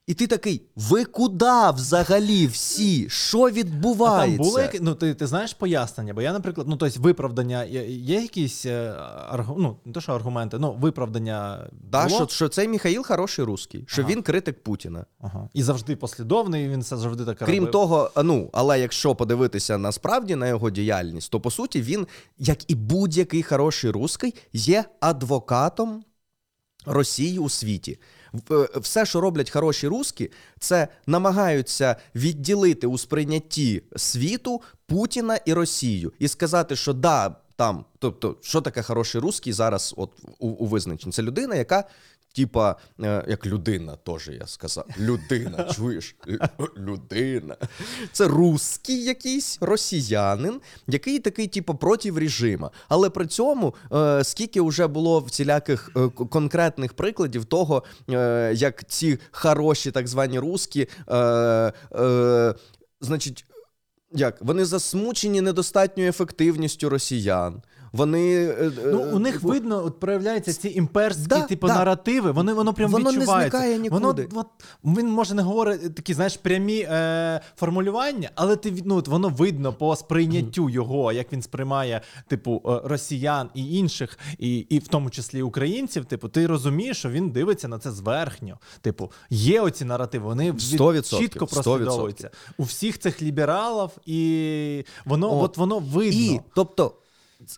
І 0.08 0.14
ти 0.14 0.28
такий: 0.28 0.62
ви 0.76 1.06
куди 1.06 1.72
взагалі 1.76 2.48
всі? 2.48 3.10
Що 3.10 3.44
А 3.44 3.52
відбувається? 3.52 4.38
там 4.38 4.46
було 4.46 4.60
яке, 4.60 4.80
ну 4.82 4.96
ти, 4.96 5.14
ти 5.14 5.28
знаєш 5.28 5.54
пояснення? 5.54 6.14
Бо 6.14 6.22
я, 6.22 6.34
наприклад, 6.34 6.68
ну 6.70 6.76
тобто 6.76 7.00
виправдання 7.00 7.64
є, 7.64 8.22
якісь 8.22 8.66
е, 8.66 8.96
аргу, 9.30 9.56
ну, 9.58 9.78
не 9.86 9.94
то, 9.94 10.02
що 10.02 10.12
аргументи, 10.14 10.58
ну 10.60 10.74
виправдання. 10.74 11.70
Да, 11.72 12.06
було? 12.06 12.16
що, 12.18 12.28
що 12.28 12.50
цей 12.50 12.68
Міхаїл 12.68 13.04
хороший 13.04 13.46
русський, 13.46 13.84
що 13.88 14.02
Ага. 14.02 14.12
він 14.12 14.22
критик 14.22 14.64
Путіна. 14.64 15.06
Ага. 15.22 15.50
І 15.54 15.64
завжди 15.64 15.96
послідовний, 15.96 16.70
він 16.70 16.84
це 16.84 16.98
завжди 16.98 17.26
так 17.26 17.38
Крім 17.38 17.68
того, 17.68 18.12
ну 18.24 18.50
але 18.54 18.80
якщо 18.80 19.16
подивитися 19.16 19.78
насправді 19.78 20.36
на 20.36 20.48
його 20.48 20.70
діяльність, 20.70 21.32
то 21.32 21.40
по 21.40 21.52
суті 21.52 21.82
він, 21.82 22.08
як 22.38 22.72
і 22.72 22.76
будь-який 22.76 23.44
хороший 23.44 23.92
русський, 23.92 24.36
є 24.54 24.86
адвокатом 25.00 26.04
Росії 26.86 27.40
у 27.40 27.50
світі. 27.50 28.00
Е, 28.52 28.68
Все, 28.76 29.06
що 29.06 29.22
роблять 29.22 29.50
хороші 29.50 29.88
руски, 29.88 30.32
це 30.60 30.88
намагаються 31.08 31.96
відділити 32.16 32.88
у 32.88 32.98
сприйнятті 32.98 33.84
світу 33.96 34.62
Путіна 34.88 35.36
і 35.36 35.54
Росію 35.54 36.14
і 36.20 36.28
сказати, 36.28 36.76
що 36.76 36.94
да, 36.94 37.36
там, 37.56 37.86
тобто, 38.00 38.36
що 38.42 38.62
таке 38.62 38.82
хороший 38.82 39.22
русський 39.22 39.54
зараз, 39.54 39.94
от 39.98 40.12
у, 40.40 40.48
у 40.48 40.66
визначенні, 40.66 41.12
це 41.12 41.22
людина, 41.22 41.56
яка. 41.56 41.84
Типа, 42.36 42.76
е, 43.04 43.26
як 43.28 43.46
людина, 43.46 43.96
теж 43.96 44.30
я 44.40 44.48
сказав. 44.48 44.86
Людина, 45.00 45.64
чуєш? 45.76 46.16
Людина. 46.78 47.58
Це 48.12 48.28
русський 48.28 49.04
якийсь 49.04 49.58
росіянин, 49.62 50.62
який 50.88 51.20
такий, 51.20 51.48
типу, 51.48 51.76
проти 51.76 52.12
режиму. 52.12 52.70
Але 52.90 53.10
при 53.10 53.28
цьому, 53.28 53.76
е, 53.94 54.24
скільки 54.24 54.62
вже 54.62 54.88
було 54.88 55.20
всіляких 55.20 55.92
е, 55.96 56.10
конкретних 56.10 56.94
прикладів 56.94 57.46
того, 57.46 57.84
як 58.54 58.88
ці 58.88 59.20
хороші 59.32 59.92
так 59.92 60.08
звані 60.08 60.40
русські, 60.40 60.88
значить, 63.02 63.46
як 64.12 64.42
вони 64.42 64.66
засмучені 64.66 65.42
недостатньою 65.42 66.10
ефективністю 66.10 66.90
росіян. 66.90 67.62
Вони 67.94 68.36
е, 68.46 68.72
Ну, 68.86 69.00
е, 69.02 69.14
у 69.14 69.20
них 69.20 69.44
в- 69.44 69.48
видно, 69.48 69.86
от 69.86 70.00
проявляються 70.00 70.54
ці 70.54 70.70
імперські, 70.70 71.28
Да, 71.28 71.42
типу, 71.42 71.68
да. 71.68 71.76
наративи. 71.76 72.32
Вони 72.32 72.54
воно 72.54 72.74
прям 72.74 72.92
Воно 72.92 73.12
не 73.12 73.18
відчувається. 73.18 73.58
зникає 73.58 73.90
Воно 73.90 74.16
от, 74.36 74.48
він 74.84 75.08
може 75.10 75.34
не 75.34 75.42
говорити 75.42 75.90
такі, 75.90 76.14
знаєш, 76.14 76.38
прямі 76.38 76.78
е, 76.80 77.42
формулювання, 77.56 78.30
але 78.36 78.56
ти 78.56 78.74
ну, 78.86 78.96
от 78.96 79.08
воно 79.08 79.30
видно 79.30 79.74
по 79.74 79.96
сприйняттю 79.96 80.70
його, 80.70 81.12
як 81.12 81.34
він 81.34 81.42
сприймає, 81.42 82.02
типу, 82.28 82.62
е, 82.66 82.82
росіян 82.84 83.50
і 83.54 83.78
інших, 83.78 84.20
і, 84.40 84.58
і 84.58 84.80
в 84.80 84.88
тому 84.88 85.10
числі 85.10 85.42
українців. 85.42 86.06
Типу, 86.06 86.28
ти 86.28 86.48
розумієш, 86.48 86.98
що 86.98 87.10
він 87.10 87.30
дивиться 87.30 87.68
на 87.68 87.80
це 87.80 87.92
зверхньо. 87.92 88.58
Типу, 88.82 89.12
є 89.30 89.62
оці 89.62 89.86
наративи, 89.86 90.26
вони 90.26 90.52
від- 90.52 90.60
100%, 90.62 91.20
чітко 91.20 91.48
прослідовуються. 91.48 92.30
У 92.58 92.64
всіх 92.64 93.00
цих 93.00 93.22
лібералів, 93.22 93.90
і 94.06 94.86
воно, 95.06 95.38
От. 95.38 95.44
от 95.44 95.58
воно 95.58 95.80
видно. 95.80 96.20
І, 96.22 96.40
тобто, 96.56 96.94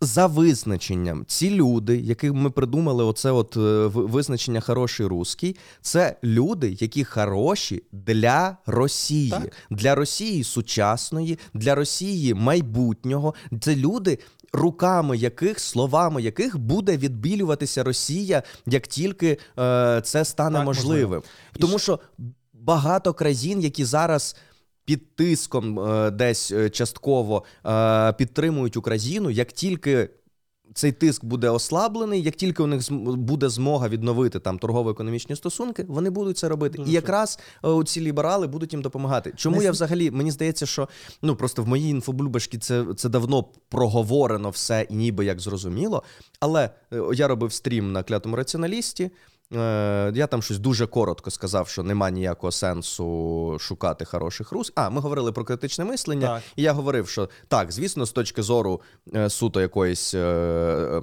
за 0.02 0.28
визначенням, 0.28 1.26
ці 1.28 1.50
люди, 1.50 1.98
яких 1.98 2.34
ми 2.34 2.50
придумали, 2.50 3.04
оце 3.04 3.32
от 3.32 3.58
е, 3.58 3.60
визначення 3.88 4.60
хороший 4.62 5.06
русський, 5.06 5.56
це 5.82 6.16
люди, 6.24 6.78
які 6.80 7.04
хороші 7.04 7.84
для 7.92 8.58
Росії, 8.66 9.30
Так. 9.30 9.52
для 9.70 9.96
Росії 9.96 10.44
сучасної, 10.44 11.40
для 11.54 11.76
Росії 11.76 12.34
майбутнього. 12.34 13.34
Це 13.62 13.76
люди. 13.76 14.20
Руками 14.54 15.18
яких, 15.18 15.60
словами 15.60 16.22
яких 16.22 16.58
буде 16.58 16.98
відбілюватися 16.98 17.84
Росія, 17.84 18.44
як 18.66 18.88
тільки 18.88 19.38
е, 19.60 20.02
це 20.06 20.26
стане 20.26 20.58
Так, 20.58 20.66
можливим. 20.66 21.02
можливо. 21.02 21.24
Тому 21.60 21.80
що 21.80 22.00
багато 22.54 23.14
країн, 23.14 23.62
які 23.62 23.86
зараз 23.86 24.36
під 24.86 25.16
тиском 25.16 25.80
е, 25.80 26.12
десь 26.12 26.52
е, 26.52 26.70
частково 26.70 27.44
е, 27.66 28.14
підтримують 28.14 28.78
Україну, 28.78 29.30
як 29.30 29.52
тільки. 29.52 30.10
Цей 30.74 30.92
тиск 30.92 31.26
буде 31.26 31.50
ослаблений, 31.50 32.22
як 32.22 32.36
тільки 32.36 32.64
у 32.64 32.68
них 32.68 32.92
буде 32.92 33.50
змога 33.50 33.90
відновити 33.90 34.40
там 34.40 34.60
торгово-економічні 34.60 35.36
стосунки, 35.36 35.86
вони 35.88 36.10
будуть 36.10 36.38
це 36.38 36.50
робити. 36.50 36.78
Дуже 36.78 36.92
і 36.92 36.94
якраз 36.94 37.40
е, 37.66 37.84
ці 37.86 38.02
ліберали 38.02 38.48
будуть 38.48 38.74
їм 38.74 38.82
допомагати. 38.82 39.34
Чому 39.36 39.58
Не 39.58 39.64
я 39.64 39.72
взагалі 39.72 40.12
мені 40.12 40.32
здається, 40.32 40.66
що 40.66 40.90
ну 41.22 41.36
просто 41.36 41.64
в 41.64 41.68
моїй 41.68 41.90
інфоблюбашки 41.90 42.58
це, 42.58 42.86
це 42.96 43.10
давно 43.10 43.46
проговорено 43.70 44.50
все 44.50 44.88
і 44.90 44.96
ніби 44.96 45.26
як 45.26 45.40
зрозуміло. 45.40 46.04
Але 46.40 46.70
я 47.14 47.28
робив 47.28 47.54
стрім 47.54 47.92
на 47.92 48.04
клятому 48.04 48.36
раціоналісті. 48.36 49.12
Е, 49.54 50.12
Я 50.16 50.28
там 50.28 50.42
щось 50.42 50.60
дуже 50.60 50.88
коротко 50.88 51.32
сказав, 51.32 51.68
що 51.68 51.84
нема 51.84 52.10
ніякого 52.10 52.52
сенсу 52.52 53.58
шукати 53.60 54.06
хороших 54.06 54.52
рус. 54.52 54.72
А, 54.76 54.90
ми 54.90 55.02
говорили 55.02 55.32
про 55.32 55.44
критичне 55.46 55.86
мислення, 55.86 56.28
Так. 56.28 56.44
і 56.56 56.62
я 56.64 56.74
говорив, 56.74 57.10
що 57.10 57.30
так, 57.48 57.72
звісно, 57.72 58.06
з 58.06 58.12
точки 58.12 58.42
зору 58.42 58.82
е, 59.16 59.30
суто 59.30 59.62
якоїсь 59.62 60.14
е, 60.14 61.02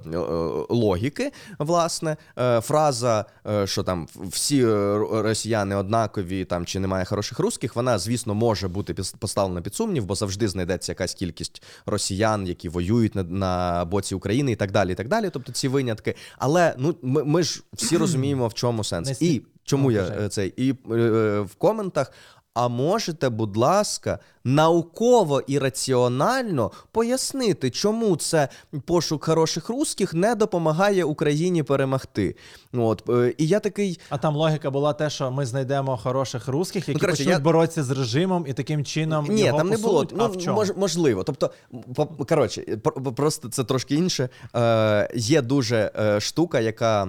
логіки, 0.69 1.33
власне, 1.59 2.17
е, 2.39 2.61
фраза, 2.61 3.25
е, 3.47 3.67
що 3.67 3.83
там 3.83 4.09
всі 4.15 4.67
росіяни 5.11 5.75
однакові, 5.77 6.45
там 6.45 6.67
чи 6.67 6.81
немає 6.81 7.05
хороших 7.05 7.39
русських, 7.39 7.77
вона, 7.77 7.99
звісно, 7.99 8.35
може 8.35 8.69
бути 8.69 8.95
поставлена 9.19 9.61
під 9.61 9.75
сумнів, 9.75 10.05
бо 10.05 10.15
завжди 10.15 10.49
знайдеться 10.49 10.93
якась 10.93 11.15
кількість 11.15 11.63
росіян, 11.87 12.47
які 12.47 12.69
воюють 12.69 13.15
на, 13.15 13.23
на 13.23 13.85
боці 13.85 14.15
України 14.15 14.53
і 14.53 14.57
так 14.57 14.73
далі. 14.73 14.93
І 14.93 14.95
так 14.95 15.09
далі. 15.09 15.31
Тобто 15.33 15.53
ці 15.53 15.69
винятки. 15.69 16.15
Але 16.39 16.75
ну 16.79 16.95
ми, 17.03 17.25
ми 17.25 17.43
ж 17.43 17.63
всі 17.73 17.97
розуміємо, 18.03 18.32
в 18.35 18.55
чому 18.55 18.85
сенс. 18.85 19.21
Не 19.21 19.29
І 19.29 19.43
чому 19.65 19.91
я 19.91 20.03
е, 20.03 20.29
цей 20.29 20.55
і 20.57 20.71
е, 20.71 21.41
в 21.41 21.55
коментах. 21.55 22.13
А 22.55 22.69
можете, 22.69 23.29
будь 23.29 23.57
ласка, 23.57 24.19
науково 24.45 25.41
і 25.47 25.59
раціонально 25.59 26.71
пояснити, 26.93 27.71
чому 27.71 28.17
це 28.17 28.49
пошук 28.85 29.25
хороших 29.25 29.69
русських 29.69 30.15
не 30.15 30.35
допомагає 30.35 31.05
Україні 31.05 31.63
перемогти. 31.63 32.37
От 32.73 33.03
е, 33.09 33.35
і 33.39 33.47
я 33.47 33.61
такий. 33.61 34.01
А 34.09 34.19
там 34.19 34.37
логіка 34.37 34.71
була 34.71 34.93
те, 34.93 35.11
що 35.11 35.31
ми 35.31 35.47
знайдемо 35.47 35.97
хороших 35.97 36.49
русських, 36.49 36.89
які 36.89 36.93
Ну, 36.93 36.99
коротше, 37.01 37.17
почнуть 37.19 37.39
я- 37.39 37.45
боротися 37.45 37.83
з 37.83 37.91
режимом 37.91 38.45
і 38.49 38.53
таким 38.53 38.85
чином 38.85 39.27
Ні, 39.31 39.41
його 39.43 39.59
там 39.59 39.69
не 39.69 39.77
було. 39.77 40.07
а 40.19 40.27
в 40.27 40.33
Ну, 40.37 40.41
чому? 40.43 40.57
мож, 40.57 40.73
можливо. 40.77 41.25
Тобто, 41.25 41.51
коротше, 42.29 42.63
просто 43.17 43.49
це 43.49 43.65
трошки 43.65 43.95
інше. 43.95 44.29
Е, 44.57 45.09
є 45.15 45.43
дуже 45.43 45.91
е, 45.99 46.21
штука, 46.21 46.61
яка, 46.61 47.09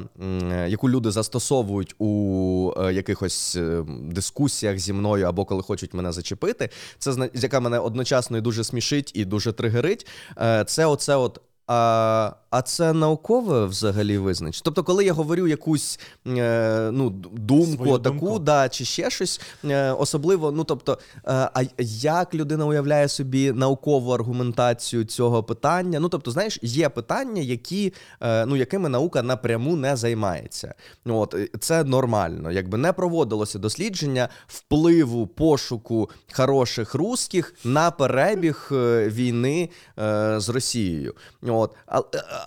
яку 0.67 0.89
люди 0.89 1.11
застосовують 1.11 1.95
у 1.99 2.71
е, 2.77 2.93
якихось 2.93 3.57
дискусіях 4.01 4.79
зі 4.79 4.93
мною 4.93 5.25
або 5.27 5.45
коли 5.45 5.63
хочуть 5.63 5.93
мене 5.93 6.11
зачепити. 6.11 6.69
Це 6.99 7.22
яка 7.33 7.59
мене 7.59 7.79
одночасно 7.79 8.37
і 8.37 8.41
дуже 8.41 8.63
смішить, 8.63 9.11
і 9.15 9.25
дуже 9.25 9.53
тригерить. 9.53 10.07
Е, 10.37 10.63
це 10.67 10.85
оце 10.85 11.15
от. 11.15 11.41
А 12.53 12.61
це 12.61 12.93
наукове 12.93 13.65
взагалі 13.65 14.17
визначення? 14.17 14.61
Тобто, 14.65 14.83
коли 14.83 15.05
я 15.05 15.13
говорю 15.13 15.47
якусь 15.47 15.99
е, 16.27 16.89
ну, 16.91 17.09
думку, 17.31 17.75
Свою 17.75 17.97
таку, 17.97 18.19
думку. 18.19 18.39
да, 18.39 18.69
чи 18.69 18.85
ще 18.85 19.09
щось, 19.09 19.41
е, 19.65 19.91
особливо, 19.91 20.51
ну 20.51 20.63
тобто, 20.63 20.97
е, 21.15 21.21
а 21.25 21.61
як 22.01 22.35
людина 22.35 22.65
уявляє 22.65 23.07
собі 23.07 23.51
наукову 23.51 24.11
аргументацію 24.11 25.05
цього 25.05 25.43
питання? 25.43 25.99
Ну, 25.99 26.09
тобто, 26.09 26.31
знаєш, 26.31 26.59
є 26.61 26.89
питання, 26.89 27.41
які, 27.41 27.93
е, 28.21 28.45
ну, 28.45 28.55
якими 28.55 28.89
наука 28.89 29.23
напряму 29.23 29.75
не 29.75 29.95
займається. 29.95 30.73
Ну, 31.05 31.17
От, 31.19 31.35
це 31.59 31.83
нормально. 31.83 32.51
Якби 32.51 32.77
не 32.77 32.93
проводилося 32.93 33.59
дослідження 33.59 34.29
впливу 34.47 35.27
пошуку 35.27 36.09
хороших 36.33 36.93
русських 36.95 37.55
на 37.63 37.91
перебіг 37.91 38.69
е, 38.71 39.09
війни 39.09 39.69
е, 39.99 40.39
з 40.39 40.49
Росією. 40.49 41.13
От. 41.47 41.75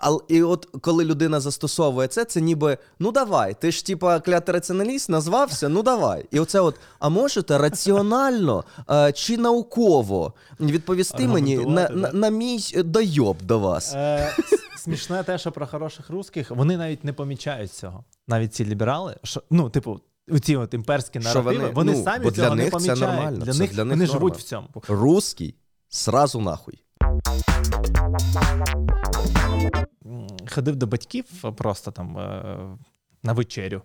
А, 0.03 0.11
а, 0.11 0.19
і 0.29 0.43
от 0.43 0.69
коли 0.81 1.05
людина 1.05 1.41
застосовує 1.41 2.09
це, 2.09 2.25
це 2.25 2.41
ніби 2.41 2.79
ну 2.99 3.13
давай, 3.13 3.55
ти 3.61 3.71
ж 3.73 3.87
типа 3.87 4.21
клятий 4.21 4.53
раціоналіст 4.53 5.09
назвався, 5.09 5.69
ну 5.69 5.83
давай. 5.83 6.25
І 6.31 6.41
оце 6.41 6.61
от, 6.61 6.75
а 6.99 7.09
можете 7.09 7.59
раціонально 7.59 8.65
е, 8.91 9.13
чи 9.13 9.37
науково 9.39 10.33
відповісти 10.61 11.29
мені 11.29 11.57
на, 11.57 11.89
на, 11.89 12.13
на 12.13 12.29
мій 12.29 12.61
е, 12.75 12.83
дойоб 12.83 13.43
до 13.43 13.59
вас? 13.59 13.95
Е, 13.95 14.35
смішне 14.77 15.23
те, 15.23 15.39
що 15.39 15.53
про 15.53 15.67
хороших 15.67 16.11
русських 16.11 16.51
вони 16.51 16.77
навіть 16.77 17.05
не 17.05 17.13
помічають 17.13 17.73
цього. 17.73 18.05
Навіть 18.29 18.55
ці 18.55 18.65
ліберали, 18.65 19.17
що 19.23 19.43
ну, 19.51 19.71
типу, 19.71 20.01
ці 20.43 20.57
от 20.57 20.75
імперські 20.75 21.19
наративи, 21.19 21.57
вони- 21.59 21.71
вони, 21.75 21.93
ну, 21.93 22.05
самі 22.05 22.31
цього 22.31 22.31
для 22.31 22.49
не 22.51 22.55
них 22.57 22.65
це 22.65 22.71
помічають. 22.71 23.01
нормально, 23.01 23.45
Для 23.45 23.53
це 23.53 23.59
них 23.59 23.71
для 23.75 23.85
них 23.85 23.93
вони 23.93 24.05
норма. 24.07 24.13
живуть 24.21 24.37
в 24.37 24.43
цьому. 24.43 24.69
Русський 24.89 25.55
сразу 25.89 26.41
нахуй. 26.41 26.83
Ходив 30.51 30.77
до 30.77 30.87
батьків 30.87 31.25
просто 31.57 31.91
там 31.91 32.19
е, 32.19 32.57
на 33.23 33.33
вечерю. 33.33 33.83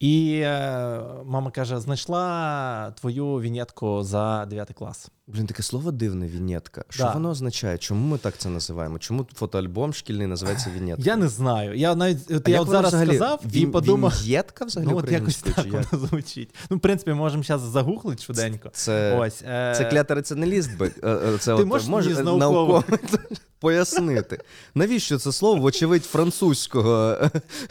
І 0.00 0.40
е, 0.44 1.00
мама 1.24 1.50
каже: 1.50 1.80
знайшла 1.80 2.90
твою 2.90 3.40
вінятку 3.40 4.02
за 4.02 4.46
9 4.46 4.72
клас. 4.72 5.10
Блін, 5.26 5.46
таке 5.46 5.62
слово 5.62 5.90
дивне 5.92 6.26
вінєтка. 6.26 6.84
Що 6.88 7.04
Да. 7.04 7.12
воно 7.12 7.30
означає? 7.30 7.78
Чому 7.78 8.06
ми 8.08 8.18
так 8.18 8.36
це 8.38 8.48
називаємо? 8.48 8.98
Чому 8.98 9.26
фотоальбом 9.34 9.92
шкільний 9.94 10.26
називається 10.26 10.70
вінєткою? 10.76 11.06
Я 11.06 11.16
не 11.16 11.28
знаю. 11.28 11.74
Я 11.74 11.94
навіть 11.94 12.30
от 12.30 12.48
я 12.48 12.60
от 12.60 12.68
зараз 12.68 12.86
взагалі? 12.88 13.08
сказав 13.08 13.40
і 13.52 13.66
подумав. 13.66 14.12
Вінєтка 14.24 14.64
взагалі 14.64 14.90
Ну, 14.92 14.98
от 14.98 15.10
якось 15.12 15.36
так 15.36 15.58
як? 15.58 15.92
воно 15.92 16.06
звучить. 16.06 16.54
Ну, 16.70 16.76
в 16.76 16.80
принципі, 16.80 17.12
можемо 17.12 17.42
зараз 17.42 17.60
загуглити 17.62 18.22
швиденько. 18.22 18.68
Це, 18.72 19.16
Ось, 19.18 19.42
е, 19.42 19.74
це 19.78 19.84
клятий 19.84 20.16
раціоналіст 20.16 20.76
би. 20.76 20.86
е, 21.02 21.10
е, 21.10 21.38
Це 21.38 21.56
Ти 21.56 21.62
от, 21.62 21.68
можеш 21.68 21.88
може, 21.88 22.10
мені 22.10 22.38
науково? 22.38 22.84
пояснити. 23.60 24.38
Навіщо 24.74 25.18
це 25.18 25.32
слово, 25.32 25.60
вочевидь, 25.60 26.04
французького 26.04 27.16
е, 27.22 27.30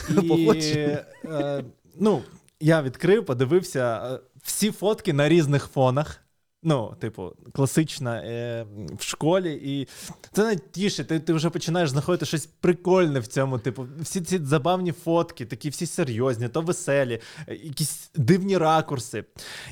І, 0.10 0.14
походження? 0.14 1.04
е, 1.26 1.64
ну, 2.00 2.22
я 2.60 2.82
відкрив, 2.82 3.26
подивився 3.26 4.20
всі 4.44 4.72
фотки 4.72 5.14
на 5.14 5.30
різних 5.30 5.66
фонах. 5.74 6.21
Ну, 6.64 6.96
типу, 7.00 7.32
класична 7.54 8.16
е, 8.18 8.66
в 8.98 9.04
школі, 9.04 9.60
і 9.64 9.88
це 10.32 10.44
навіть 10.44 10.72
тіше, 10.72 11.04
ти, 11.04 11.20
ти 11.20 11.34
вже 11.34 11.50
починаєш 11.50 11.90
знаходити 11.90 12.26
щось 12.26 12.46
прикольне 12.46 13.20
в 13.20 13.28
цьому. 13.28 13.60
Типу, 13.60 13.88
всі 14.00 14.22
ці 14.22 14.38
забавні 14.38 14.92
фотки, 14.92 15.46
такі 15.46 15.70
всі 15.70 15.86
серйозні, 15.86 16.48
то 16.50 16.62
веселі, 16.62 17.22
е, 17.48 17.56
якісь 17.56 18.12
дивні 18.16 18.58
ракурси. 18.58 19.26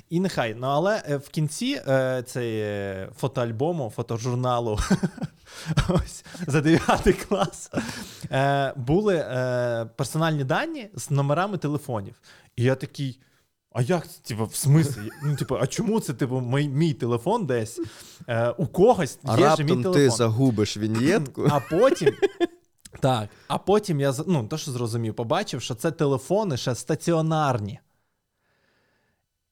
І 0.10 0.20
нехай. 0.20 0.56
Ну, 0.56 0.68
але 0.68 1.04
е, 1.10 1.18
в 1.18 1.30
кінці 1.30 1.82
е, 1.88 2.24
цей 2.28 2.60
е, 2.60 3.10
фотоальбому, 3.18 3.94
фотожурналу 3.96 4.80
ось 5.90 6.26
за 6.48 6.62
9 6.62 7.26
клас 7.28 7.72
е, 8.32 8.74
були 8.76 9.16
е, 9.16 9.90
персональні 9.96 10.44
дані 10.44 10.90
з 10.96 11.12
номерами 11.12 11.58
телефонів. 11.58 12.16
І 12.56 12.64
я 12.64 12.76
такий. 12.76 13.20
А 13.72 13.82
як 13.82 14.08
це? 14.08 14.22
Типу, 14.22 14.46
в 14.46 14.56
смислі? 14.56 15.10
Ну, 15.24 15.36
типу, 15.36 15.56
а 15.56 15.68
чому 15.68 16.00
це 16.00 16.14
типу, 16.14 16.42
мій, 16.42 16.68
мій 16.68 16.94
телефон 16.94 17.46
десь? 17.46 17.80
Е, 18.28 18.50
у 18.50 18.68
когось 18.68 19.20
А 19.24 19.32
є 19.32 19.38
же 19.38 19.44
мій 19.44 19.48
раптом 19.50 19.68
телефон. 19.68 19.94
ти 19.94 20.10
загубиш 20.10 20.78
вінєтку. 20.78 21.48
А 21.50 21.60
потім. 21.60 22.16
Так, 23.00 23.30
а 23.48 23.58
потім 23.58 24.00
я 24.00 24.14
ну, 24.28 24.48
то, 24.48 24.58
що 24.58 24.72
зрозумів, 24.72 25.16
побачив, 25.16 25.62
що 25.62 25.76
це 25.76 25.92
телефони 25.92 26.58
ще 26.58 26.76
стаціонарні. 26.76 27.80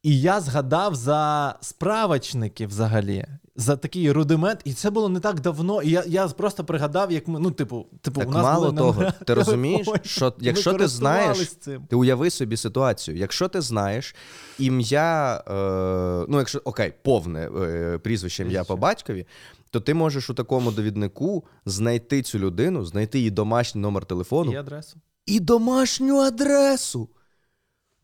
І 0.03 0.21
я 0.21 0.41
згадав 0.41 0.95
за 0.95 1.55
справочники 1.61 2.67
взагалі, 2.67 3.25
за 3.57 3.77
такий 3.77 4.11
рудимент, 4.11 4.61
і 4.63 4.73
це 4.73 4.89
було 4.89 5.09
не 5.09 5.19
так 5.19 5.39
давно. 5.39 5.81
І 5.81 5.89
я, 5.89 6.03
я 6.07 6.27
просто 6.27 6.63
пригадав, 6.63 7.11
як 7.11 7.27
ми, 7.27 7.39
ну, 7.39 7.51
типу, 7.51 7.85
типу, 8.01 8.19
Так 8.19 8.29
у 8.29 8.31
нас 8.31 8.43
мало 8.43 8.65
були 8.71 8.77
того, 8.77 9.11
ти 9.25 9.33
розумієш, 9.33 9.87
що 10.03 10.33
якщо 10.39 10.73
ти 10.73 10.87
знаєш, 10.87 11.55
цим. 11.55 11.85
Ти 11.89 11.95
уяви 11.95 12.29
собі 12.29 12.57
ситуацію. 12.57 13.17
Якщо 13.17 13.47
ти 13.47 13.61
знаєш 13.61 14.15
ім'я, 14.59 15.43
е, 15.47 16.25
ну 16.29 16.37
якщо 16.37 16.61
окей, 16.63 16.93
повне 17.03 17.49
е, 17.61 17.97
прізвище 17.97 18.43
ім'я 18.43 18.63
по 18.63 18.77
батькові, 18.77 19.25
то 19.69 19.79
ти 19.79 19.93
можеш 19.93 20.29
у 20.29 20.33
такому 20.33 20.71
довіднику 20.71 21.45
знайти 21.65 22.21
цю 22.21 22.39
людину, 22.39 22.85
знайти 22.85 23.17
її 23.17 23.31
домашній 23.31 23.81
номер 23.81 24.05
телефону 24.05 24.51
І 24.51 24.55
адресу. 24.55 24.97
і 25.25 25.39
домашню 25.39 26.17
адресу. 26.17 27.09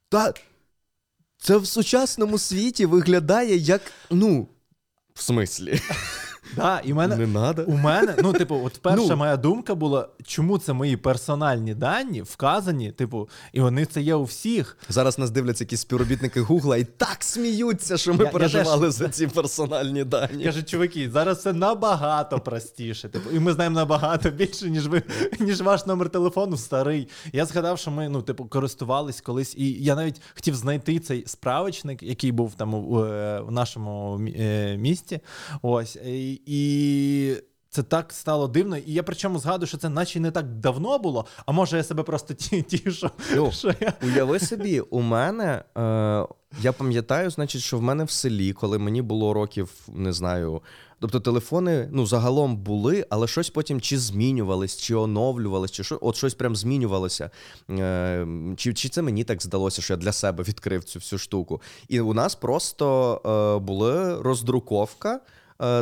Та 0.09 0.33
це 1.37 1.57
в 1.57 1.67
сучасному 1.67 2.37
світі 2.37 2.85
виглядає 2.85 3.55
як, 3.55 3.81
ну, 4.09 4.47
в 5.13 5.21
смислі, 5.21 5.81
Да, 6.55 6.81
і 6.85 6.93
в 6.93 6.95
мене, 6.95 7.15
не 7.17 7.27
надо. 7.27 7.63
У 7.63 7.77
мене, 7.77 8.15
ну, 8.23 8.33
типу, 8.33 8.61
от 8.65 8.79
перша 8.81 9.05
Ну. 9.09 9.15
моя 9.15 9.37
думка 9.37 9.75
була, 9.75 10.07
чому 10.23 10.57
це 10.57 10.73
мої 10.73 10.97
персональні 10.97 11.73
дані 11.73 12.21
вказані, 12.21 12.91
типу, 12.91 13.29
і 13.53 13.61
вони 13.61 13.85
це 13.85 14.01
є 14.01 14.15
у 14.15 14.23
всіх. 14.23 14.77
Зараз 14.89 15.19
нас 15.19 15.31
дивляться 15.31 15.63
якісь 15.63 15.79
співробітники 15.81 16.41
Гугла 16.41 16.77
і 16.77 16.83
так 16.83 17.17
сміються, 17.23 17.97
що 17.97 18.11
ми 18.13 18.17
Я- 18.19 18.25
я 18.25 18.31
переживали 18.31 18.87
теж- 18.87 18.95
за 18.95 19.09
ці 19.09 19.27
персональні 19.27 20.03
дані. 20.03 20.43
Каже, 20.43 20.63
чуваки, 20.63 21.09
зараз 21.13 21.41
це 21.41 21.53
набагато 21.53 22.39
простіше. 22.39 23.09
Типу, 23.09 23.29
і 23.31 23.39
ми 23.39 23.53
знаємо 23.53 23.75
набагато 23.75 24.29
більше, 24.29 24.69
ніж 24.69 24.87
ви, 24.87 25.03
ніж 25.39 25.61
ваш 25.61 25.85
номер 25.85 26.09
телефону 26.09 26.57
старий. 26.57 27.07
Я 27.33 27.45
згадав, 27.45 27.79
що 27.79 27.91
ми, 27.91 28.09
ну, 28.09 28.21
типу, 28.21 28.45
користувались 28.45 29.21
колись, 29.21 29.55
і 29.57 29.71
я 29.83 29.95
навіть 29.95 30.21
хотів 30.35 30.55
знайти 30.55 30.99
цей 30.99 31.23
справочник, 31.27 32.03
який 32.03 32.31
був 32.31 32.53
там 32.53 32.73
у, 32.73 32.99
е, 33.05 33.39
в 33.41 33.51
нашому 33.51 34.21
е, 34.39 34.77
місті. 34.77 35.19
Ось. 35.61 35.95
І, 35.95 36.41
і 36.45 37.35
це 37.69 37.83
так 37.83 38.13
стало 38.13 38.47
дивно. 38.47 38.77
І 38.77 38.93
я 38.93 39.03
причому 39.03 39.39
згадую, 39.39 39.67
що 39.67 39.77
це 39.77 39.89
наче 39.89 40.19
не 40.19 40.31
так 40.31 40.45
давно 40.53 40.99
було, 40.99 41.25
а 41.45 41.51
може 41.51 41.77
я 41.77 41.83
себе 41.83 42.03
просто 42.03 42.33
ті- 42.33 42.61
тішу, 42.61 43.09
Ну, 43.35 43.51
що 43.51 43.73
я. 43.79 43.93
Уяви 44.03 44.39
собі, 44.39 44.79
у 44.79 45.01
мене. 45.01 45.63
Е, 45.77 45.81
я 46.61 46.73
пам'ятаю, 46.77 47.29
значить, 47.29 47.61
що 47.61 47.77
в 47.77 47.81
мене 47.81 48.03
в 48.03 48.11
селі, 48.11 48.53
коли 48.53 48.77
мені 48.79 49.01
було 49.01 49.33
років, 49.33 49.69
не 49.87 50.13
знаю. 50.13 50.61
Тобто 50.99 51.19
телефони 51.19 51.89
ну, 51.91 52.05
загалом 52.05 52.57
були, 52.57 53.05
але 53.09 53.27
щось 53.27 53.49
потім 53.49 53.81
чи 53.81 53.99
змінювались, 53.99 54.77
чи 54.77 54.95
оновлювались, 54.95 55.71
чи 55.71 55.83
що, 55.83 55.99
от 56.01 56.15
щось 56.15 56.33
прям 56.33 56.55
змінювалося. 56.55 57.29
Е, 57.69 58.27
чи, 58.57 58.73
чи 58.73 58.89
це 58.89 59.01
мені 59.01 59.23
так 59.23 59.41
здалося, 59.43 59.81
що 59.81 59.93
я 59.93 59.97
для 59.97 60.11
себе 60.11 60.43
відкрив 60.43 60.83
цю 60.83 60.99
всю 60.99 61.19
штуку. 61.19 61.61
І 61.87 61.99
у 61.99 62.13
нас 62.13 62.35
просто 62.35 63.15
е, 63.25 63.65
була 63.65 64.21
роздруковка, 64.21 65.19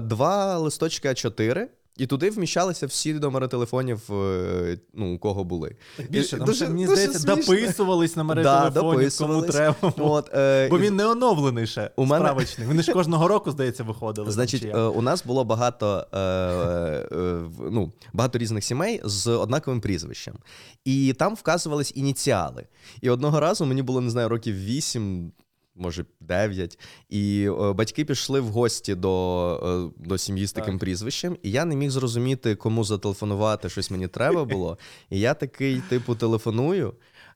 два 0.01 0.57
листочки 0.57 1.07
А4. 1.09 1.67
І 1.97 2.07
туди 2.07 2.29
вміщалися 2.29 2.85
всі 2.85 3.13
номери 3.13 3.47
телефонів, 3.47 4.01
е, 4.11 4.77
ну, 4.93 5.15
у 5.15 5.19
кого 5.19 5.43
були. 5.43 5.75
Більше, 6.09 6.35
І 6.35 6.39
там 6.39 6.45
дуже- 6.47 6.67
мені 6.67 6.85
дуже 6.85 6.95
здається, 6.95 7.19
смішно. 7.19 7.55
дописувались 7.55 8.15
номери 8.15 8.43
Да, 8.43 8.69
телефонів, 8.71 9.17
кому 9.17 9.41
треба. 9.41 9.75
От, 9.97 10.29
е, 10.35 10.67
Бо 10.69 10.79
він 10.79 10.95
не 10.95 11.05
оновлений 11.05 11.67
ще. 11.67 11.91
У 11.95 12.05
мене-. 12.05 12.45
Вони 12.67 12.83
ж 12.83 12.93
кожного 12.93 13.27
року, 13.27 13.51
здається, 13.51 13.83
виходили. 13.83 14.31
Значить, 14.31 14.65
е, 14.65 14.77
у 14.81 15.01
нас 15.01 15.25
було 15.25 15.43
багато, 15.43 16.07
е, 16.13 16.17
е, 16.19 17.41
ну, 17.71 17.91
багато 18.13 18.37
різних 18.37 18.63
сімей 18.63 19.01
з 19.03 19.27
однаковим 19.27 19.81
прізвищем. 19.81 20.35
І 20.85 21.13
там 21.19 21.35
вказувались 21.35 21.91
ініціали. 21.95 22.65
І 23.01 23.09
одного 23.09 23.39
разу 23.39 23.65
мені 23.65 23.81
було, 23.81 24.01
не 24.01 24.09
знаю, 24.09 24.29
років 24.29 24.55
8, 24.55 25.31
може 25.75 26.05
9, 26.19 26.79
і 27.09 27.49
е, 27.61 27.73
батьки 27.73 28.05
пішли 28.05 28.39
в 28.39 28.47
гості 28.47 28.95
до, 28.95 29.91
е, 29.99 30.05
до 30.07 30.17
сім'ї 30.17 30.47
з 30.47 30.53
таким 30.53 30.73
Так. 30.73 30.79
прізвищем, 30.79 31.37
і 31.43 31.51
я 31.51 31.65
не 31.65 31.75
міг 31.75 31.89
зрозуміти, 31.89 32.55
кому 32.55 32.83
зателефонувати, 32.83 33.69
щось 33.69 33.91
мені 33.91 34.07
треба 34.07 34.45
було. 34.45 34.77
І 35.09 35.19
я 35.19 35.33
такий, 35.33 35.81
типу, 35.89 36.15
телефоную. 36.15 36.93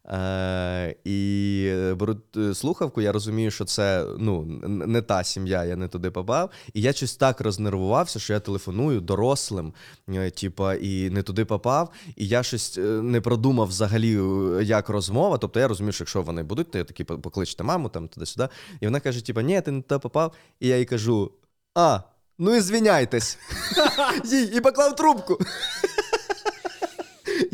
Е, 0.10 0.96
і 1.04 1.72
беру 1.96 2.16
е, 2.38 2.54
слухавку, 2.54 3.02
я 3.02 3.12
розумію, 3.12 3.52
що 3.52 3.66
це 3.66 4.06
ну, 4.20 4.44
не 4.68 5.02
та 5.02 5.24
сім'я, 5.24 5.64
я 5.64 5.76
не 5.76 5.88
туди 5.88 6.12
попав. 6.12 6.50
І 6.74 6.82
я 6.82 6.94
щось 6.94 7.16
так 7.16 7.42
рознервувався, 7.42 8.20
що 8.20 8.34
я 8.34 8.40
телефоную 8.40 9.02
дорослим, 9.02 9.74
е, 10.10 10.32
типа, 10.32 10.74
і 10.74 11.10
не 11.10 11.24
туди 11.24 11.46
попав. 11.46 11.90
І 12.16 12.28
я 12.28 12.44
щось 12.44 12.78
е, 12.78 12.82
не 12.82 13.22
продумав 13.22 13.68
взагалі, 13.68 14.20
е, 14.20 14.64
як 14.64 14.90
розмова. 14.90 15.38
Тобто 15.38 15.60
я 15.60 15.68
розумію, 15.68 15.94
що 15.94 16.02
якщо 16.02 16.22
вони 16.22 16.44
будуть, 16.44 16.72
то 16.72 16.78
я 16.78 16.84
такий 16.84 17.06
покличте 17.06 17.64
маму 17.64 17.90
там 17.90 18.08
туди-сюди. 18.08 18.48
І 18.80 18.86
вона 18.86 19.00
каже: 19.00 19.26
типа, 19.26 19.42
ні, 19.42 19.62
ти 19.62 19.72
не 19.72 19.82
туди 19.82 20.00
попав. 20.00 20.34
І 20.60 20.68
я 20.68 20.78
їй 20.78 20.86
кажу: 20.86 21.32
а, 21.76 22.00
ну 22.40 22.56
і 22.56 22.62
звіняйтесь. 22.62 23.38
Їй, 24.26 24.58
і 24.58 24.62
поклав 24.62 24.96
трубку. 24.96 25.40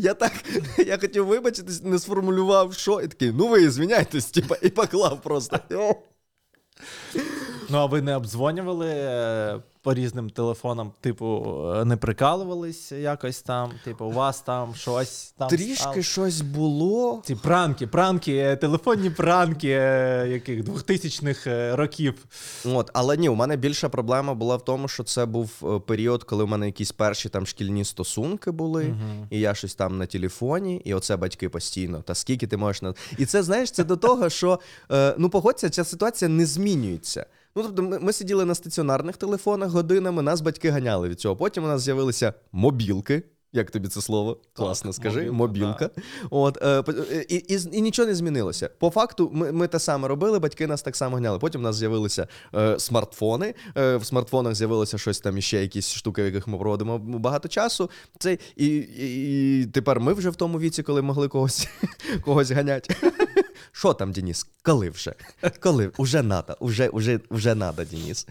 Я 0.01 0.13
так, 0.13 0.33
я 0.87 0.97
хотів 0.97 1.25
вибачитись, 1.25 1.83
не 1.83 1.99
сформулював, 1.99 2.73
що, 2.73 3.01
і 3.01 3.07
такий, 3.07 3.31
ну 3.31 3.47
ви 3.47 3.69
звіняйтесь, 3.69 4.25
типа, 4.25 4.55
і 4.61 4.69
поклав 4.69 5.21
просто. 5.21 5.59
Ну, 7.69 7.77
а 7.77 7.85
ви 7.85 8.01
не 8.01 8.15
обдзвонювали 8.15 8.89
е, 8.89 9.59
по 9.83 9.93
різним 9.93 10.29
телефонам, 10.29 10.91
типу, 11.01 11.55
е, 11.75 11.85
не 11.85 11.97
прикалувались 11.97 12.91
якось 12.91 13.41
там, 13.41 13.71
типу, 13.83 14.05
у 14.05 14.11
вас 14.11 14.41
там 14.41 14.75
щось 14.75 15.33
там. 15.37 15.49
Трішки 15.49 15.75
стало? 15.75 16.01
щось 16.01 16.41
було. 16.41 17.21
Ці 17.25 17.35
пранки, 17.35 17.87
пранки, 17.87 18.37
е, 18.37 18.55
телефонні 18.55 19.09
пранки 19.09 19.69
е, 19.69 20.27
яких 20.29 20.63
2000-х 20.63 21.47
е, 21.47 21.75
років. 21.75 22.25
От, 22.65 22.89
але 22.93 23.17
ні, 23.17 23.29
у 23.29 23.35
мене 23.35 23.57
більша 23.57 23.89
проблема 23.89 24.33
була 24.33 24.55
в 24.55 24.65
тому, 24.65 24.87
що 24.87 25.03
це 25.03 25.25
був 25.25 25.81
період, 25.85 26.23
коли 26.23 26.43
у 26.43 26.47
мене 26.47 26.65
якісь 26.65 26.91
перші 26.91 27.29
там 27.29 27.45
шкільні 27.45 27.85
стосунки 27.85 28.51
були, 28.51 28.95
і 29.29 29.39
я 29.39 29.53
щось 29.53 29.75
там 29.75 29.97
на 29.97 30.05
телефоні, 30.05 30.81
і 30.85 30.93
оце 30.93 31.17
батьки 31.17 31.49
постійно. 31.49 32.01
Та 32.01 32.15
скільки 32.15 32.47
ти 32.47 32.57
можеш 32.57 32.81
на. 32.81 32.93
І 33.17 33.25
це 33.25 33.43
знаєш, 33.43 33.71
це 33.71 33.83
до 33.83 33.97
того, 33.97 34.29
що 34.29 34.59
ну 35.17 35.29
погодься, 35.29 35.69
ця 35.69 35.83
ситуація 35.83 36.29
не 36.29 36.45
змінюється. 36.45 37.25
Ну, 37.55 37.63
тобто, 37.63 37.83
ми, 37.83 37.99
ми 37.99 38.13
сиділи 38.13 38.45
на 38.45 38.55
стаціонарних 38.55 39.17
телефонах 39.17 39.71
годинами, 39.71 40.21
нас 40.21 40.41
батьки 40.41 40.69
ганяли 40.69 41.09
від 41.09 41.19
цього. 41.19 41.35
Потім 41.35 41.63
у 41.63 41.67
нас 41.67 41.81
з'явилися 41.81 42.33
мобілки. 42.51 43.23
Як 43.53 43.71
тобі 43.71 43.87
це 43.87 44.01
слово? 44.01 44.37
Класно, 44.53 44.93
скажи, 44.93 45.31
мобілка, 45.31 45.67
мобілка. 45.67 45.89
От, 46.29 46.57
е, 46.61 46.83
е, 47.11 47.25
і, 47.29 47.35
і, 47.35 47.59
і 47.71 47.81
нічого 47.81 48.07
не 48.07 48.15
змінилося. 48.15 48.69
По 48.79 48.89
факту, 48.89 49.29
ми, 49.33 49.51
ми 49.51 49.67
те 49.67 49.79
саме 49.79 50.07
робили, 50.07 50.39
батьки 50.39 50.67
нас 50.67 50.81
так 50.81 50.95
само 50.95 51.17
гняли. 51.17 51.39
Потім 51.39 51.61
у 51.61 51.63
нас 51.63 51.75
з'явилися 51.75 52.27
е, 52.55 52.79
смартфони. 52.79 53.53
Е, 53.77 53.95
в 53.95 54.05
смартфонах 54.05 54.55
з'явилося 54.55 54.97
щось 54.97 55.19
там 55.19 55.37
іще, 55.37 55.61
якісь 55.61 55.93
штуки, 55.93 56.21
в 56.21 56.25
яких 56.25 56.47
ми 56.47 56.57
проводимо 56.57 56.97
багато 56.97 57.47
часу. 57.47 57.89
Це, 58.19 58.37
і, 58.55 58.65
і, 58.67 59.61
і 59.61 59.65
тепер 59.65 59.99
ми 59.99 60.13
вже 60.13 60.29
в 60.29 60.35
тому 60.35 60.59
віці, 60.59 60.83
коли 60.83 61.01
могли 61.01 61.27
когось, 61.27 61.67
когось 62.23 62.51
ганяти. 62.51 62.95
Що 63.71 63.93
там, 63.93 64.11
Денис? 64.11 64.47
Коли 64.63 64.89
вже? 64.89 65.13
Коли? 65.59 65.91
Уже 65.97 66.23
надо, 66.23 66.57
уже, 66.59 66.89
уже, 66.89 67.19
уже 67.29 67.55
надо, 67.55 67.83
Денис. 67.85 68.27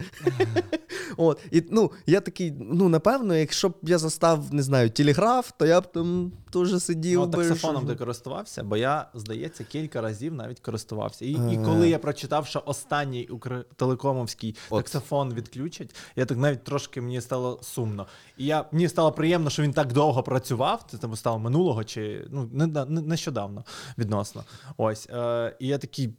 От, 1.17 1.39
і, 1.51 1.63
ну, 1.71 1.91
я 2.05 2.21
такий, 2.21 2.53
ну, 2.59 2.89
напевно, 2.89 3.35
якщо 3.35 3.69
б 3.69 3.73
я 3.81 3.97
застав, 3.97 4.53
не 4.53 4.63
знаю, 4.63 4.89
телеграф, 4.89 5.51
то 5.57 5.65
я 5.65 5.81
б 5.81 5.91
там 5.91 6.31
теж 6.51 6.83
сидів. 6.83 7.19
Ну, 7.19 7.25
би, 7.25 7.37
таксофоном 7.37 7.87
ти 7.87 7.95
користувався, 7.95 8.63
бо 8.63 8.77
я, 8.77 9.07
здається, 9.13 9.63
кілька 9.63 10.01
разів 10.01 10.33
навіть 10.33 10.59
користувався. 10.59 11.25
І, 11.25 11.31
і 11.31 11.57
Е. 11.57 11.63
коли 11.65 11.89
я 11.89 11.99
прочитав, 11.99 12.47
що 12.47 12.63
останній 12.65 13.27
укртелекомовський 13.27 14.55
От. 14.69 14.83
таксофон 14.83 15.33
відключать, 15.33 15.95
я 16.15 16.25
так 16.25 16.37
навіть 16.37 16.63
трошки 16.63 17.01
мені 17.01 17.21
стало 17.21 17.59
сумно. 17.61 18.07
І 18.37 18.45
я, 18.45 18.65
мені 18.71 18.89
стало 18.89 19.11
приємно, 19.11 19.49
що 19.49 19.63
він 19.63 19.73
так 19.73 19.93
довго 19.93 20.23
працював. 20.23 20.85
Це 20.91 20.97
там 20.97 21.15
стало 21.15 21.39
минулого 21.39 21.83
чи 21.83 22.27
ну, 22.29 22.49
не, 22.53 22.67
не, 22.67 22.85
нещодавно 22.85 23.63
відносно. 23.97 24.43
Ось. 24.77 25.07
Е, 25.21 25.55
і 25.59 25.67
я 25.67 25.77
такий. 25.77 26.17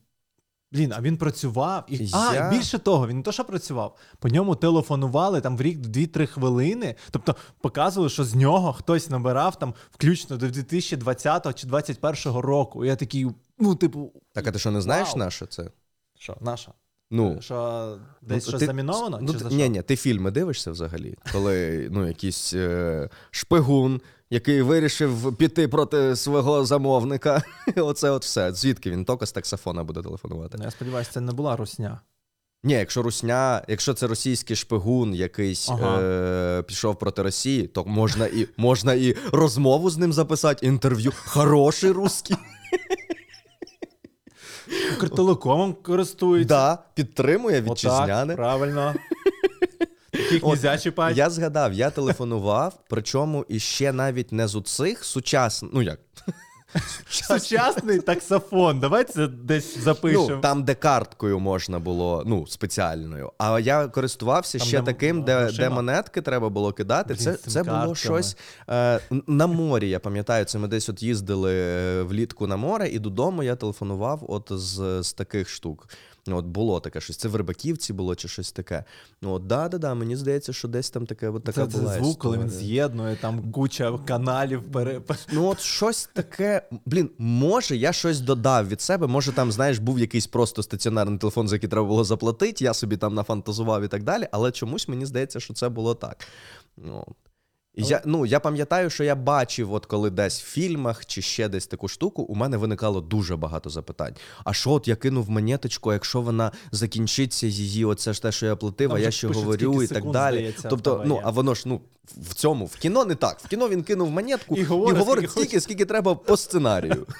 Блін, 0.72 0.92
а 0.96 1.00
він 1.00 1.16
працював 1.16 1.84
і 1.88 2.08
а 2.12 2.34
Я- 2.34 2.50
більше 2.50 2.78
того, 2.78 3.08
він 3.08 3.16
не 3.16 3.22
то, 3.22 3.32
що 3.32 3.44
працював. 3.44 3.96
По 4.18 4.28
ньому 4.28 4.54
телефонували 4.54 5.40
там 5.40 5.56
в 5.56 5.62
рік 5.62 5.78
2-3 5.78 6.26
хвилини. 6.26 6.94
Тобто 7.10 7.36
показували, 7.60 8.10
що 8.10 8.24
з 8.24 8.34
нього 8.34 8.72
хтось 8.72 9.10
набирав 9.10 9.58
там 9.58 9.74
включно 9.90 10.36
до 10.36 10.48
2020 10.48 11.54
чи 11.54 11.66
2021 11.66 12.40
року. 12.40 12.84
І 12.84 12.88
я 12.88 12.96
такий, 12.96 13.26
ну, 13.58 13.74
типу, 13.74 14.12
Так, 14.32 14.46
а 14.46 14.52
ти 14.52 14.58
що 14.58 14.70
не 14.70 14.80
знаєш 14.80 15.16
наше 15.16 15.46
це? 15.46 15.70
що, 16.18 16.36
наша? 16.40 16.72
Ну, 17.10 17.40
Що 17.40 17.98
десь 18.22 18.46
ну, 18.46 18.50
щось 18.50 18.60
ти- 18.60 18.66
заміновано? 18.66 19.18
Ну, 19.22 19.32
чи 19.32 19.38
за 19.38 19.48
ні, 19.48 19.68
ні, 19.68 19.82
ти 19.82 19.96
фільми 19.96 20.30
дивишся 20.30 20.70
взагалі, 20.70 21.14
коли 21.32 21.88
ну, 21.92 22.06
якийсь 22.08 22.54
е, 22.54 23.08
шпигун, 23.30 24.00
який 24.32 24.62
вирішив 24.62 25.36
піти 25.36 25.68
проти 25.68 26.16
свого 26.16 26.64
замовника. 26.64 27.42
Оце 27.76 28.10
от 28.10 28.24
все. 28.24 28.52
Звідки 28.52 28.90
він 28.90 29.04
тільки 29.04 29.26
з 29.26 29.32
таксофона 29.32 29.84
буде 29.84 30.02
телефонувати? 30.02 30.56
Ну, 30.58 30.64
я 30.64 30.70
сподіваюся, 30.70 31.10
це 31.12 31.20
не 31.20 31.32
була 31.32 31.56
русня. 31.56 32.00
Ні, 32.64 32.72
якщо 32.74 33.02
русня, 33.02 33.62
якщо 33.68 33.94
це 33.94 34.06
російський 34.06 34.56
шпигун, 34.56 35.14
якийсь 35.14 35.68
Ага. 35.70 36.00
е, 36.00 36.62
пішов 36.62 36.98
проти 36.98 37.22
Росії, 37.22 37.66
то 37.66 37.84
можна 37.84 38.26
і 38.26 38.48
можна 38.56 38.94
і 38.94 39.16
розмову 39.32 39.90
з 39.90 39.98
ним 39.98 40.12
записати, 40.12 40.66
інтерв'ю. 40.66 41.12
Хороший 41.26 41.90
русський. 41.90 42.36
Укртелекомом 44.96 45.74
користуються. 45.82 46.48
Да, 46.54 46.78
підтримує 46.94 47.56
Отак, 47.60 47.70
вітчизняне. 47.72 48.36
правильно. 48.36 48.94
От, 50.42 50.44
нельзя 50.44 50.78
чіпати. 50.78 51.14
Я 51.14 51.30
згадав, 51.30 51.72
я 51.72 51.90
телефонував, 51.90 52.78
причому 52.88 53.44
іще 53.48 53.92
навіть 53.92 54.32
не 54.32 54.48
з 54.48 54.56
оцих 54.56 55.04
сучасних. 55.04 55.72
Ну 55.74 55.82
як? 55.82 55.98
Сучасний 57.10 58.00
таксофон. 58.00 58.80
Давайте 58.80 59.12
це 59.12 59.26
десь 59.26 59.78
запишемо. 59.78 60.26
Ну, 60.30 60.40
там, 60.40 60.64
де 60.64 60.74
карткою 60.74 61.40
можна 61.40 61.78
було, 61.78 62.22
ну, 62.26 62.46
спеціальною. 62.46 63.32
А 63.38 63.60
я 63.60 63.88
користувався 63.88 64.58
Там, 64.58 64.68
ще 64.68 64.80
де 64.80 64.86
таким, 64.92 65.22
де, 65.22 65.52
де 65.52 65.68
монетки 65.68 66.22
треба 66.22 66.48
було 66.48 66.72
кидати. 66.72 67.14
Блін, 67.14 67.24
це 67.24 67.34
це 67.34 67.62
було 67.62 67.76
картками. 67.76 67.96
щось 67.96 68.36
е, 68.70 69.00
на 69.26 69.46
морі. 69.46 69.88
Я 69.88 69.98
пам'ятаю, 70.00 70.44
це 70.44 70.58
ми 70.58 70.68
десь 70.68 70.88
от 70.88 71.02
їздили 71.02 71.52
е, 71.54 72.02
влітку 72.02 72.46
на 72.46 72.56
море, 72.56 72.88
і 72.88 72.98
додому 72.98 73.42
я 73.42 73.56
телефонував 73.56 74.24
от 74.28 74.48
з, 74.50 75.02
з 75.02 75.12
таких 75.12 75.48
штук. 75.48 75.88
Ну, 76.26 76.36
От 76.36 76.44
було 76.44 76.80
таке 76.80 77.00
щось. 77.00 77.16
Це 77.16 77.28
в 77.28 77.36
Рибаківці 77.36 77.92
було 77.92 78.14
чи 78.14 78.28
щось 78.28 78.52
таке. 78.52 78.84
Ну, 79.22 79.32
от, 79.32 79.46
да, 79.46 79.68
да, 79.68 79.78
да, 79.78 79.94
мені 79.94 80.16
здається, 80.16 80.52
що 80.52 80.68
десь 80.68 80.90
там 80.90 81.06
таке, 81.06 81.28
от 81.28 81.44
така 81.44 81.66
Це, 81.66 81.72
це 81.72 81.78
була 81.78 81.94
звук, 81.94 82.18
коли 82.18 82.38
він 82.38 82.50
з'єднує, 82.50 83.16
там 83.16 83.52
куча 83.52 83.98
каналів 84.06 84.62
пере... 84.72 85.00
Ну, 85.32 85.46
от 85.46 85.60
щось 85.60 86.10
таке. 86.12 86.68
Блін, 86.86 87.10
може, 87.18 87.76
я 87.76 87.92
щось 87.92 88.20
додав 88.20 88.68
від 88.68 88.80
себе. 88.80 89.06
Може, 89.06 89.32
там, 89.32 89.52
знаєш, 89.52 89.78
був 89.78 89.98
якийсь 89.98 90.26
просто 90.26 90.62
стаціонарний 90.62 91.18
телефон, 91.18 91.48
за 91.48 91.56
який 91.56 91.68
треба 91.68 91.86
було 91.86 92.04
заплатити. 92.04 92.64
Я 92.64 92.74
собі 92.74 92.96
там 92.96 93.14
нафантазував 93.14 93.82
і 93.82 93.88
так 93.88 94.02
далі. 94.02 94.28
Але 94.32 94.52
чомусь 94.52 94.88
мені 94.88 95.06
здається, 95.06 95.40
що 95.40 95.54
це 95.54 95.68
було 95.68 95.94
так. 95.94 96.26
Ну, 96.76 97.06
я, 97.74 98.02
ну, 98.04 98.26
я 98.26 98.40
пам'ятаю, 98.40 98.90
що 98.90 99.04
я 99.04 99.14
бачив, 99.14 99.72
от 99.72 99.86
коли 99.86 100.10
десь 100.10 100.42
в 100.42 100.44
фільмах 100.44 101.06
чи 101.06 101.22
ще 101.22 101.48
десь 101.48 101.66
таку 101.66 101.88
штуку, 101.88 102.22
у 102.22 102.34
мене 102.34 102.56
виникало 102.56 103.00
дуже 103.00 103.36
багато 103.36 103.70
запитань. 103.70 104.14
А 104.44 104.52
що, 104.52 104.70
от 104.70 104.88
я 104.88 104.96
кинув 104.96 105.30
монеточку, 105.30 105.92
якщо 105.92 106.20
вона 106.20 106.52
закінчиться, 106.72 107.46
її, 107.46 107.84
оце 107.84 108.12
ж 108.12 108.22
те, 108.22 108.32
що 108.32 108.46
я 108.46 108.56
платив, 108.56 108.88
Там 108.88 108.96
а 108.96 109.00
я 109.00 109.10
ще 109.10 109.28
говорю 109.28 109.82
і 109.82 109.86
так 109.86 110.10
далі. 110.10 110.36
здається, 110.36 110.68
тобто, 110.68 111.02
ну, 111.06 111.20
а 111.24 111.30
воно 111.30 111.54
ж 111.54 111.62
ну 111.66 111.80
в 112.04 112.34
цьому, 112.34 112.66
в 112.66 112.76
кіно 112.76 113.04
не 113.04 113.14
так. 113.14 113.40
В 113.40 113.48
кіно 113.48 113.68
він 113.68 113.82
кинув 113.82 114.10
монетку 114.10 114.56
І 114.56 114.60
і 114.60 114.64
говорить, 114.64 114.98
говорить, 114.98 115.30
скільки 115.30 115.60
скільки 115.60 115.84
треба 115.84 116.14
по 116.14 116.36
сценарію. 116.36 117.06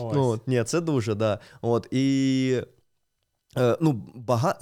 Ось. 0.00 0.14
Ну, 0.14 0.40
ні, 0.46 0.64
це 0.64 0.80
дуже, 0.80 1.14
да. 1.14 1.38
От, 1.62 1.88
і. 1.90 2.62
Е, 3.56 3.76
ну, 3.80 4.00
бага... 4.14 4.54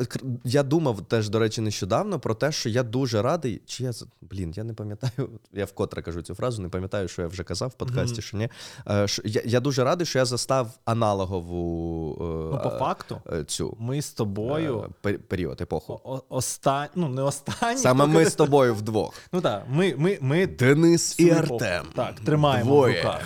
Я 0.44 0.62
думав 0.62 1.00
теж, 1.00 1.28
до 1.28 1.38
речі, 1.38 1.60
нещодавно 1.60 2.20
про 2.20 2.34
те, 2.34 2.52
що 2.52 2.68
я 2.68 2.82
дуже 2.82 3.22
радий. 3.22 3.62
Чи 3.66 3.84
я 3.84 3.92
блін, 4.20 4.52
я 4.56 4.64
не 4.64 4.74
пам'ятаю. 4.74 5.28
Я 5.52 5.64
вкотре 5.64 6.02
кажу 6.02 6.22
цю 6.22 6.34
фразу, 6.34 6.62
не 6.62 6.68
пам'ятаю, 6.68 7.08
що 7.08 7.22
я 7.22 7.28
вже 7.28 7.44
казав 7.44 7.68
в 7.68 7.74
подкасті, 7.74 8.12
Мгм. 8.12 8.22
що 8.22 8.36
ні. 8.36 8.48
Е, 8.90 9.08
що, 9.08 9.22
я, 9.24 9.42
я 9.44 9.60
дуже 9.60 9.84
радий, 9.84 10.06
що 10.06 10.18
я 10.18 10.24
застав 10.24 10.70
аналогову 10.84 12.16
е, 12.20 12.24
Ну, 12.54 12.60
по 12.62 12.70
факту, 12.70 13.20
цю 13.46 13.76
ми 13.80 14.02
з 14.02 14.10
тобою 14.10 14.86
період, 15.28 15.60
епоху. 15.60 16.00
о- 16.04 16.22
о- 16.30 16.40
ну 16.94 17.08
не 17.08 17.22
останні. 17.22 17.78
Саме 17.78 18.06
ми 18.06 18.24
з 18.26 18.34
тобою 18.34 18.74
вдвох. 18.74 19.14
Ну 19.32 19.40
так, 19.40 19.62
ми, 19.70 19.94
ми, 19.98 20.18
ми 20.20 20.46
Денис 20.46 21.20
і 21.20 21.30
Артем. 21.30 21.86
Так, 21.94 22.20
тримаємо 22.20 22.70
Двоє. 22.70 22.94
в 22.94 23.04
руках. 23.04 23.22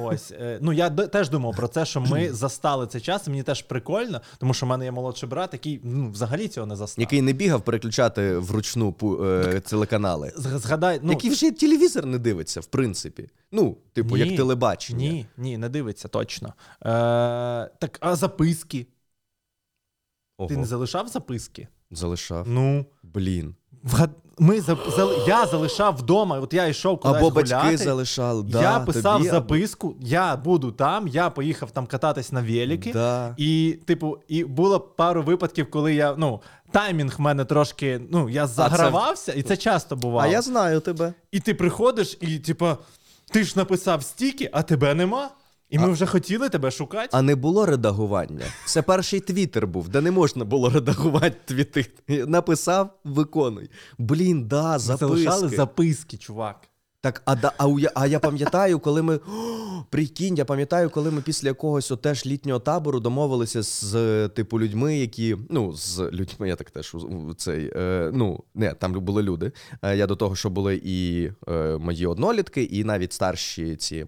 Ось. 0.00 0.32
Ну, 0.60 0.72
я 0.72 0.90
теж 0.90 1.28
думав 1.30 1.56
про 1.56 1.68
це, 1.68 1.84
що 1.84 2.00
ми 2.00 2.28
застали 2.32 2.86
цей 2.86 3.00
час, 3.00 3.26
і 3.26 3.30
мені 3.30 3.42
теж 3.42 3.62
прикольно, 3.62 4.20
тому 4.38 4.54
що 4.54 4.66
в 4.66 4.68
мене 4.68 4.84
є 4.84 4.90
молодший 4.96 5.28
брат, 5.28 5.52
який 5.52 5.80
ну, 5.84 6.10
взагалі 6.10 6.48
цього 6.48 6.66
не 6.66 6.76
застав. 6.76 7.02
Який 7.02 7.22
не 7.22 7.32
бігав 7.32 7.64
переключати 7.64 8.38
вручну 8.38 8.94
е, 9.22 9.60
телеканали. 9.60 10.32
Згадай, 10.36 11.00
ну, 11.02 11.12
Який 11.12 11.30
вже 11.30 11.50
телевізор 11.50 12.06
не 12.06 12.18
дивиться, 12.18 12.60
в 12.60 12.66
принципі. 12.66 13.30
Ну, 13.52 13.76
типу, 13.92 14.16
Ні, 14.16 14.22
як 14.22 14.36
телебачення. 14.36 14.98
Ні, 14.98 15.26
ні, 15.36 15.58
не 15.58 15.68
дивиться 15.68 16.08
точно. 16.08 16.48
Е, 16.48 16.84
так, 17.78 17.98
а 18.00 18.16
записки? 18.16 18.86
Ого, 20.38 20.48
Ти 20.48 20.56
не 20.56 20.64
залишав 20.64 21.08
записки? 21.08 21.68
залишав. 21.90 22.48
Ну. 22.48 22.86
Блін. 23.02 23.54
Вгад- 23.86 24.10
Ми 24.38 24.60
за, 24.60 24.76
я 25.26 25.46
залишав 25.46 25.96
вдома, 25.96 26.40
от 26.40 26.54
я 26.54 26.66
йшов 26.66 27.00
кудись 27.00 27.16
Або 27.16 27.30
гуляти, 27.30 27.54
батьки 27.54 27.76
залишали. 27.76 28.42
Да, 28.42 28.62
я 28.62 28.80
писав 28.80 29.18
тобі, 29.18 29.28
записку, 29.30 29.94
я 30.00 30.36
буду 30.36 30.72
там, 30.72 31.08
я 31.08 31.30
поїхав 31.30 31.70
там 31.70 31.86
кататись 31.86 32.32
на 32.32 32.42
велики. 32.42 32.92
Да. 32.92 33.34
І, 33.36 33.78
типу, 33.86 34.18
і 34.28 34.44
було 34.44 34.80
пару 34.80 35.22
випадків, 35.22 35.70
коли 35.70 35.94
я, 35.94 36.14
ну, 36.18 36.42
таймінг 36.70 37.14
в 37.18 37.20
мене 37.20 37.44
трошки, 37.44 38.00
ну, 38.10 38.28
я 38.28 38.46
загравався, 38.46 39.32
і 39.32 39.42
це 39.42 39.56
часто 39.56 39.96
бувало. 39.96 40.28
А 40.28 40.32
я 40.32 40.42
знаю 40.42 40.80
тебе. 40.80 41.12
І 41.32 41.40
ти 41.40 41.54
приходиш, 41.54 42.18
і, 42.20 42.38
типу, 42.38 42.68
ти 43.32 43.44
ж 43.44 43.52
написав 43.56 44.02
стільки, 44.02 44.50
а 44.52 44.62
тебе 44.62 44.94
нема. 44.94 45.30
І 45.70 45.78
ми 45.78 45.90
вже 45.90 46.06
хотіли 46.06 46.48
тебе 46.48 46.70
шукати. 46.70 47.08
А 47.12 47.22
не 47.22 47.34
було 47.34 47.66
редагування. 47.66 48.44
Це 48.66 48.82
перший 48.82 49.20
твіттер 49.20 49.66
був, 49.66 49.88
де 49.88 50.00
не 50.00 50.10
можна 50.10 50.44
було 50.44 50.70
редагувати 50.70 51.36
твіти. 51.44 51.86
Написав, 52.26 52.90
виконуй. 53.04 53.70
Блін, 53.98 54.48
да, 54.48 54.78
записки. 54.78 55.06
залишали 55.06 55.48
записки, 55.48 56.16
чувак. 56.16 56.56
Так, 57.00 57.22
а, 57.24 57.36
да, 57.36 57.52
а, 57.58 57.68
а 57.94 58.06
я 58.06 58.18
пам'ятаю, 58.18 58.78
коли 58.78 59.02
ми. 59.02 59.16
О, 59.16 59.20
прикинь, 59.90 60.36
я 60.36 60.44
пам'ятаю, 60.44 60.90
коли 60.90 61.10
ми 61.10 61.20
після 61.20 61.48
якогось 61.48 61.90
отеж 61.90 62.26
літнього 62.26 62.60
табору 62.60 63.00
домовилися 63.00 63.62
з 63.62 64.28
типу 64.28 64.60
людьми, 64.60 64.98
які. 64.98 65.36
Ну, 65.50 65.72
з 65.72 66.10
людьми, 66.12 66.48
я 66.48 66.56
так 66.56 66.70
теж 66.70 66.96
цей. 67.36 67.72
Е, 67.76 68.10
ну, 68.14 68.44
не, 68.54 68.74
там 68.74 68.92
були 68.92 69.22
люди. 69.22 69.52
Е, 69.82 69.96
я 69.96 70.06
до 70.06 70.16
того, 70.16 70.36
що 70.36 70.50
були 70.50 70.80
і 70.84 71.30
е, 71.48 71.76
мої 71.78 72.06
однолітки, 72.06 72.62
і 72.62 72.84
навіть 72.84 73.12
старші 73.12 73.76
ці 73.76 73.96
е, 73.96 74.06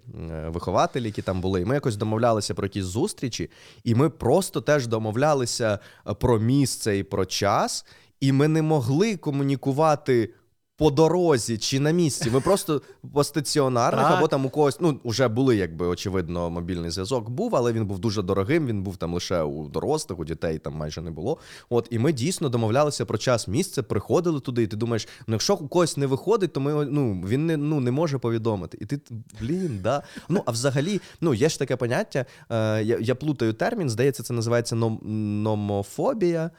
вихователі, 0.49 1.05
які 1.05 1.23
там 1.23 1.41
були. 1.41 1.61
І 1.61 1.65
ми 1.65 1.75
якось 1.75 1.97
домовлялися 1.97 2.55
про 2.55 2.67
якісь 2.67 2.85
зустрічі, 2.85 3.51
і 3.85 3.95
ми 3.95 4.11
просто 4.11 4.61
теж 4.61 4.87
домовлялися 4.87 5.79
е, 6.09 6.15
про 6.15 6.39
місце 6.39 6.99
і 6.99 7.03
про 7.03 7.27
час, 7.27 7.85
і 8.21 8.33
ми 8.33 8.49
не 8.49 8.63
могли 8.63 9.17
комунікувати 9.17 10.31
по 10.79 10.91
дорозі 10.91 11.59
чи 11.59 11.81
на 11.81 11.91
місці. 11.91 12.31
Ми 12.31 12.41
просто 12.41 12.83
по 13.13 13.25
стаціонарних 13.25 14.05
Так. 14.05 14.19
або 14.19 14.29
там 14.29 14.47
у 14.47 14.51
когось. 14.51 14.81
Ну, 14.81 15.01
вже 15.05 15.29
були, 15.29 15.57
якби 15.57 15.87
очевидно, 15.87 16.51
мобільний 16.51 16.91
зв'язок 16.91 17.31
був, 17.31 17.57
але 17.57 17.73
він 17.73 17.87
був 17.87 17.99
дуже 17.99 18.23
дорогим. 18.23 18.67
Він 18.67 18.83
був 18.83 18.97
там 18.97 19.15
лише 19.15 19.43
у 19.43 19.69
дорослих, 19.69 20.19
у 20.19 20.25
дітей 20.25 20.59
там 20.59 20.75
майже 20.75 21.03
не 21.03 21.11
було. 21.11 21.39
От 21.69 21.89
і 21.91 21.99
ми 21.99 22.13
дійсно 22.13 22.49
домовлялися 22.49 23.05
про 23.05 23.19
час 23.19 23.49
місце, 23.49 23.83
приходили 23.83 24.41
туди, 24.41 24.63
і 24.63 24.67
ти 24.67 24.77
думаєш, 24.77 25.09
ну 25.27 25.35
якщо 25.35 25.55
у 25.55 25.69
когось 25.69 25.97
не 25.97 26.07
виходить, 26.07 26.53
то 26.53 26.61
ми 26.61 26.85
ну 26.85 27.25
він 27.27 27.47
не 27.47 27.57
ну 27.57 27.81
не 27.81 27.91
може 27.91 28.19
повідомити. 28.19 28.79
І 28.81 28.87
ти 28.87 29.01
блін, 29.41 29.81
да. 29.83 30.03
Ну 30.29 30.43
а 30.47 30.51
взагалі, 30.51 31.01
ну 31.21 31.35
є 31.35 31.49
ж 31.49 31.59
таке 31.59 31.77
поняття. 31.77 32.27
Е, 32.51 32.83
я, 32.83 32.99
я 33.01 33.15
плутаю 33.15 33.53
термін, 33.53 33.91
здається, 33.91 34.23
це 34.23 34.35
називається 34.35 34.77
ном, 34.77 35.01
номофобія. 35.43 36.51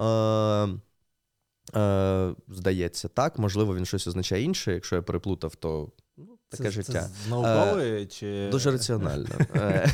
Е, 0.00 0.68
Е, 1.76 2.34
здається, 2.48 3.08
так. 3.08 3.38
Можливо, 3.38 3.76
він 3.76 3.86
щось 3.86 4.06
означає 4.06 4.42
інше. 4.42 4.74
Якщо 4.74 4.96
я 4.96 5.02
переплутав, 5.02 5.54
то 5.54 5.88
ну, 6.16 6.38
таке 6.48 6.64
це, 6.64 6.70
життя. 6.70 6.92
Це 6.92 7.08
з 7.28 7.32
е, 7.44 8.06
чи 8.06 8.48
Дуже 8.50 8.70
раціонально. 8.70 9.28
Е, 9.54 9.90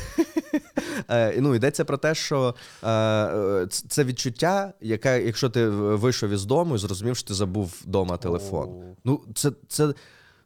е, 1.09 1.35
Ну, 1.41 1.55
йдеться 1.55 1.85
про 1.85 1.97
те, 1.97 2.15
що 2.15 2.55
е, 2.83 2.91
е, 2.91 3.67
це 3.71 4.05
відчуття, 4.05 4.73
яке, 4.81 5.25
якщо 5.25 5.51
ти 5.51 5.69
вийшов 5.69 6.31
із 6.31 6.45
дому 6.45 6.75
і 6.75 6.79
зрозумів, 6.79 7.17
що 7.17 7.29
ти 7.29 7.35
забув 7.35 7.83
вдома 7.85 8.17
телефон. 8.17 8.97
Ну, 9.05 9.25
це, 9.35 9.53
це 9.69 9.95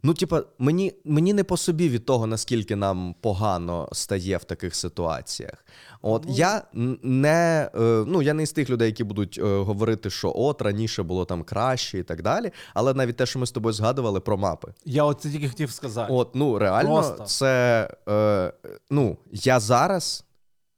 ну, 0.02 0.14
типа, 0.14 0.42
мені, 0.58 0.94
мені 1.04 1.32
не 1.32 1.44
по 1.44 1.56
собі 1.56 1.88
від 1.88 2.04
того, 2.06 2.26
наскільки 2.26 2.76
нам 2.76 3.14
погано 3.20 3.88
стає 3.92 4.36
в 4.36 4.44
таких 4.44 4.74
ситуаціях. 4.74 5.64
От 6.02 6.24
Ну. 6.26 6.34
я 6.34 6.62
не 7.02 7.70
е, 7.74 8.04
ну 8.06 8.22
я 8.22 8.34
не 8.34 8.46
з 8.46 8.52
тих 8.52 8.70
людей, 8.70 8.86
які 8.86 9.04
будуть 9.04 9.38
е, 9.38 9.42
говорити, 9.42 10.10
що 10.10 10.32
от 10.36 10.62
раніше 10.62 11.02
було 11.02 11.24
там 11.24 11.42
краще 11.44 11.98
і 11.98 12.02
так 12.02 12.22
далі. 12.22 12.50
Але 12.74 12.94
навіть 12.94 13.16
те, 13.16 13.26
що 13.26 13.38
ми 13.38 13.46
з 13.46 13.50
тобою 13.50 13.72
згадували 13.72 14.20
про 14.20 14.36
мапи. 14.36 14.74
Я 14.84 15.04
от 15.04 15.20
це 15.20 15.30
тільки 15.30 15.48
хотів 15.48 15.70
сказати. 15.70 16.12
От, 16.12 16.34
ну 16.34 16.58
реально, 16.58 16.94
Просто. 16.94 17.24
це 17.24 17.90
е, 18.08 18.52
ну, 18.90 19.18
я 19.32 19.60
зараз 19.60 20.24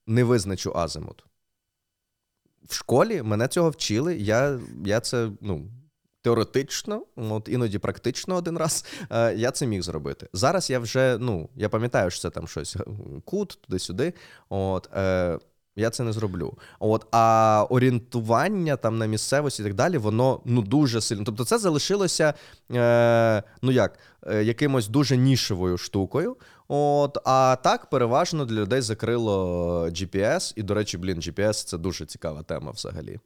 не 0.07 0.25
визначу 0.25 0.73
азимут. 0.75 1.25
В 2.69 2.75
школі 2.75 3.23
мене 3.23 3.49
цього 3.49 3.71
вчили. 3.71 4.17
Я, 4.17 4.61
я 4.85 5.01
це, 5.01 5.31
ну. 5.41 5.65
Теоретично, 6.23 7.03
от 7.17 7.49
іноді 7.49 7.79
практично 7.79 8.35
один 8.35 8.59
раз 8.59 8.85
е, 9.11 9.35
я 9.35 9.51
це 9.51 9.67
міг 9.67 9.83
зробити. 9.83 10.29
Зараз 10.33 10.71
я 10.71 10.79
вже, 10.79 11.19
ну, 11.21 11.49
я 11.57 11.69
пам'ятаю, 11.69 12.11
що 12.11 12.21
це 12.21 12.31
там 12.31 12.49
щось 12.49 12.77
е, 12.77 12.85
кут, 13.25 13.59
туди-сюди. 13.61 14.15
От, 14.49 14.89
е, 14.97 15.39
я 15.77 15.91
це 15.91 16.03
не 16.03 16.13
зроблю. 16.13 16.59
От, 16.79 17.07
а 17.11 17.67
орієнтування 17.71 18.77
там 18.77 18.99
на 18.99 19.07
місцевості 19.07 19.63
і 19.63 19.65
так 19.65 19.75
далі, 19.75 19.99
воно 19.99 20.41
ну 20.45 20.63
дуже 20.63 21.01
сильно. 21.01 21.25
Тобто, 21.25 21.45
це 21.45 21.59
залишилося, 21.59 22.35
е, 22.73 23.43
ну 23.63 23.73
як, 23.73 23.99
е, 24.27 24.45
якимось 24.45 24.89
дуже 24.89 25.17
нішевою 25.17 25.79
штукою. 25.79 26.37
От, 26.69 27.19
а 27.25 27.57
так, 27.63 27.91
переважно 27.91 28.45
для 28.45 28.61
людей 28.61 28.81
закрило 28.81 29.87
GPS. 29.89 30.53
І, 30.57 30.63
до 30.63 30.75
речі, 30.75 30.99
блін, 30.99 31.19
GPS 31.19 31.67
це 31.67 31.79
дуже 31.79 32.07
цікава 32.07 32.43
тема 32.43 32.71
взагалі. 32.71 33.19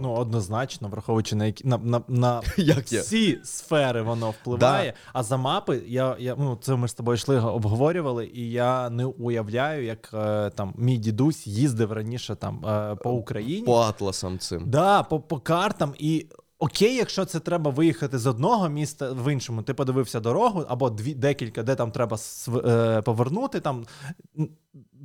Ну, 0.00 0.12
однозначно, 0.12 0.88
враховуючи 0.88 1.36
на 1.36 1.46
які 1.46 1.68
на, 1.68 1.78
на, 1.78 2.02
на 2.08 2.42
Як 2.56 2.92
я? 2.92 3.00
всі 3.00 3.38
сфери 3.44 4.02
воно 4.02 4.30
впливає. 4.30 4.94
А 5.12 5.22
за 5.22 5.36
мапи, 5.36 5.82
я, 5.86 6.16
я 6.18 6.36
ну 6.38 6.58
це 6.60 6.76
ми 6.76 6.88
з 6.88 6.94
тобою 6.94 7.14
йшли, 7.14 7.40
обговорювали, 7.40 8.30
і 8.34 8.50
я 8.50 8.90
не 8.90 9.04
уявляю, 9.04 9.84
як 9.84 10.10
е, 10.14 10.50
там 10.50 10.74
мій 10.76 10.96
дідусь 10.96 11.46
їздив 11.46 11.92
раніше 11.92 12.34
там 12.34 12.66
е, 12.66 12.94
по 12.94 13.10
Україні. 13.10 13.66
По 13.66 13.76
атласам 13.76 14.38
цим. 14.38 14.62
Да, 14.66 15.02
по, 15.02 15.20
по 15.20 15.38
картам 15.38 15.94
і. 15.98 16.26
Окей, 16.62 16.94
якщо 16.96 17.24
це 17.24 17.40
треба 17.40 17.70
виїхати 17.70 18.18
з 18.18 18.26
одного 18.26 18.68
міста 18.68 19.12
в 19.12 19.32
іншому, 19.32 19.62
ти 19.62 19.74
подивився 19.74 20.20
дорогу 20.20 20.64
або 20.68 20.90
дві 20.90 21.14
декілька, 21.14 21.62
де 21.62 21.74
там 21.74 21.90
треба 21.90 22.16
св- 22.16 22.68
е, 22.68 23.02
повернути. 23.02 23.60
Там 23.60 23.84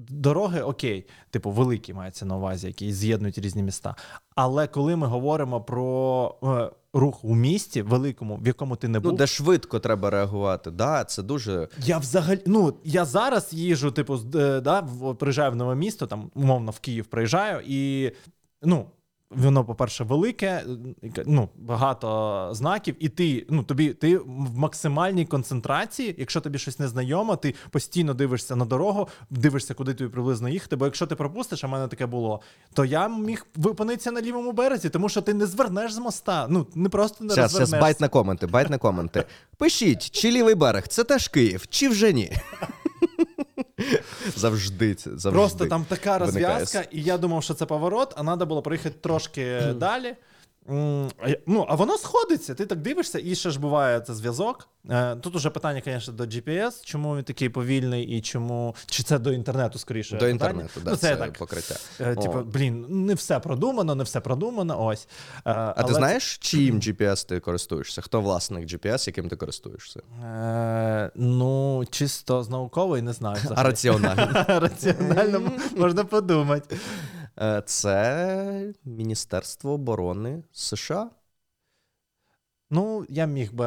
дороги, 0.10 0.62
окей, 0.62 1.06
типу, 1.30 1.52
великі 1.52 1.94
мається 1.94 2.26
на 2.26 2.38
увазі, 2.38 2.68
які 2.68 2.94
з'єднують 2.94 3.38
різні 3.38 3.64
міста. 3.64 3.96
Але 4.36 4.68
коли 4.68 4.96
ми 4.96 5.08
говоримо 5.08 5.62
про 5.62 6.36
е, 6.44 6.70
рух 6.94 7.24
у 7.26 7.36
місті 7.36 7.82
великому, 7.82 8.36
в 8.38 8.48
якому 8.48 8.76
ти 8.76 8.88
не 8.88 9.00
був, 9.00 9.12
Ну, 9.12 9.18
де 9.18 9.28
швидко 9.28 9.80
треба 9.80 10.10
реагувати. 10.10 10.72
Да, 10.72 11.04
це 11.04 11.24
дуже. 11.24 11.68
я 11.86 11.98
взагалі, 11.98 12.40
ну 12.46 12.74
я 12.84 13.06
зараз 13.06 13.54
їжу, 13.54 13.92
типу, 13.92 14.18
з- 14.18 14.36
е, 14.36 14.62
да, 14.62 14.80
в- 14.80 15.16
приїжджаю 15.16 15.52
в 15.52 15.56
нове 15.56 15.76
місто, 15.76 16.08
там 16.08 16.32
умовно 16.36 16.72
в 16.72 16.80
Київ 16.80 17.06
приїжджаю, 17.06 17.62
і 17.68 18.12
ну. 18.64 18.86
Воно, 19.30 19.66
по-перше, 19.66 20.04
велике, 20.04 20.64
ну, 21.26 21.50
багато 21.56 22.50
знаків, 22.52 22.96
і 23.00 23.10
ти, 23.10 23.46
ну, 23.50 23.64
тобі 23.64 23.94
ти 23.94 24.18
в 24.18 24.58
максимальній 24.58 25.26
концентрації, 25.26 26.16
якщо 26.18 26.42
тобі 26.42 26.60
щось 26.60 26.80
не 26.80 26.88
знайомо, 26.88 27.36
ти 27.36 27.56
постійно 27.70 28.14
дивишся 28.14 28.56
на 28.56 28.66
дорогу, 28.66 29.08
дивишся, 29.30 29.74
куди 29.74 29.94
тобі 29.94 30.10
приблизно 30.10 30.50
їхати. 30.50 30.76
Бо 30.76 30.86
якщо 30.86 31.08
ти 31.08 31.16
пропустиш, 31.16 31.64
а 31.64 31.68
в 31.68 31.70
мене 31.70 31.88
таке 31.88 32.06
було, 32.06 32.42
то 32.74 32.86
я 32.86 33.08
міг 33.08 33.46
випинитися 33.56 34.12
на 34.12 34.22
лівому 34.22 34.52
березі, 34.52 34.90
тому 34.90 35.10
що 35.10 35.22
ти 35.22 35.34
не 35.34 35.46
звернеш 35.46 35.94
з 35.94 35.98
моста. 35.98 36.48
Ну, 36.50 36.68
не 36.76 36.90
просто 36.90 37.24
не 37.24 37.34
Зараз, 37.34 37.52
зараз 37.52 37.72
bait 37.72 38.02
на 38.02 38.10
коменти, 38.10 38.48
bait 38.48 38.70
на 38.70 38.78
коменти. 38.78 39.26
Пишіть, 39.58 40.12
чи 40.12 40.32
лівий 40.32 40.56
берег, 40.56 40.88
це 40.88 41.04
теж 41.04 41.28
Київ, 41.28 41.68
чи 41.70 41.90
вже 41.90 42.14
ні? 42.14 42.32
Завжди 44.36 44.96
це 44.96 45.10
завжди. 45.10 45.32
Просто 45.32 45.66
там 45.66 45.86
така 45.90 46.18
розв'язка, 46.18 46.84
і 46.92 47.02
я 47.02 47.18
думав, 47.18 47.44
що 47.44 47.54
це 47.54 47.66
поворот, 47.66 48.14
а 48.18 48.24
треба 48.24 48.46
було 48.46 48.62
проїхати 48.62 48.96
трошки 49.02 49.62
далі. 49.76 50.16
Ну, 51.48 51.66
а 51.70 51.76
воно 51.76 51.98
сходиться. 51.98 52.56
Ти 52.56 52.66
так 52.66 52.82
дивишся, 52.82 53.20
і 53.24 53.36
ще 53.36 53.52
ж 53.52 53.60
буває 53.60 54.00
це 54.00 54.14
зв'язок. 54.14 54.68
Е, 54.90 55.16
Тут 55.16 55.36
уже 55.36 55.50
питання, 55.50 55.82
звісно, 55.86 56.14
до 56.14 56.24
GPS, 56.24 56.86
чому 56.86 57.18
він 57.18 57.24
такий 57.24 57.50
повільний, 57.50 58.04
і 58.04 58.22
чому. 58.22 58.76
Чи 58.86 59.04
це 59.04 59.20
до 59.20 59.32
інтернету 59.32 59.80
скоріше? 59.80 60.16
До 60.16 60.20
питання? 60.20 60.32
інтернету, 60.32 60.82
да, 60.84 60.92
ну, 60.92 60.98
це, 60.98 61.08
це 61.10 61.16
так. 61.16 61.34
покриття. 61.34 61.76
Е, 62.00 62.16
Типу, 62.16 62.40
блін, 62.40 62.86
не 62.90 63.14
все 63.14 63.40
продумано, 63.40 63.96
не 63.96 64.04
все 64.04 64.20
продумано. 64.20 64.86
Ось. 64.86 65.08
Е, 65.36 65.40
А 65.46 65.84
ти 65.84 65.94
знаєш, 65.94 66.38
чиїм 66.38 66.80
GPS 66.80 67.28
ти 67.28 67.40
користуєшся? 67.40 68.02
Хто 68.02 68.22
власник 68.22 68.66
GPS, 68.66 69.08
яким 69.08 69.30
ти 69.30 69.36
користуєшся? 69.36 70.00
Е, 70.24 71.12
ну, 71.16 71.84
чисто 71.92 72.44
з 72.44 72.50
наукової 72.50 73.02
не 73.02 73.14
знаю. 73.14 73.38
А 73.56 73.64
раціонально. 73.64 74.46
Раціонально 74.60 75.52
можна 75.78 76.04
подумати. 76.04 76.78
Е, 77.42 77.62
Це 77.66 78.74
Міністерство 78.86 79.72
оборони 79.72 80.44
США. 80.52 81.10
Ну, 82.70 83.06
я 83.10 83.26
міг 83.26 83.54
би. 83.54 83.66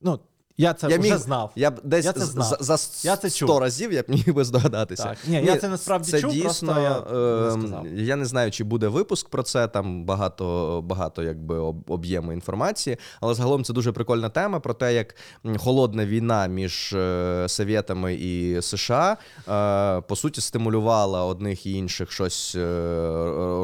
Ну, 0.00 0.20
я 0.60 0.74
це 0.74 0.88
Я 0.90 0.98
вже 0.98 1.10
міг- 1.10 1.18
знав. 1.18 1.52
Я 1.56 1.70
б 1.70 1.80
десь 1.84 2.04
Я 2.04 2.12
це 2.12 2.20
знав. 2.20 2.56
за, 2.60 2.76
за 2.76 3.08
Я 3.08 3.16
це 3.16 3.30
100 3.30 3.46
чув. 3.46 3.58
разів 3.58 3.92
я 3.92 4.02
б 4.02 4.04
міг 4.08 4.34
би 4.34 4.44
здогадатися. 4.44 5.04
Так. 5.04 5.16
Ні, 5.26 5.42
я 5.44 5.56
це 5.56 5.68
насправді 5.68 6.10
це 6.10 6.20
чув, 6.20 6.32
дійсно, 6.32 6.72
просто 6.72 6.80
я 6.80 7.56
не 7.56 7.76
ем, 7.78 7.86
я 7.98 8.16
не 8.16 8.24
знаю, 8.24 8.50
чи 8.50 8.64
буде 8.64 8.88
випуск 8.88 9.28
про 9.28 9.42
це. 9.42 9.68
Там 9.68 10.04
багато, 10.04 10.80
багато 10.84 11.22
якби 11.22 11.58
об'єму 11.88 12.32
інформації. 12.32 12.96
Але 13.20 13.34
загалом 13.34 13.64
це 13.64 13.72
дуже 13.72 13.92
прикольна 13.92 14.28
тема 14.28 14.60
про 14.60 14.74
те, 14.74 14.94
як 14.94 15.14
холодна 15.58 16.06
війна 16.06 16.46
між 16.46 16.92
е, 16.92 17.44
Совєтами 17.48 18.14
і 18.14 18.62
США 18.62 19.16
е, 19.48 20.00
по 20.00 20.16
суті 20.16 20.40
стимулювала 20.40 21.24
одних 21.24 21.66
і 21.66 21.72
інших 21.72 22.12
щось 22.12 22.54
е, 22.56 22.66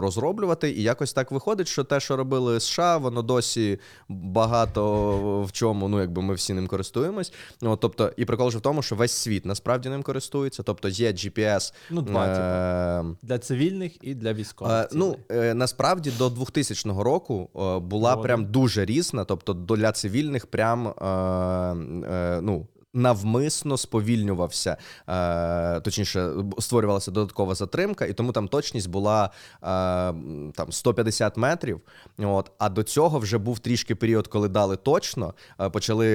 розроблювати. 0.01 0.71
І 0.71 0.83
якось 0.83 1.13
так 1.13 1.31
виходить, 1.33 1.69
що 1.69 1.85
те, 1.85 2.01
що 2.01 2.17
робили 2.17 2.61
США, 2.61 2.97
воно 2.97 3.23
досі 3.23 3.79
багато 4.09 5.43
в 5.43 5.53
чому, 5.53 5.89
ну 5.89 6.01
якби 6.01 6.23
ми 6.23 6.35
всі 6.35 6.55
ним 6.55 6.67
користуємось. 6.87 7.33
Ну, 7.63 7.77
тобто, 7.77 8.13
і 8.17 8.25
прикол 8.25 8.51
же 8.51 8.59
в 8.59 8.61
тому, 8.61 8.83
що 8.83 8.97
весь 8.97 9.13
світ 9.13 9.47
насправді 9.47 9.89
ним 9.89 10.03
користується. 10.03 10.63
Тобто 10.63 10.89
є 10.89 11.13
GPS. 11.13 11.73
Ну, 11.91 12.03
два, 12.03 12.27
е, 12.27 13.05
Для 13.23 13.39
цивільних 13.39 13.93
і 14.03 14.15
для 14.15 14.33
військових. 14.33 14.73
Е, 14.73 14.89
ну, 14.93 15.17
е, 15.31 15.55
насправді 15.55 16.13
до 16.19 16.31
2000 16.31 17.03
року 17.03 17.49
е, 17.57 17.79
була 17.79 18.15
О, 18.15 18.23
прям 18.23 18.45
дуже 18.45 18.85
різна. 18.85 19.25
Тобто 19.25 19.53
для 19.55 19.93
цивільних 19.93 20.47
прям 20.47 20.89
е, 20.89 21.07
е, 22.13 22.41
ну. 22.43 22.67
Навмисно 22.97 23.77
сповільнювався, 23.77 24.77
е, 25.09 25.81
точніше, 25.81 26.31
створювалася 26.59 27.11
додаткова 27.11 27.55
затримка, 27.55 28.05
і 28.07 28.13
тому 28.13 28.33
там 28.33 28.49
точність 28.49 28.91
була 28.91 29.25
е, 29.25 29.67
там 30.53 30.73
150 30.73 31.37
метрів. 31.37 31.81
От, 32.19 32.51
А 32.59 32.69
до 32.69 32.83
цього 32.83 33.19
вже 33.19 33.39
був 33.39 33.59
трішки 33.59 33.95
період, 33.95 34.27
коли 34.27 34.49
дали 34.49 34.77
точно, 34.77 35.35
е, 35.61 35.71
почали 35.71 36.07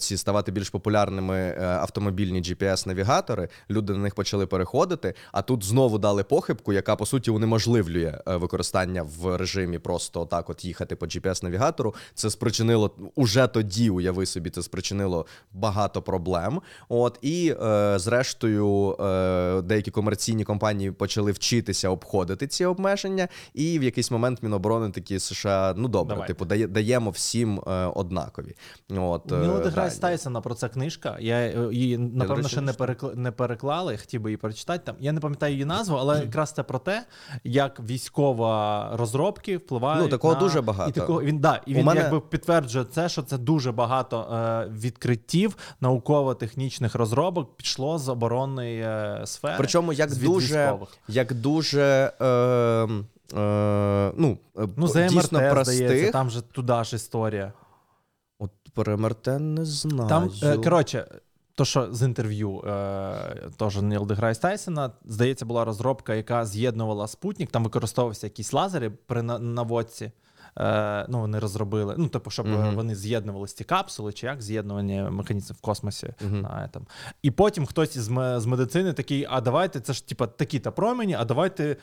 ці 0.00 0.16
ставати 0.16 0.52
більш 0.52 0.70
популярними 0.70 1.56
автомобільні 1.60 2.42
GPS-навігатори. 2.42 3.48
Люди 3.70 3.92
на 3.92 3.98
них 3.98 4.14
почали 4.14 4.46
переходити. 4.46 5.14
А 5.32 5.42
тут 5.42 5.64
знову 5.64 5.98
дали 5.98 6.24
похибку, 6.24 6.72
яка 6.72 6.96
по 6.96 7.06
суті 7.06 7.30
унеможливлює 7.30 8.18
використання 8.26 9.02
в 9.02 9.36
режимі 9.36 9.78
просто 9.78 10.26
так, 10.26 10.50
от 10.50 10.64
їхати 10.64 10.96
по 10.96 11.06
GPS-навігатору. 11.06 11.94
Це 12.14 12.30
спричинило 12.30 12.90
уже 13.14 13.46
тоді, 13.46 13.90
уяви 13.90 14.26
собі, 14.26 14.50
це 14.50 14.62
спричинило 14.62 15.26
багато 15.52 15.93
проблем. 16.02 16.60
От 16.88 17.18
і 17.22 17.54
е, 17.62 17.98
зрештою, 17.98 18.96
е, 19.00 19.62
деякі 19.62 19.90
комерційні 19.90 20.44
компанії 20.44 20.90
почали 20.90 21.32
вчитися 21.32 21.88
обходити 21.88 22.46
ці 22.46 22.64
обмеження, 22.64 23.28
і 23.54 23.78
в 23.78 23.82
якийсь 23.82 24.10
момент 24.10 24.42
Міноборони 24.42 24.90
такі 24.90 25.18
США, 25.18 25.74
ну 25.76 25.88
добре, 25.88 26.14
Давайте. 26.14 26.32
типу, 26.32 26.44
дає, 26.44 26.66
даємо 26.66 27.10
всім 27.10 27.60
е, 27.66 27.70
однакові. 27.94 28.54
От 28.96 29.32
е, 29.32 29.36
Мілоди 29.36 29.64
да. 29.64 29.70
Грайс 29.70 29.98
Тайсона 29.98 30.40
про 30.40 30.54
це 30.54 30.68
книжка. 30.68 31.16
Я 31.20 31.36
е, 31.36 31.68
її 31.72 31.98
напевно 31.98 32.48
ще 32.48 32.60
не 32.60 32.72
перекла... 32.72 33.14
не 33.14 33.30
переклали. 33.30 33.96
Хотів 33.96 34.20
би 34.20 34.30
її 34.30 34.36
прочитати. 34.36 34.82
Там 34.84 34.96
я 35.00 35.12
не 35.12 35.20
пам'ятаю 35.20 35.52
її 35.52 35.64
назву, 35.64 35.96
але 35.96 36.20
якраз 36.24 36.52
це 36.52 36.62
про 36.62 36.78
те, 36.78 37.04
як 37.44 37.80
військова 37.80 38.90
розробки 38.96 39.56
впливають. 39.56 40.02
Ну, 40.04 40.08
такого 40.08 40.34
на... 40.34 40.40
дуже 40.40 40.60
багато. 40.60 40.90
І 40.90 40.92
такого 40.92 41.22
він 41.22 41.38
да 41.38 41.60
і 41.66 41.74
він 41.74 41.84
мене- 41.84 42.00
якби 42.00 42.20
підтверджує 42.20 42.84
це, 42.84 43.08
що 43.08 43.22
це 43.22 43.38
дуже 43.38 43.72
багато 43.72 44.20
е, 44.20 44.68
відкриттів 44.72 45.56
науково-технічних 45.80 46.94
розробок 46.94 47.56
пішло 47.56 47.98
з 47.98 48.08
оборонної 48.08 48.80
е, 48.80 49.22
сфери. 49.24 49.54
Причому 49.58 49.92
як 49.92 50.10
з 50.10 50.18
дуже, 50.18 50.78
як 51.08 51.34
дуже 51.34 52.12
е, 52.20 52.26
е, 52.26 54.12
ну, 54.16 54.38
е, 54.58 54.68
ну 54.76 54.88
за 54.88 55.06
дійсно 55.06 55.40
МРТ, 55.40 55.66
здається, 55.66 56.12
там 56.12 56.30
же 56.30 56.42
туди 56.42 56.84
ж 56.84 56.96
історія. 56.96 57.52
От 58.38 58.50
про 58.74 58.98
МРТ 58.98 59.26
не 59.26 59.64
знаю. 59.64 60.08
Там, 60.08 60.30
е, 60.42 60.56
коротше, 60.56 61.06
то, 61.54 61.64
що 61.64 61.94
з 61.94 62.02
інтерв'ю 62.02 62.60
е, 62.60 63.14
теж 63.56 63.82
Ніл 63.82 64.06
Деграйс 64.06 64.38
Тайсона, 64.38 64.90
здається, 65.04 65.46
була 65.46 65.64
розробка, 65.64 66.14
яка 66.14 66.46
з'єднувала 66.46 67.06
спутник, 67.06 67.50
там 67.50 67.64
використовувався 67.64 68.26
якісь 68.26 68.52
лазери 68.52 68.90
при 68.90 69.22
на- 69.22 69.38
наводці. 69.38 70.12
Е, 70.58 71.06
ну, 71.08 71.20
вони 71.20 71.38
розробили, 71.38 71.94
ну, 71.98 72.08
типу, 72.08 72.30
щоб 72.30 72.46
е, 72.46 72.72
вони 72.74 72.94
з'єднувалися 72.94 73.56
ці 73.56 73.64
капсули, 73.64 74.12
чи 74.12 74.26
як 74.26 74.42
з'єднування 74.42 75.10
механізмів 75.10 75.56
в 75.58 75.60
космосі. 75.60 76.14
Мгм. 76.20 76.40
На, 76.40 76.48
этом. 76.48 76.82
І 77.22 77.30
потім 77.30 77.66
хтось 77.66 77.96
із, 77.96 78.04
з 78.36 78.46
медицини 78.46 78.92
такий: 78.92 79.26
а 79.30 79.40
давайте, 79.40 79.80
це 79.80 79.92
ж 79.92 80.08
типа 80.08 80.26
такі-то 80.26 80.72
промені, 80.72 81.14
а 81.14 81.24
давайте. 81.24 81.76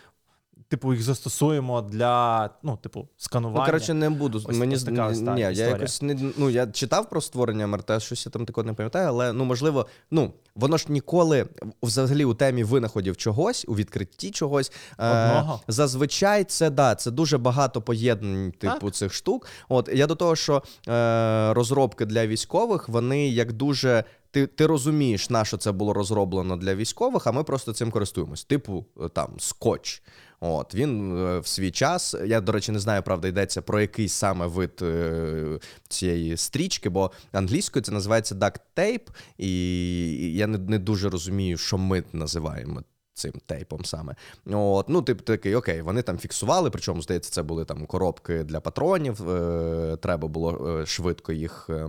Типу, 0.71 0.93
їх 0.93 1.03
застосуємо 1.03 1.81
для 1.81 2.49
ну, 2.63 2.77
типу, 2.77 3.07
сканування. 3.17 3.59
Ну, 3.59 3.65
коротше, 3.65 3.93
не 3.93 4.09
буду. 4.09 4.41
Ось- 4.45 4.57
Мені 4.57 4.75
ось 4.75 4.81
з- 4.81 4.83
така 4.83 5.13
та 5.13 5.35
ні, 5.35 5.41
я 5.41 5.49
якось 5.49 6.01
не 6.01 6.17
ну 6.37 6.49
я 6.49 6.67
читав 6.67 7.09
про 7.09 7.21
створення 7.21 7.67
МРТ, 7.67 8.01
щось 8.01 8.25
я 8.25 8.29
там 8.29 8.45
такого 8.45 8.65
не 8.65 8.73
пам'ятаю, 8.73 9.07
але 9.07 9.33
ну 9.33 9.45
можливо, 9.45 9.87
ну 10.11 10.33
воно 10.55 10.77
ж 10.77 10.85
ніколи 10.89 11.45
взагалі 11.83 12.25
у 12.25 12.33
темі 12.33 12.63
винаходів 12.63 13.17
чогось, 13.17 13.65
у 13.67 13.75
відкритті 13.75 14.31
чогось. 14.31 14.71
е, 14.99 15.43
зазвичай 15.67 16.43
це 16.43 16.69
да, 16.69 16.95
це 16.95 17.11
дуже 17.11 17.37
багато 17.37 17.81
поєднань, 17.81 18.51
типу 18.51 18.91
цих 18.91 19.13
штук. 19.13 19.47
От 19.69 19.89
я 19.93 20.07
до 20.07 20.15
того, 20.15 20.35
що 20.35 20.63
е, 20.87 21.53
розробки 21.53 22.05
для 22.05 22.27
військових, 22.27 22.89
вони 22.89 23.29
як 23.29 23.53
дуже. 23.53 24.03
Ти, 24.33 24.47
ти 24.47 24.65
розумієш, 24.65 25.29
на 25.29 25.45
що 25.45 25.57
це 25.57 25.71
було 25.71 25.93
розроблено 25.93 26.57
для 26.57 26.75
військових, 26.75 27.27
а 27.27 27.31
ми 27.31 27.43
просто 27.43 27.73
цим 27.73 27.91
користуємось. 27.91 28.43
Типу, 28.43 28.85
е, 29.01 29.09
там 29.09 29.29
скотч. 29.37 30.01
От 30.43 30.75
він 30.75 31.17
е, 31.17 31.39
в 31.39 31.47
свій 31.47 31.71
час. 31.71 32.15
Я, 32.25 32.41
до 32.41 32.51
речі, 32.51 32.71
не 32.71 32.79
знаю, 32.79 33.03
правда, 33.03 33.27
йдеться 33.27 33.61
про 33.61 33.81
який 33.81 34.09
саме 34.09 34.47
вид 34.47 34.79
е, 34.81 35.59
цієї 35.89 36.37
стрічки, 36.37 36.89
бо 36.89 37.11
англійською 37.31 37.83
це 37.83 37.91
називається 37.91 38.35
duct 38.35 38.59
tape, 38.75 39.07
і 39.37 40.33
я 40.33 40.47
не, 40.47 40.57
не 40.57 40.79
дуже 40.79 41.09
розумію, 41.09 41.57
що 41.57 41.77
ми 41.77 42.03
називаємо. 42.13 42.83
Цим 43.21 43.33
тейпом 43.45 43.85
саме. 43.85 44.15
От, 44.45 44.89
ну, 44.89 45.01
тип 45.01 45.21
такий, 45.21 45.55
окей, 45.55 45.81
вони 45.81 46.01
там 46.01 46.17
фіксували, 46.17 46.69
причому, 46.69 47.01
здається, 47.01 47.31
це 47.31 47.43
були 47.43 47.65
там 47.65 47.85
коробки 47.85 48.43
для 48.43 48.59
патронів. 48.59 49.29
Е, 49.29 49.97
треба 49.97 50.27
було 50.27 50.79
е, 50.81 50.85
швидко 50.85 51.31
їх 51.31 51.67
е, 51.69 51.85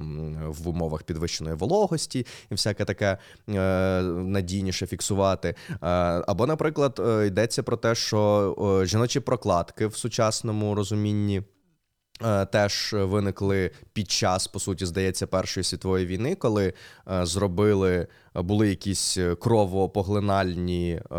в 0.46 0.68
умовах 0.68 1.02
підвищеної 1.02 1.56
вологості 1.56 2.26
і 2.50 2.54
всяке 2.54 2.84
таке 2.84 3.18
е, 3.48 4.02
надійніше 4.02 4.86
фіксувати. 4.86 5.54
Або, 6.26 6.46
наприклад, 6.46 7.00
йдеться 7.26 7.62
про 7.62 7.76
те, 7.76 7.94
що 7.94 8.82
жіночі 8.86 9.20
прокладки 9.20 9.86
в 9.86 9.96
сучасному 9.96 10.74
розумінні. 10.74 11.42
Теж 12.52 12.92
виникли 12.92 13.70
під 13.92 14.10
час, 14.10 14.46
по 14.46 14.60
суті, 14.60 14.86
здається, 14.86 15.26
Першої 15.26 15.64
світової 15.64 16.06
війни, 16.06 16.34
коли 16.34 16.72
зробили, 17.06 18.06
були 18.34 18.68
якісь 18.68 19.16
е, 19.18 19.34
кровопоглинальні, 19.34 21.00
е, 21.12 21.14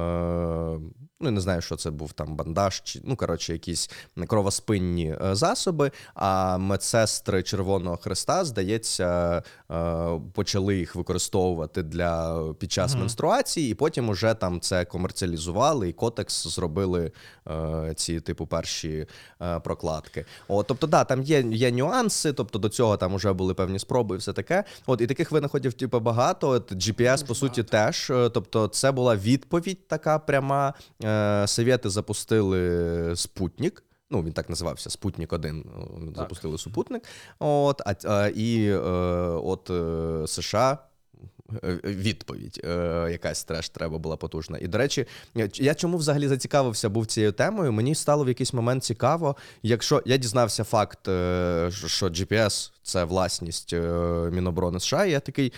ну 1.20 1.30
я 1.30 1.32
не 1.32 1.42
знаю, 1.42 1.62
що 1.62 1.76
це 1.76 1.92
був 1.92 2.14
там 2.14 2.36
бандаж, 2.36 2.82
чи 2.84 3.02
ну 3.04 3.16
коротше, 3.16 3.54
якісь 3.54 3.90
кровоспинні 4.28 5.16
е, 5.26 5.36
засоби. 5.36 5.92
А 6.14 6.58
медсестри 6.58 7.44
Червоного 7.44 7.98
Христа, 7.98 8.46
здається, 8.46 9.42
е, 9.72 10.20
почали 10.34 10.78
їх 10.78 10.96
використовувати 10.96 11.84
для 11.84 12.44
під 12.60 12.72
час 12.72 12.92
Мгм. 12.92 13.00
менструації, 13.00 13.72
і 13.72 13.74
потім 13.74 14.10
уже 14.10 14.34
там 14.34 14.60
це 14.60 14.86
комерціалізували, 14.86 15.90
і 15.90 15.94
Котекс 15.94 16.48
зробили 16.48 17.12
е, 17.48 17.94
ці 17.96 18.20
типу 18.20 18.48
перші 18.48 19.08
е, 19.42 19.60
прокладки. 19.60 20.26
От, 20.48 20.68
тобто, 20.68 20.88
да, 20.88 21.04
там 21.04 21.22
є, 21.24 21.42
є 21.42 21.72
нюанси, 21.72 22.34
тобто 22.34 22.60
до 22.60 22.70
цього 22.70 22.98
там 22.98 23.16
вже 23.16 23.34
були 23.34 23.54
певні 23.54 23.80
спроби 23.80 24.16
і 24.16 24.20
все 24.20 24.34
таке. 24.34 24.64
От 24.86 25.02
і 25.02 25.08
таких 25.08 25.32
винаходів, 25.32 25.74
типу, 25.74 26.00
багато. 26.00 26.50
От 26.50 26.74
GPS, 27.04 27.28
по 27.28 27.36
суті, 27.36 27.64
теж. 27.64 28.10
Е, 28.10 28.30
Тобто, 28.30 28.68
це 28.68 28.92
була 28.92 29.16
відповідь 29.16 29.88
така 29.88 30.20
пряма. 30.20 30.74
Е, 31.04 31.48
Совєти 31.48 31.90
запустили 31.90 33.16
спутник. 33.16 33.84
Ну, 34.12 34.24
він 34.24 34.34
так 34.34 34.50
називався 34.50 34.90
Спутник 34.90 35.34
1 35.34 35.66
запустили 36.16 36.58
супутник. 36.58 37.04
От, 37.40 37.82
а, 37.86 37.94
а, 38.08 38.28
і 38.28 38.66
е, 38.70 38.78
от 39.44 39.70
е, 39.70 40.28
США. 40.28 40.78
е, 41.64 41.80
Відповідь, 41.84 42.62
е, 42.64 43.08
якась 43.12 43.44
теж 43.44 43.70
треба 43.70 43.98
була 43.98 44.18
потужна. 44.18 44.58
І 44.62 44.68
до 44.68 44.78
речі, 44.78 45.06
я- 45.56 45.76
чому 45.76 45.98
взагалі 45.98 46.28
зацікавився 46.28 46.90
був 46.90 47.06
цією 47.06 47.32
темою? 47.32 47.72
Мені 47.72 47.96
стало 47.96 48.24
в 48.24 48.28
якийсь 48.28 48.54
момент 48.54 48.84
цікаво, 48.84 49.36
якщо 49.64 50.02
я 50.06 50.18
дізнався 50.18 50.64
факт, 50.64 51.08
е, 51.08 51.70
що 51.86 52.06
GPS 52.06 52.72
це 52.84 53.04
власність 53.04 53.74
е, 53.74 53.80
Міноборони 54.32 54.80
США, 54.80 55.06
і 55.06 55.12
я 55.12 55.20
такий. 55.20 55.54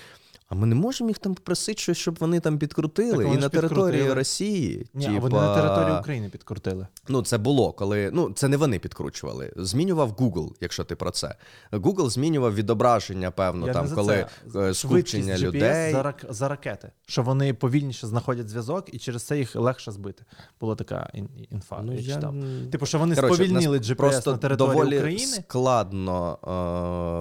А 0.48 0.56
ми 0.56 0.68
не 0.68 0.76
можемо 0.76 1.10
їх 1.10 1.20
там 1.20 1.36
попросити 1.36 1.82
щось, 1.82 1.98
щоб 1.98 2.18
вони 2.20 2.40
там 2.40 2.58
підкрутили 2.58 3.26
Так 3.26 3.34
і 3.34 3.38
на 3.38 3.50
території 3.50 3.92
підкрутили. 3.92 4.14
Росії. 4.14 4.88
Ні, 4.94 5.06
типа... 5.06 5.20
вони 5.20 5.36
на 5.36 5.56
території 5.56 6.00
України 6.00 6.30
підкрутили. 6.30 6.88
Ну, 7.08 7.22
це 7.22 7.38
було, 7.38 7.74
коли 7.74 8.10
ну 8.14 8.32
це 8.32 8.48
не 8.48 8.58
вони 8.58 8.80
підкручували. 8.80 9.54
Змінював 9.56 10.12
Google, 10.12 10.52
якщо 10.62 10.84
ти 10.84 10.96
про 10.96 11.12
це. 11.12 11.36
Google 11.72 12.10
змінював 12.10 12.56
відображення, 12.56 13.32
певно, 13.32 13.68
Я 13.68 13.74
там, 13.74 13.90
коли 13.90 14.26
це. 14.54 14.60
е, 14.60 14.74
Швидкість 14.74 14.80
скупчення 14.80 15.34
GPS 15.34 15.42
людей. 15.42 15.92
за, 15.92 16.04
рак... 16.04 16.26
за 16.30 16.48
ракети, 16.48 16.92
що 17.06 17.24
вони 17.24 17.54
повільніше 17.54 18.08
знаходять 18.08 18.50
зв'язок, 18.50 18.94
і 18.94 19.00
через 19.00 19.24
це 19.24 19.38
їх 19.38 19.56
легше 19.56 19.92
збити. 19.92 20.24
Була 20.62 20.76
така 20.76 21.10
ін- 21.14 21.30
інфа. 21.50 21.82
Ну, 21.82 21.94
я 21.94 22.00
я... 22.00 22.16
читав. 22.16 22.36
Типу, 22.72 22.86
що 22.86 23.00
вони 23.00 23.16
Коротше, 23.16 23.36
сповільнили 23.36 23.78
GPS 23.78 23.96
просто 23.96 24.32
на 24.32 24.38
території 24.38 24.76
доволі 24.76 24.98
України. 24.98 25.44
складно 25.48 26.38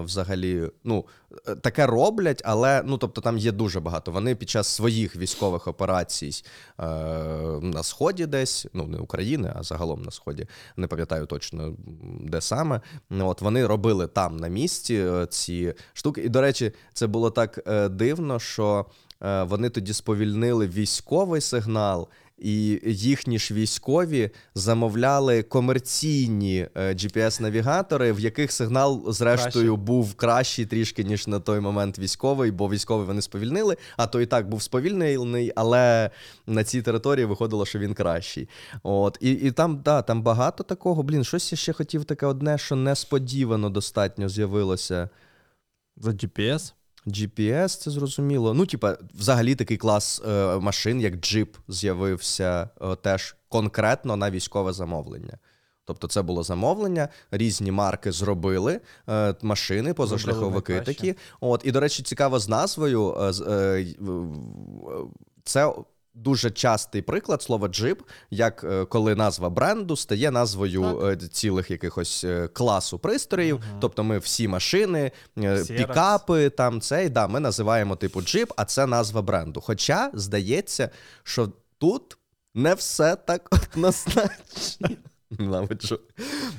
е, 0.00 0.04
взагалі. 0.04 0.70
Ну, 0.84 1.04
е, 1.48 1.54
таке 1.54 1.86
роблять, 1.86 2.42
але 2.44 2.82
ну, 2.86 2.98
тобто, 2.98 3.20
там 3.24 3.38
є 3.38 3.52
дуже 3.52 3.80
багато. 3.80 4.12
Вони 4.12 4.34
під 4.34 4.50
час 4.50 4.68
своїх 4.68 5.16
військових 5.16 5.68
операцій 5.68 6.30
е, 6.80 6.84
на 7.62 7.82
сході 7.82 8.26
десь, 8.26 8.66
ну 8.74 8.86
не 8.86 8.98
України, 8.98 9.52
а 9.56 9.62
загалом 9.62 10.02
на 10.02 10.10
сході, 10.10 10.46
не 10.76 10.86
пам'ятаю 10.86 11.26
точно 11.26 11.76
де 12.20 12.40
саме. 12.40 12.80
От 13.10 13.40
вони 13.40 13.66
робили 13.66 14.06
там 14.06 14.36
на 14.36 14.48
місці 14.48 14.94
е, 14.94 15.26
ці 15.26 15.74
штуки. 15.92 16.20
І, 16.20 16.28
до 16.28 16.40
речі, 16.40 16.72
це 16.92 17.06
було 17.06 17.30
так 17.30 17.60
е, 17.66 17.88
дивно, 17.88 18.38
що 18.38 18.86
е, 19.22 19.42
вони 19.42 19.70
тоді 19.70 19.92
сповільнили 19.92 20.66
військовий 20.66 21.40
сигнал. 21.40 22.08
І 22.38 22.80
їхні 22.84 23.38
ж 23.38 23.54
військові 23.54 24.30
замовляли 24.54 25.42
комерційні 25.42 26.68
е, 26.74 26.94
GPS-навігатори, 26.94 28.12
в 28.12 28.20
яких 28.20 28.52
сигнал, 28.52 29.12
зрештою, 29.12 29.74
Краще. 29.74 29.86
був 29.86 30.14
кращий 30.14 30.66
трішки, 30.66 31.04
ніж 31.04 31.26
на 31.26 31.40
той 31.40 31.60
момент 31.60 31.98
військовий, 31.98 32.50
бо 32.50 32.68
військовий 32.68 33.06
вони 33.06 33.22
сповільнили, 33.22 33.76
а 33.96 34.06
то 34.06 34.20
і 34.20 34.26
так 34.26 34.48
був 34.48 34.62
сповільнений, 34.62 35.52
але 35.56 36.10
на 36.46 36.64
цій 36.64 36.82
території 36.82 37.24
виходило, 37.24 37.66
що 37.66 37.78
він 37.78 37.94
кращий. 37.94 38.48
От, 38.82 39.18
і, 39.20 39.32
і 39.32 39.50
там, 39.50 39.80
да, 39.84 40.02
там 40.02 40.22
багато 40.22 40.64
такого. 40.64 41.02
Блін, 41.02 41.24
щось 41.24 41.52
я 41.52 41.58
ще 41.58 41.72
хотів 41.72 42.04
таке 42.04 42.26
одне, 42.26 42.58
що 42.58 42.76
несподівано 42.76 43.70
достатньо 43.70 44.28
з'явилося. 44.28 45.08
За 45.96 46.10
GPS. 46.10 46.72
GPS, 47.06 47.68
це 47.68 47.90
зрозуміло. 47.90 48.54
Ну, 48.54 48.66
типа, 48.66 48.96
взагалі 49.14 49.54
такий 49.54 49.76
клас 49.76 50.22
е, 50.28 50.56
машин, 50.58 51.00
як 51.00 51.14
джип, 51.14 51.56
з'явився 51.68 52.68
е, 52.82 52.96
теж 52.96 53.36
конкретно 53.48 54.16
на 54.16 54.30
військове 54.30 54.72
замовлення. 54.72 55.38
Тобто, 55.86 56.06
це 56.08 56.22
було 56.22 56.42
замовлення, 56.42 57.08
різні 57.30 57.72
марки 57.72 58.12
зробили 58.12 58.80
е, 59.08 59.34
машини, 59.42 59.94
позашляховики 59.94 60.80
такі. 60.80 61.14
От, 61.40 61.60
і, 61.64 61.72
до 61.72 61.80
речі, 61.80 62.02
цікаво 62.02 62.38
з 62.38 62.48
назвою. 62.48 63.14
е, 63.20 63.32
е, 63.50 63.86
Це 65.44 65.72
дуже 66.14 66.50
частий 66.50 67.02
приклад 67.02 67.42
слова 67.42 67.68
джип, 67.68 68.02
як 68.30 68.64
е, 68.64 68.84
коли 68.84 69.14
назва 69.14 69.50
бренду 69.50 69.96
стає 69.96 70.30
назвою 70.30 71.16
так. 71.20 71.32
цілих 71.32 71.70
якихось 71.70 72.24
е, 72.24 72.48
класу 72.48 72.98
пристроїв. 72.98 73.62
Тобто 73.80 74.04
ми 74.04 74.18
всі 74.18 74.48
машини, 74.48 75.12
е, 75.38 75.64
пікапи, 75.64 76.50
там 76.50 76.80
цей, 76.80 77.08
да, 77.08 77.26
ми 77.26 77.40
називаємо 77.40 77.96
типу 77.96 78.22
джип, 78.22 78.52
а 78.56 78.64
це 78.64 78.86
назва 78.86 79.22
бренду. 79.22 79.60
Хоча 79.60 80.10
здається, 80.14 80.90
що 81.22 81.52
тут 81.78 82.18
не 82.54 82.74
все 82.74 83.16
так 83.16 83.48
однозначно. 83.74 84.88
Ненавиджу. 85.38 85.98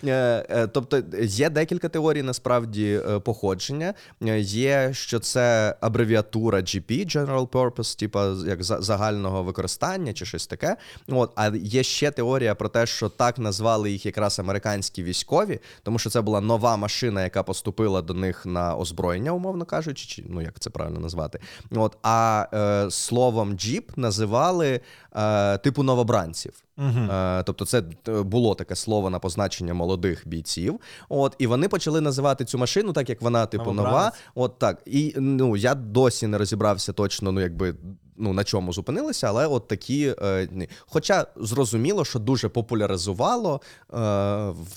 Е, 0.04 0.46
е, 0.50 0.68
Тобто 0.68 1.04
є 1.22 1.50
декілька 1.50 1.90
теорій 1.90 2.22
насправді 2.22 3.02
е, 3.10 3.20
походження. 3.20 3.94
Є, 4.40 4.90
що 4.94 5.20
це 5.20 5.76
абревіатура 5.82 6.60
GP, 6.60 7.18
General 7.18 7.48
Purpose, 7.48 8.00
типа 8.00 8.36
як 8.48 8.64
загального 8.64 9.44
використання 9.44 10.14
чи 10.14 10.26
щось 10.26 10.48
таке. 10.48 10.78
От, 11.08 11.32
а 11.36 11.48
є 11.56 11.84
ще 11.84 12.12
теорія 12.12 12.56
про 12.56 12.70
те, 12.70 12.86
що 12.86 13.10
так 13.10 13.40
назвали 13.40 13.92
їх 13.92 14.06
якраз 14.06 14.40
американські 14.40 15.04
військові, 15.04 15.60
тому 15.84 16.00
що 16.00 16.10
це 16.10 16.22
була 16.22 16.42
нова 16.42 16.78
машина, 16.78 17.24
яка 17.24 17.44
поступила 17.44 18.02
до 18.02 18.14
них 18.14 18.46
на 18.46 18.76
озброєння, 18.76 19.32
умовно 19.32 19.66
кажучи, 19.66 20.08
чи 20.08 20.24
ну 20.30 20.42
як 20.42 20.60
це 20.60 20.70
правильно 20.70 21.00
назвати. 21.00 21.40
От, 21.72 21.98
а 22.04 22.48
е, 22.54 22.92
словом 22.92 23.58
джіп 23.58 23.92
називали 23.98 24.80
е, 25.16 25.58
типу 25.58 25.84
новобранців. 25.84 26.54
Е, 26.80 27.44
тобто, 27.44 27.66
це 27.66 27.84
е, 28.08 28.22
було 28.22 28.56
таке 28.56 28.76
слово 28.76 29.10
на 29.10 29.20
позначення 29.20 29.74
молодих 29.74 30.28
бійців. 30.28 30.80
От, 31.10 31.36
і 31.40 31.48
вони 31.48 31.68
почали 31.68 32.02
називати 32.02 32.46
цю 32.46 32.58
машину, 32.58 32.94
так 32.94 33.10
як 33.10 33.22
вона, 33.22 33.46
типу, 33.46 33.72
нова. 33.74 34.12
От 34.36 34.60
так. 34.60 34.82
І 34.86 35.14
ну 35.18 35.58
я 35.58 35.76
досі 35.76 36.28
не 36.28 36.38
розібрався 36.38 36.94
точно, 36.94 37.32
ну 37.32 37.42
якби. 37.42 37.76
Ну, 38.18 38.34
на 38.34 38.44
чому 38.44 38.74
зупинилися, 38.74 39.28
але 39.28 39.48
от 39.48 39.68
такі. 39.68 40.16
Е. 40.22 40.68
Хоча 40.80 41.28
зрозуміло, 41.36 42.06
що 42.06 42.20
дуже 42.20 42.50
популяризувало 42.50 43.62
е, 43.94 43.98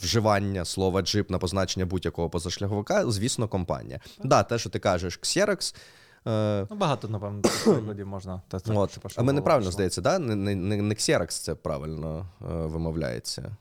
вживання 0.02 0.64
слова 0.64 1.02
джип 1.02 1.30
на 1.30 1.38
позначення 1.38 1.86
будь-якого 1.86 2.30
позашляховика, 2.30 3.10
звісно, 3.10 3.48
компанія. 3.48 4.00
Так, 4.18 4.26
да, 4.26 4.42
те, 4.42 4.58
що 4.58 4.70
ти 4.70 4.78
кажеш, 4.78 5.18
Xerox. 5.22 5.74
Е, 6.26 6.66
Ну, 6.70 6.76
багато, 6.76 7.08
напевно, 7.08 7.40
прикладів 7.64 8.06
можна. 8.06 8.42
Та, 8.48 8.58
так, 8.60 8.76
От. 8.78 8.98
А 9.16 9.22
ми 9.22 9.32
неправильно 9.32 9.64
пішло. 9.66 9.72
здається, 9.72 10.00
да? 10.00 10.18
Не, 10.18 10.34
не, 10.36 10.54
не, 10.54 10.76
не 10.76 10.94
Xerox 10.94 11.26
це 11.28 11.54
правильно 11.54 12.26
е, 12.42 12.44
вимовляється. 12.46 13.56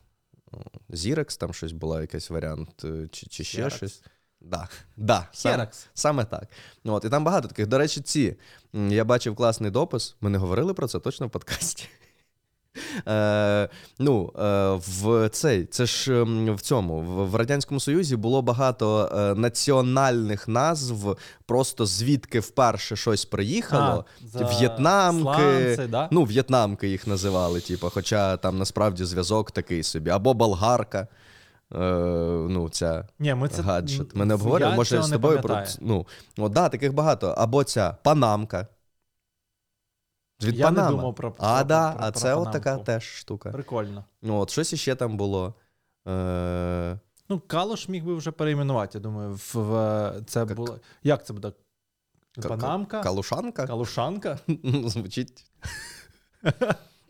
Xerox, 0.89 1.39
там 1.39 1.53
щось 1.53 1.71
була 1.71 2.01
якийсь 2.01 2.29
варіант, 2.29 2.85
е, 2.85 3.07
чи, 3.11 3.25
чи 3.25 3.43
ще 3.43 3.63
Xerox. 3.65 3.69
щось. 3.69 4.03
Да, 4.41 4.67
да, 4.97 5.27
саме, 5.33 5.67
саме 5.93 6.25
так. 6.25 6.47
Ну, 6.83 6.93
От, 6.93 7.05
і 7.05 7.09
там 7.09 7.23
багато 7.23 7.47
таких. 7.47 7.67
До 7.67 7.77
речі, 7.77 8.01
ці. 8.01 8.35
Я 8.73 9.05
бачив 9.05 9.35
класний 9.35 9.71
допис. 9.71 10.15
Ми 10.21 10.29
не 10.29 10.37
говорили 10.37 10.73
про 10.73 10.87
це 10.87 10.99
точно 10.99 11.27
в 11.27 11.29
подкасті. 11.29 11.87
Е, 13.07 13.69
ну, 13.99 14.33
е, 14.39 14.71
в 14.71 15.29
цей, 15.29 15.65
це 15.65 15.85
ж 15.85 16.21
ем, 16.21 16.55
в 16.55 16.61
цьому, 16.61 16.99
в, 16.99 17.29
в 17.29 17.35
Радянському 17.35 17.79
Союзі 17.79 18.15
було 18.15 18.41
багато 18.41 19.11
е, 19.15 19.35
національних 19.35 20.47
назв, 20.47 21.17
просто 21.45 21.85
звідки 21.85 22.39
вперше 22.39 22.95
щось 22.95 23.25
приїхало. 23.25 24.05
А, 24.35 24.43
В'єтнамки. 24.43 25.75
сланці, 25.75 25.91
да? 25.91 26.07
Ну, 26.11 26.23
в'єтнамки 26.23 26.87
їх 26.87 27.07
називали, 27.07 27.59
типу, 27.59 27.89
хоча 27.89 28.37
там 28.37 28.57
насправді 28.57 29.05
зв'язок 29.05 29.51
такий 29.51 29.83
собі. 29.83 30.09
Або 30.09 30.33
болгарка. 30.33 31.07
Е, 31.73 31.77
ну, 32.49 32.69
ця 32.69 33.07
Ні, 33.19 33.33
ми 33.33 33.47
це 33.47 33.61
гаджет. 33.61 34.15
Ми 34.15 34.25
не 34.25 34.37
я 34.59 34.69
може, 34.69 35.03
з 35.03 35.09
тобою 35.09 35.41
про 35.41 35.63
ну, 35.81 36.05
от, 36.37 36.51
да, 36.51 36.69
таких 36.69 36.93
багато. 36.93 37.35
Або 37.37 37.63
ця 37.63 37.97
панамка. 38.03 38.67
Від 40.43 40.55
Я 40.55 40.71
не 40.71 40.87
думав 40.87 41.15
про- 41.15 41.35
А, 41.39 41.55
про- 41.57 41.63
да, 41.63 41.91
про- 41.91 42.05
а 42.07 42.11
про 42.11 42.19
це 42.19 42.35
от 42.35 42.51
така 42.51 42.77
теж 42.77 43.03
штука. 43.03 43.51
Прикольно. 43.51 44.05
Ну, 44.21 44.37
От, 44.39 44.49
щось 44.49 44.73
іще 44.73 44.95
там 44.95 45.17
було. 45.17 45.53
Е, 46.07 46.99
Ну, 47.29 47.39
Калуш 47.47 47.89
міг 47.89 48.03
би 48.05 48.15
вже 48.15 48.31
перейменувати, 48.31 48.97
я 48.97 49.01
думаю. 49.01 49.33
В, 49.33 49.51
в 49.55 50.13
це 50.25 50.45
було. 50.45 50.79
Як 51.03 51.25
це 51.25 51.33
буде? 51.33 51.51
ка- 52.41 52.47
Панамка? 52.49 53.01
Калушанка? 53.03 53.67
Калушанка? 53.67 54.39
Ну, 54.63 54.89
Звучить. 54.89 55.45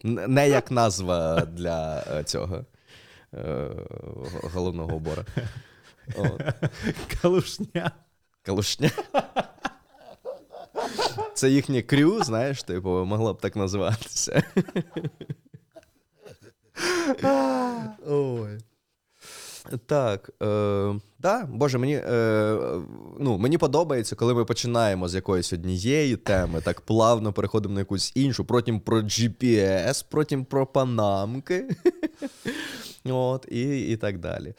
Н- 0.05 0.25
Не 0.33 0.49
як 0.49 0.71
назва 0.71 1.41
для 1.45 2.03
е, 2.11 2.23
цього 2.23 2.55
е, 3.33 3.41
г- 4.33 4.49
головного 4.53 4.95
убора. 4.95 5.25
От. 6.17 6.41
Калушня. 7.21 7.91
Калушня. 8.41 8.89
Це 11.33 11.49
їхнє 11.49 11.81
крю, 11.81 12.23
знаєш, 12.23 12.63
типу, 12.63 12.89
могло 12.89 13.33
б 13.33 13.41
так 13.41 13.55
називатися. 13.55 14.43
Ой. 18.07 18.57
Так, 19.85 20.29
е, 20.43 20.95
да, 21.19 21.45
Боже, 21.51 21.77
мені, 21.77 21.95
е, 21.95 22.57
ну, 23.19 23.37
мені 23.37 23.57
подобається, 23.57 24.15
коли 24.15 24.33
ми 24.33 24.45
починаємо 24.45 25.07
з 25.07 25.15
якоїсь 25.15 25.53
однієї 25.53 26.15
теми, 26.15 26.61
так 26.61 26.81
плавно 26.81 27.33
переходимо 27.33 27.73
на 27.73 27.79
якусь 27.79 28.11
іншу, 28.15 28.45
потім 28.45 28.79
про 28.79 29.01
GPS, 29.01 30.05
потім 30.09 30.45
про 30.45 30.65
панамки. 30.67 31.69
От, 33.05 33.45
і, 33.51 33.91
і 33.91 33.97
так 33.97 34.19
далі. 34.19 34.53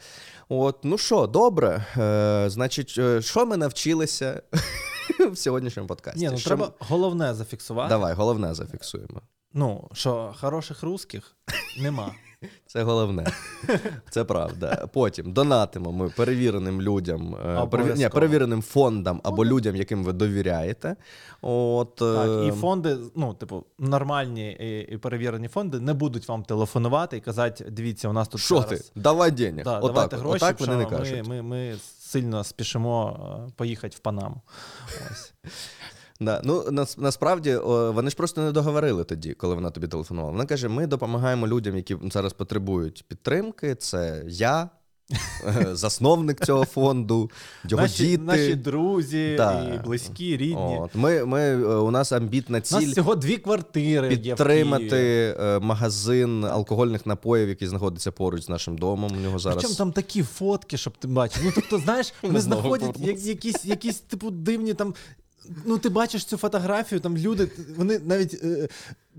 От, 0.49 0.77
ну 0.83 0.97
що, 0.97 1.27
добре. 1.27 1.85
Е, 1.97 2.49
значить, 2.49 2.95
е, 2.97 3.21
що 3.21 3.45
ми 3.45 3.57
навчилися 3.57 4.41
в 5.31 5.37
сьогоднішньому 5.37 5.87
подкасті? 5.87 6.19
Ні, 6.19 6.29
ну 6.31 6.37
Що 6.37 6.49
треба 6.49 6.65
ми- 6.65 6.71
головне 6.79 7.33
зафіксувати. 7.33 7.89
Давай, 7.89 8.13
головне 8.13 8.53
зафіксуємо. 8.53 9.21
Ну, 9.53 9.89
що 9.93 10.33
хороших 10.39 10.83
русських 10.83 11.35
нема. 11.79 12.11
Це 12.65 12.83
головне. 12.83 13.25
Це 14.09 14.23
правда. 14.23 14.87
Потім 14.93 15.31
донатимо 15.33 15.91
ми 15.91 16.09
перевіреним 16.09 16.81
людям, 16.81 17.35
е. 17.35 17.95
Ні, 17.95 18.09
перевіреним 18.09 18.61
фондам 18.61 19.21
або 19.23 19.45
людям, 19.45 19.75
яким 19.75 20.03
ви 20.03 20.13
довіряєте. 20.13 20.95
От, 21.41 21.95
Так, 21.95 22.45
і 22.45 22.47
е, 22.47 22.51
фонди, 22.51 22.97
ну, 23.15 23.33
типу, 23.33 23.65
нормальні 23.79 24.51
і, 24.51 24.93
і 24.93 24.97
перевірені 24.97 25.47
фонди 25.47 25.79
не 25.79 25.93
будуть 25.93 26.27
вам 26.27 26.43
телефонувати 26.43 27.17
і 27.17 27.21
казати: 27.21 27.65
дивіться, 27.69 28.09
у 28.09 28.13
нас 28.13 28.27
тут 28.27 28.41
Що 28.41 28.61
ти? 28.61 28.81
Давай 28.95 29.31
денег. 29.31 29.63
Да, 29.65 29.79
отак, 29.79 29.93
давайте 29.93 30.17
гроші, 30.17 30.35
отак 30.35 30.59
вони 30.59 30.75
не 30.75 30.85
кажуть. 30.85 31.27
ми, 31.27 31.41
ми, 31.41 31.41
ми 31.41 31.75
сильно 31.99 32.43
спішимо 32.43 33.19
е, 33.47 33.51
поїхати 33.55 33.95
в 33.97 33.99
Панаму. 33.99 34.41
Ось. 35.11 35.33
Да. 36.21 36.41
Ну, 36.43 36.71
нас, 36.71 36.97
насправді 36.97 37.55
вони 37.65 38.09
ж 38.09 38.15
просто 38.15 38.41
не 38.41 38.51
договорили 38.51 39.03
тоді, 39.03 39.33
коли 39.33 39.55
вона 39.55 39.69
тобі 39.69 39.87
телефонувала. 39.87 40.31
Вона 40.31 40.45
каже: 40.45 40.67
ми 40.67 40.87
допомагаємо 40.87 41.47
людям, 41.47 41.75
які 41.75 41.97
зараз 42.11 42.33
потребують 42.33 43.05
підтримки. 43.07 43.75
Це 43.75 44.23
я, 44.27 44.69
е, 45.47 45.67
засновник 45.75 46.45
цього 46.45 46.65
фонду, 46.65 47.31
його 47.69 47.83
Наші, 47.83 48.03
діти. 48.07 48.23
наші 48.23 48.55
друзі, 48.55 49.33
Да. 49.37 49.73
і 49.75 49.85
близькі, 49.85 50.37
рідні. 50.37 50.77
От. 50.81 50.95
Ми, 50.95 51.25
ми, 51.25 51.39
е, 51.41 51.55
у 51.57 51.91
нас 51.91 52.11
амбітна 52.11 52.57
У 52.71 52.75
нас 52.75 52.85
всього 52.85 53.15
дві 53.15 53.37
квартири. 53.37 54.09
є 54.09 54.17
підтримати 54.17 55.35
е, 55.39 55.59
магазин 55.59 56.45
алкогольних 56.45 57.05
напоїв, 57.05 57.49
який 57.49 57.67
знаходиться 57.67 58.11
поруч 58.11 58.43
з 58.43 58.49
нашим 58.49 58.77
домом. 58.77 59.11
У 59.17 59.21
нього 59.21 59.39
зараз 59.39 59.55
Причому 59.57 59.75
там 59.75 59.91
такі 59.91 60.23
фотки, 60.23 60.77
щоб 60.77 60.97
ти 60.97 61.07
бачив. 61.07 61.41
Ну 61.45 61.51
тобто, 61.55 61.77
знаєш, 61.77 62.13
ми 62.23 62.41
знаходять 62.41 62.99
якісь, 62.99 63.65
якісь 63.65 63.99
типу 63.99 64.31
дивні 64.31 64.73
там. 64.73 64.93
Ну, 65.65 65.77
ти 65.77 65.89
бачиш 65.89 66.25
цю 66.25 66.37
фотографію, 66.37 66.99
там 66.99 67.17
люди, 67.17 67.51
вони 67.77 67.99
навіть 67.99 68.43
е, 68.43 68.67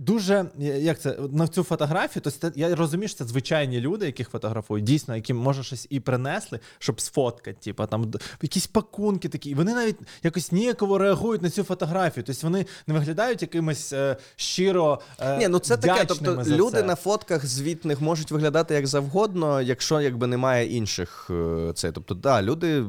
дуже 0.00 0.44
як 0.58 1.00
це 1.00 1.16
на 1.32 1.48
цю 1.48 1.62
фотографію, 1.62 2.22
то 2.22 2.30
це, 2.30 2.52
я 2.56 2.74
розумію, 2.74 3.08
що 3.08 3.18
це 3.18 3.24
звичайні 3.24 3.80
люди, 3.80 4.06
яких 4.06 4.28
фотографують, 4.28 4.84
дійсно, 4.84 5.16
яким 5.16 5.36
може 5.36 5.62
щось 5.62 5.86
і 5.90 6.00
принесли, 6.00 6.60
щоб 6.78 7.00
сфоткати. 7.00 7.56
Типу, 7.64 7.86
там 7.86 8.12
якісь 8.42 8.66
пакунки 8.66 9.28
такі. 9.28 9.50
І 9.50 9.54
вони 9.54 9.74
навіть 9.74 9.96
якось 10.22 10.52
ніяково 10.52 10.98
реагують 10.98 11.42
на 11.42 11.50
цю 11.50 11.62
фотографію. 11.62 12.24
Тобто 12.26 12.40
вони 12.46 12.66
не 12.86 12.94
виглядають 12.94 13.42
якимось 13.42 13.92
е, 13.92 14.16
щиро. 14.36 15.00
Е, 15.18 15.38
Ні, 15.38 15.48
ну 15.48 15.58
це 15.58 15.76
таке. 15.76 16.04
Тобто 16.04 16.44
люди 16.46 16.76
це. 16.76 16.82
на 16.82 16.94
фотках 16.94 17.46
звітних 17.46 18.00
можуть 18.00 18.30
виглядати 18.30 18.74
як 18.74 18.86
завгодно, 18.86 19.60
якщо 19.62 20.00
якби 20.00 20.26
немає 20.26 20.76
інших 20.76 21.30
е, 21.30 21.72
це. 21.74 21.92
Тобто, 21.92 22.14
да, 22.14 22.42
люди 22.42 22.84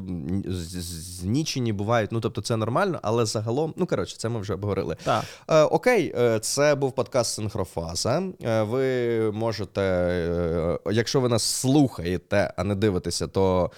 знічені 0.48 1.72
бувають. 1.72 2.12
Ну 2.12 2.20
тобто, 2.20 2.40
це 2.40 2.56
нормально, 2.56 2.98
але 3.02 3.26
загалом, 3.26 3.74
ну 3.76 3.86
коротше, 3.86 4.16
це 4.18 4.28
ми 4.28 4.40
вже 4.40 4.54
обговорили. 4.54 4.96
Так. 5.04 5.24
Е, 5.48 5.62
окей, 5.62 6.14
е, 6.18 6.38
це 6.40 6.74
був 6.74 6.92
подкаст 7.02 7.34
Синхрофаза. 7.34 8.22
Е, 8.44 8.62
Ви 8.62 9.30
можете, 9.34 9.80
е, 9.82 10.78
якщо 10.92 11.20
ви 11.20 11.28
нас 11.28 11.42
слухаєте, 11.42 12.50
а 12.56 12.64
не 12.64 12.74
дивитеся, 12.74 13.26
то 13.26 13.70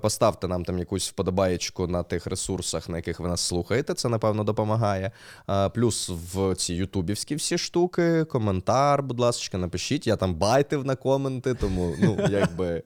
поставте 0.00 0.48
нам 0.48 0.64
там 0.64 0.78
якусь 0.78 1.08
вподобаєчку 1.08 1.86
на 1.86 2.02
тих 2.02 2.26
ресурсах, 2.26 2.88
на 2.88 2.96
яких 2.96 3.20
ви 3.20 3.28
нас 3.28 3.40
слухаєте. 3.40 3.94
Це 3.94 4.08
напевно 4.08 4.44
допомагає. 4.44 5.10
Е, 5.50 5.68
Плюс 5.68 6.10
в 6.34 6.54
ці 6.54 6.74
ютубівські 6.74 7.34
всі 7.34 7.58
штуки, 7.58 8.24
коментар, 8.24 9.02
будь 9.02 9.20
ласка, 9.20 9.58
напишіть. 9.58 10.06
Я 10.06 10.16
там 10.16 10.34
байтив 10.34 10.84
на 10.86 10.96
коменти, 10.96 11.54
тому 11.54 11.94
ну 12.00 12.16
якби 12.30 12.82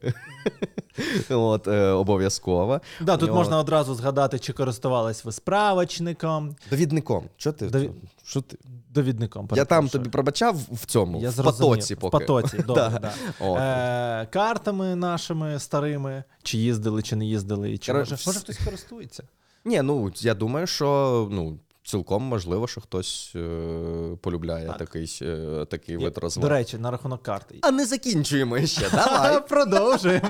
от 1.31 1.69
е, 1.69 1.87
обов'язково. 1.87 2.81
Да, 3.01 3.17
тут 3.17 3.33
можна 3.33 3.59
одразу 3.59 3.95
згадати, 3.95 4.39
чи 4.39 4.53
користувались 4.53 5.25
ви 5.25 5.33
справочником, 5.33 6.57
довідником. 6.71 7.25
Що 7.37 7.53
ти? 7.53 7.91
Що 8.25 8.41
ти? 8.41 8.59
довідником. 8.95 9.49
Я 9.55 9.65
там 9.65 9.89
тобі 9.89 10.09
пробачав 10.09 10.57
в 10.73 10.87
цьому, 10.87 11.21
Я 11.21 11.29
в 11.29 11.33
зрозумів. 11.33 11.71
потоці 11.71 11.97
поки. 11.97 12.17
В 12.17 12.21
потоці, 12.21 12.57
добре, 12.67 12.91
Да. 12.91 13.13
да. 13.41 14.23
Е, 14.23 14.27
картами 14.27 14.97
нашими 14.97 15.59
старими, 15.59 16.25
чи 16.43 16.59
їздили, 16.59 16.84
чи 17.03 17.17
не 17.17 17.27
їздили, 17.27 17.79
чи 17.79 17.93
Кор... 17.93 17.99
може, 17.99 18.17
може 18.27 18.41
хтось 18.41 18.59
користується. 18.59 19.23
Ні, 19.65 19.83
ну 19.83 20.13
я 20.17 20.35
думаю, 20.35 20.67
що 20.67 21.29
ну. 21.33 21.59
Цілком 21.87 22.23
можливо, 22.23 22.67
що 22.67 22.81
хтось 22.81 23.33
е, 23.37 24.17
полюбляє 24.21 24.67
Так. 24.67 24.79
такий, 24.79 25.19
е, 25.23 25.65
такий 25.71 25.97
вид 25.97 26.19
розваг. 26.19 26.43
До 26.43 26.49
речі, 26.49 26.79
на 26.79 26.91
рахунок 26.91 27.23
карти. 27.23 27.59
А 27.63 27.71
не 27.71 27.87
закінчуємо 27.87 28.67
ще. 28.67 28.91
Давай. 28.93 29.49
Продовжуємо. 29.49 30.29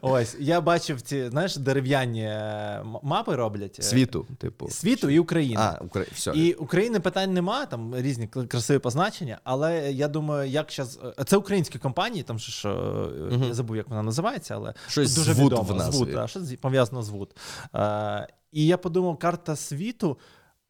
Ось, 0.00 0.36
я 0.40 0.60
бачив 0.60 1.00
ці, 1.00 1.28
знаєш, 1.28 1.56
дерев'яні 1.56 2.22
е, 2.22 2.84
мапи 3.02 3.36
роблять. 3.36 3.76
е, 3.78 3.82
Світу, 3.82 4.26
типу. 4.38 4.68
Світу 4.68 5.10
і 5.10 5.18
України. 5.18 5.56
А, 5.62 5.78
Укра... 5.84 6.04
все. 6.12 6.32
І 6.34 6.52
України 6.52 7.00
питань 7.00 7.32
нема, 7.34 7.66
там 7.66 7.96
різні 7.96 8.26
красиві 8.26 8.78
позначення, 8.78 9.38
але 9.44 9.92
я 9.92 10.08
думаю, 10.08 10.50
як 10.50 10.72
зараз. 10.72 11.00
Це 11.26 11.36
українські 11.36 11.78
компанії, 11.78 12.22
там 12.22 12.38
же 12.38 12.52
ж 12.52 12.68
е, 12.68 13.46
я 13.48 13.54
забув, 13.54 13.76
як 13.76 13.88
вона 13.88 14.02
називається, 14.02 14.54
але 14.54 14.74
Щось 14.88 15.14
дуже 15.14 15.34
з 15.34 15.38
ВУД 15.38 15.52
відомо. 15.52 15.72
в 15.72 15.76
назві. 15.76 15.92
З 15.96 15.98
ВУД, 15.98 16.10
да, 16.10 16.26
щось 16.28 16.54
пов'язано 16.60 17.02
з 17.02 17.08
ВУД. 17.08 17.34
Е, 17.74 18.28
і 18.52 18.66
я 18.66 18.78
подумав, 18.78 19.18
карта 19.18 19.56
світу. 19.56 20.18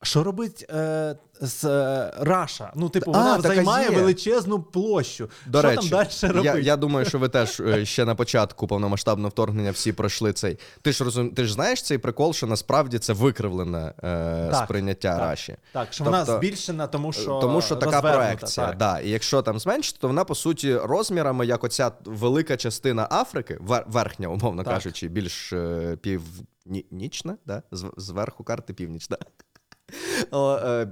Що 0.02 0.22
робить 0.24 0.66
е, 0.70 1.16
з 1.40 1.64
е, 1.64 2.12
Раша? 2.20 2.72
Ну, 2.74 2.88
типу, 2.88 3.12
вона 3.12 3.36
така 3.36 3.48
займає 3.54 3.90
величезну 3.90 4.62
площу. 4.62 5.30
До 5.46 5.58
що 5.58 5.68
речі, 5.68 5.90
там 5.90 6.06
далі 6.22 6.32
робить? 6.32 6.44
я, 6.44 6.56
я 6.58 6.76
думаю, 6.76 7.06
що 7.06 7.18
ви 7.18 7.28
теж 7.28 7.60
е, 7.60 7.84
ще 7.84 8.04
на 8.04 8.14
початку 8.14 8.66
повномасштабного 8.66 9.28
вторгнення 9.28 9.70
всі 9.70 9.92
пройшли 9.92 10.32
цей. 10.32 10.58
Ти 10.82 10.92
ж 10.92 11.04
розум... 11.04 11.30
ти 11.30 11.44
ж 11.44 11.52
знаєш 11.52 11.82
цей 11.82 11.98
прикол, 11.98 12.32
що 12.32 12.46
насправді 12.46 12.98
це 12.98 13.12
викривлене 13.12 13.92
е, 14.04 14.48
Так, 14.50 14.64
сприйняття 14.64 15.10
так. 15.12 15.20
Раші. 15.20 15.56
Так, 15.72 15.92
що 15.92 16.04
вона 16.04 16.18
Тобто- 16.24 16.36
збільшена, 16.38 16.86
тому 16.86 17.12
що 17.12 17.38
Тому 17.40 17.60
що 17.60 17.76
така 17.76 18.00
проекція. 18.00 18.66
так. 18.66 18.76
Да. 18.76 19.00
І 19.00 19.10
якщо 19.10 19.42
там 19.42 19.58
зменшити, 19.58 19.98
то 20.00 20.06
вона 20.06 20.24
по 20.24 20.34
суті 20.34 20.76
розмірами, 20.76 21.46
як 21.46 21.64
оця 21.64 21.92
велика 22.04 22.56
частина 22.56 23.08
Африки, 23.10 23.58
вер- 23.60 23.84
верхня, 23.86 24.28
умовно 24.28 24.62
Так. 24.64 24.74
кажучи, 24.74 25.08
більш 25.08 25.52
е, 25.52 25.96
північна, 26.02 27.36
да? 27.46 27.62
Зверху 27.96 28.44
карти 28.44 28.74
північ, 28.74 29.08
да? 29.08 29.16
О, 29.16 29.20
е, 29.20 29.47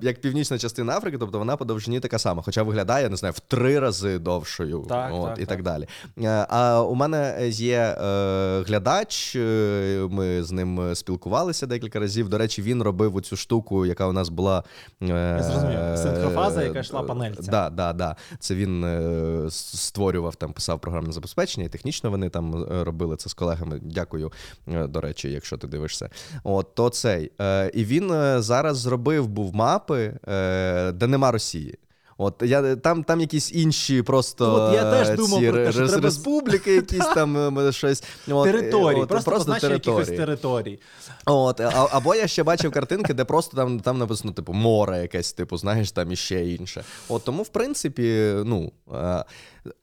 як 0.03 0.21
північна 0.21 0.59
частина 0.59 0.97
Африки, 0.97 1.19
тобто 1.19 1.39
вона 1.39 1.57
по 1.57 1.65
довжині 1.65 2.01
така 2.01 2.19
сама, 2.19 2.43
хоча 2.43 2.63
виглядає, 2.63 3.09
не 3.09 3.17
знаю, 3.17 3.33
в 3.37 3.41
три 3.41 3.79
рази 3.79 4.19
довшою 4.19 4.85
Так, 4.89 5.11
от, 5.15 5.25
так, 5.29 5.39
і 5.39 5.41
так, 5.41 5.49
так. 5.49 5.63
далі. 5.63 5.87
Е, 6.19 6.47
А 6.49 6.83
у 6.83 6.95
мене 6.95 7.49
є 7.49 7.79
е, 7.79 8.63
глядач, 8.67 9.37
е, 9.37 10.09
ми 10.11 10.43
з 10.43 10.53
ним 10.53 10.95
спілкувалися 10.95 11.67
декілька 11.67 12.01
разів. 12.01 12.29
До 12.29 12.39
речі, 12.39 12.63
він 12.63 12.83
робив 12.83 13.21
цю 13.23 13.37
штуку, 13.37 13.87
яка 13.87 14.07
у 14.07 14.13
нас 14.13 14.29
була. 14.29 14.63
е, 15.03 15.07
Я 15.07 15.43
зрозумів. 15.43 15.79
Синхрофаза, 15.99 16.63
яка 16.63 16.79
е, 16.79 16.81
йшла 16.81 17.03
панельця. 17.03 17.51
Да, 17.51 17.71
да, 17.71 17.93
да. 17.93 18.17
Це 18.39 18.55
він 18.55 18.85
е, 18.85 19.51
створював 19.51 20.35
там, 20.37 20.53
писав 20.53 20.81
програмне 20.81 21.13
забезпечення, 21.13 21.67
і 21.67 21.69
технічно 21.69 22.11
вони 22.11 22.29
там 22.29 22.65
е, 22.73 22.85
робили 22.85 23.17
це 23.17 23.29
з 23.31 23.35
колегами. 23.35 23.81
Дякую, 23.83 24.33
е, 24.69 24.87
до 24.87 25.01
речі, 25.01 25.31
якщо 25.31 25.57
ти 25.57 25.67
дивишся. 25.67 26.11
От 26.45 26.75
то 26.75 26.89
цей. 26.89 27.33
Е, 27.41 27.71
І 27.75 27.85
він 27.85 28.11
е, 28.13 28.43
зараз 28.43 28.86
зробив 28.87 29.29
був 29.29 29.55
мапи, 29.55 30.19
е, 30.29 30.93
де 30.93 31.07
нема 31.07 31.33
Росії. 31.33 31.79
От 32.19 32.43
я 32.45 32.77
там, 32.77 33.05
там 33.05 33.21
якісь 33.21 33.53
інші 33.53 34.03
просто 34.03 34.47
Ну, 34.47 34.55
от 34.55 34.75
я 34.75 34.91
теж 34.91 35.17
думав 35.17 35.41
ці 35.41 35.51
про 35.51 35.65
те, 35.65 35.73
що 35.73 35.81
рес- 35.81 35.89
треба 35.89 36.05
республіки, 36.05 36.75
якісь 36.75 37.07
там 37.15 37.59
е, 37.59 37.73
щось. 37.73 38.05
От, 38.29 38.45
Території, 38.45 39.03
от, 39.03 39.09
просто, 39.09 39.31
позначення 39.31 39.73
якихось 39.73 40.09
територій. 40.09 40.81
От, 41.27 41.61
а, 41.61 41.89
або 41.91 42.15
я 42.15 42.27
ще 42.27 42.43
бачив 42.43 42.73
картинки, 42.73 43.15
де 43.15 43.25
просто 43.25 43.57
там, 43.57 43.81
там 43.81 43.99
написано, 43.99 44.33
типу, 44.33 44.53
море 44.53 45.03
якесь, 45.03 45.33
типу, 45.33 45.57
знаєш, 45.57 45.93
там 45.93 46.13
іще 46.13 46.47
інше. 46.47 46.85
От 47.09 47.25
тому, 47.25 47.43
в 47.43 47.49
принципі, 47.49 48.35
ну. 48.45 48.73
Е, 48.95 49.25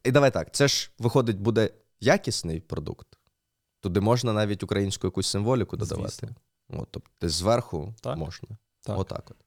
і 0.04 0.12
давай 0.12 0.32
так, 0.32 0.54
це 0.54 0.68
ж 0.68 0.92
виходить, 1.00 1.40
буде 1.40 1.70
якісний 2.02 2.60
продукт. 2.60 3.08
Туди 3.82 4.00
можна 4.00 4.34
навіть 4.34 4.64
українську 4.64 5.08
якусь 5.08 5.28
символіку 5.28 5.78
додавати. 5.78 6.10
Звісно. 6.10 6.30
От, 6.70 6.88
тобто 6.92 7.30
зверху 7.30 7.94
Так. 8.02 8.18
можна. 8.18 8.48
Так. 8.84 9.00
Отак 9.00 9.24
от. 9.32 9.38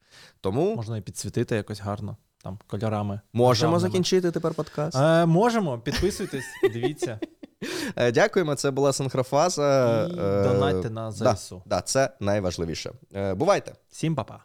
Тому 0.41 0.77
Можна 0.77 0.97
і 0.97 1.01
підсвітити 1.01 1.57
якось 1.57 1.81
гарно, 1.81 2.17
там, 2.43 2.59
кольорами. 2.67 3.21
можемо 3.33 3.53
державними. 3.73 3.81
закінчити 3.81 4.31
тепер 4.31 4.55
подкаст. 4.55 4.97
Е, 4.97 5.27
можемо, 5.27 5.79
підписуйтесь, 5.79 6.45
дивіться. 6.73 7.21
Е, 7.97 8.13
Дякуємо, 8.13 8.55
це 8.55 8.71
була 8.71 8.93
синхрофаза. 8.93 10.03
І 10.11 10.13
Е, 10.21 10.43
донатьте 10.43 10.91
на 10.91 11.13
ЗСУ. 11.13 11.63
да, 11.67 11.81
це 11.81 12.11
найважливіше. 12.21 12.93
Е, 13.15 13.35
Бувайте! 13.35 13.73
Всім 13.91 14.15
па-па. 14.15 14.41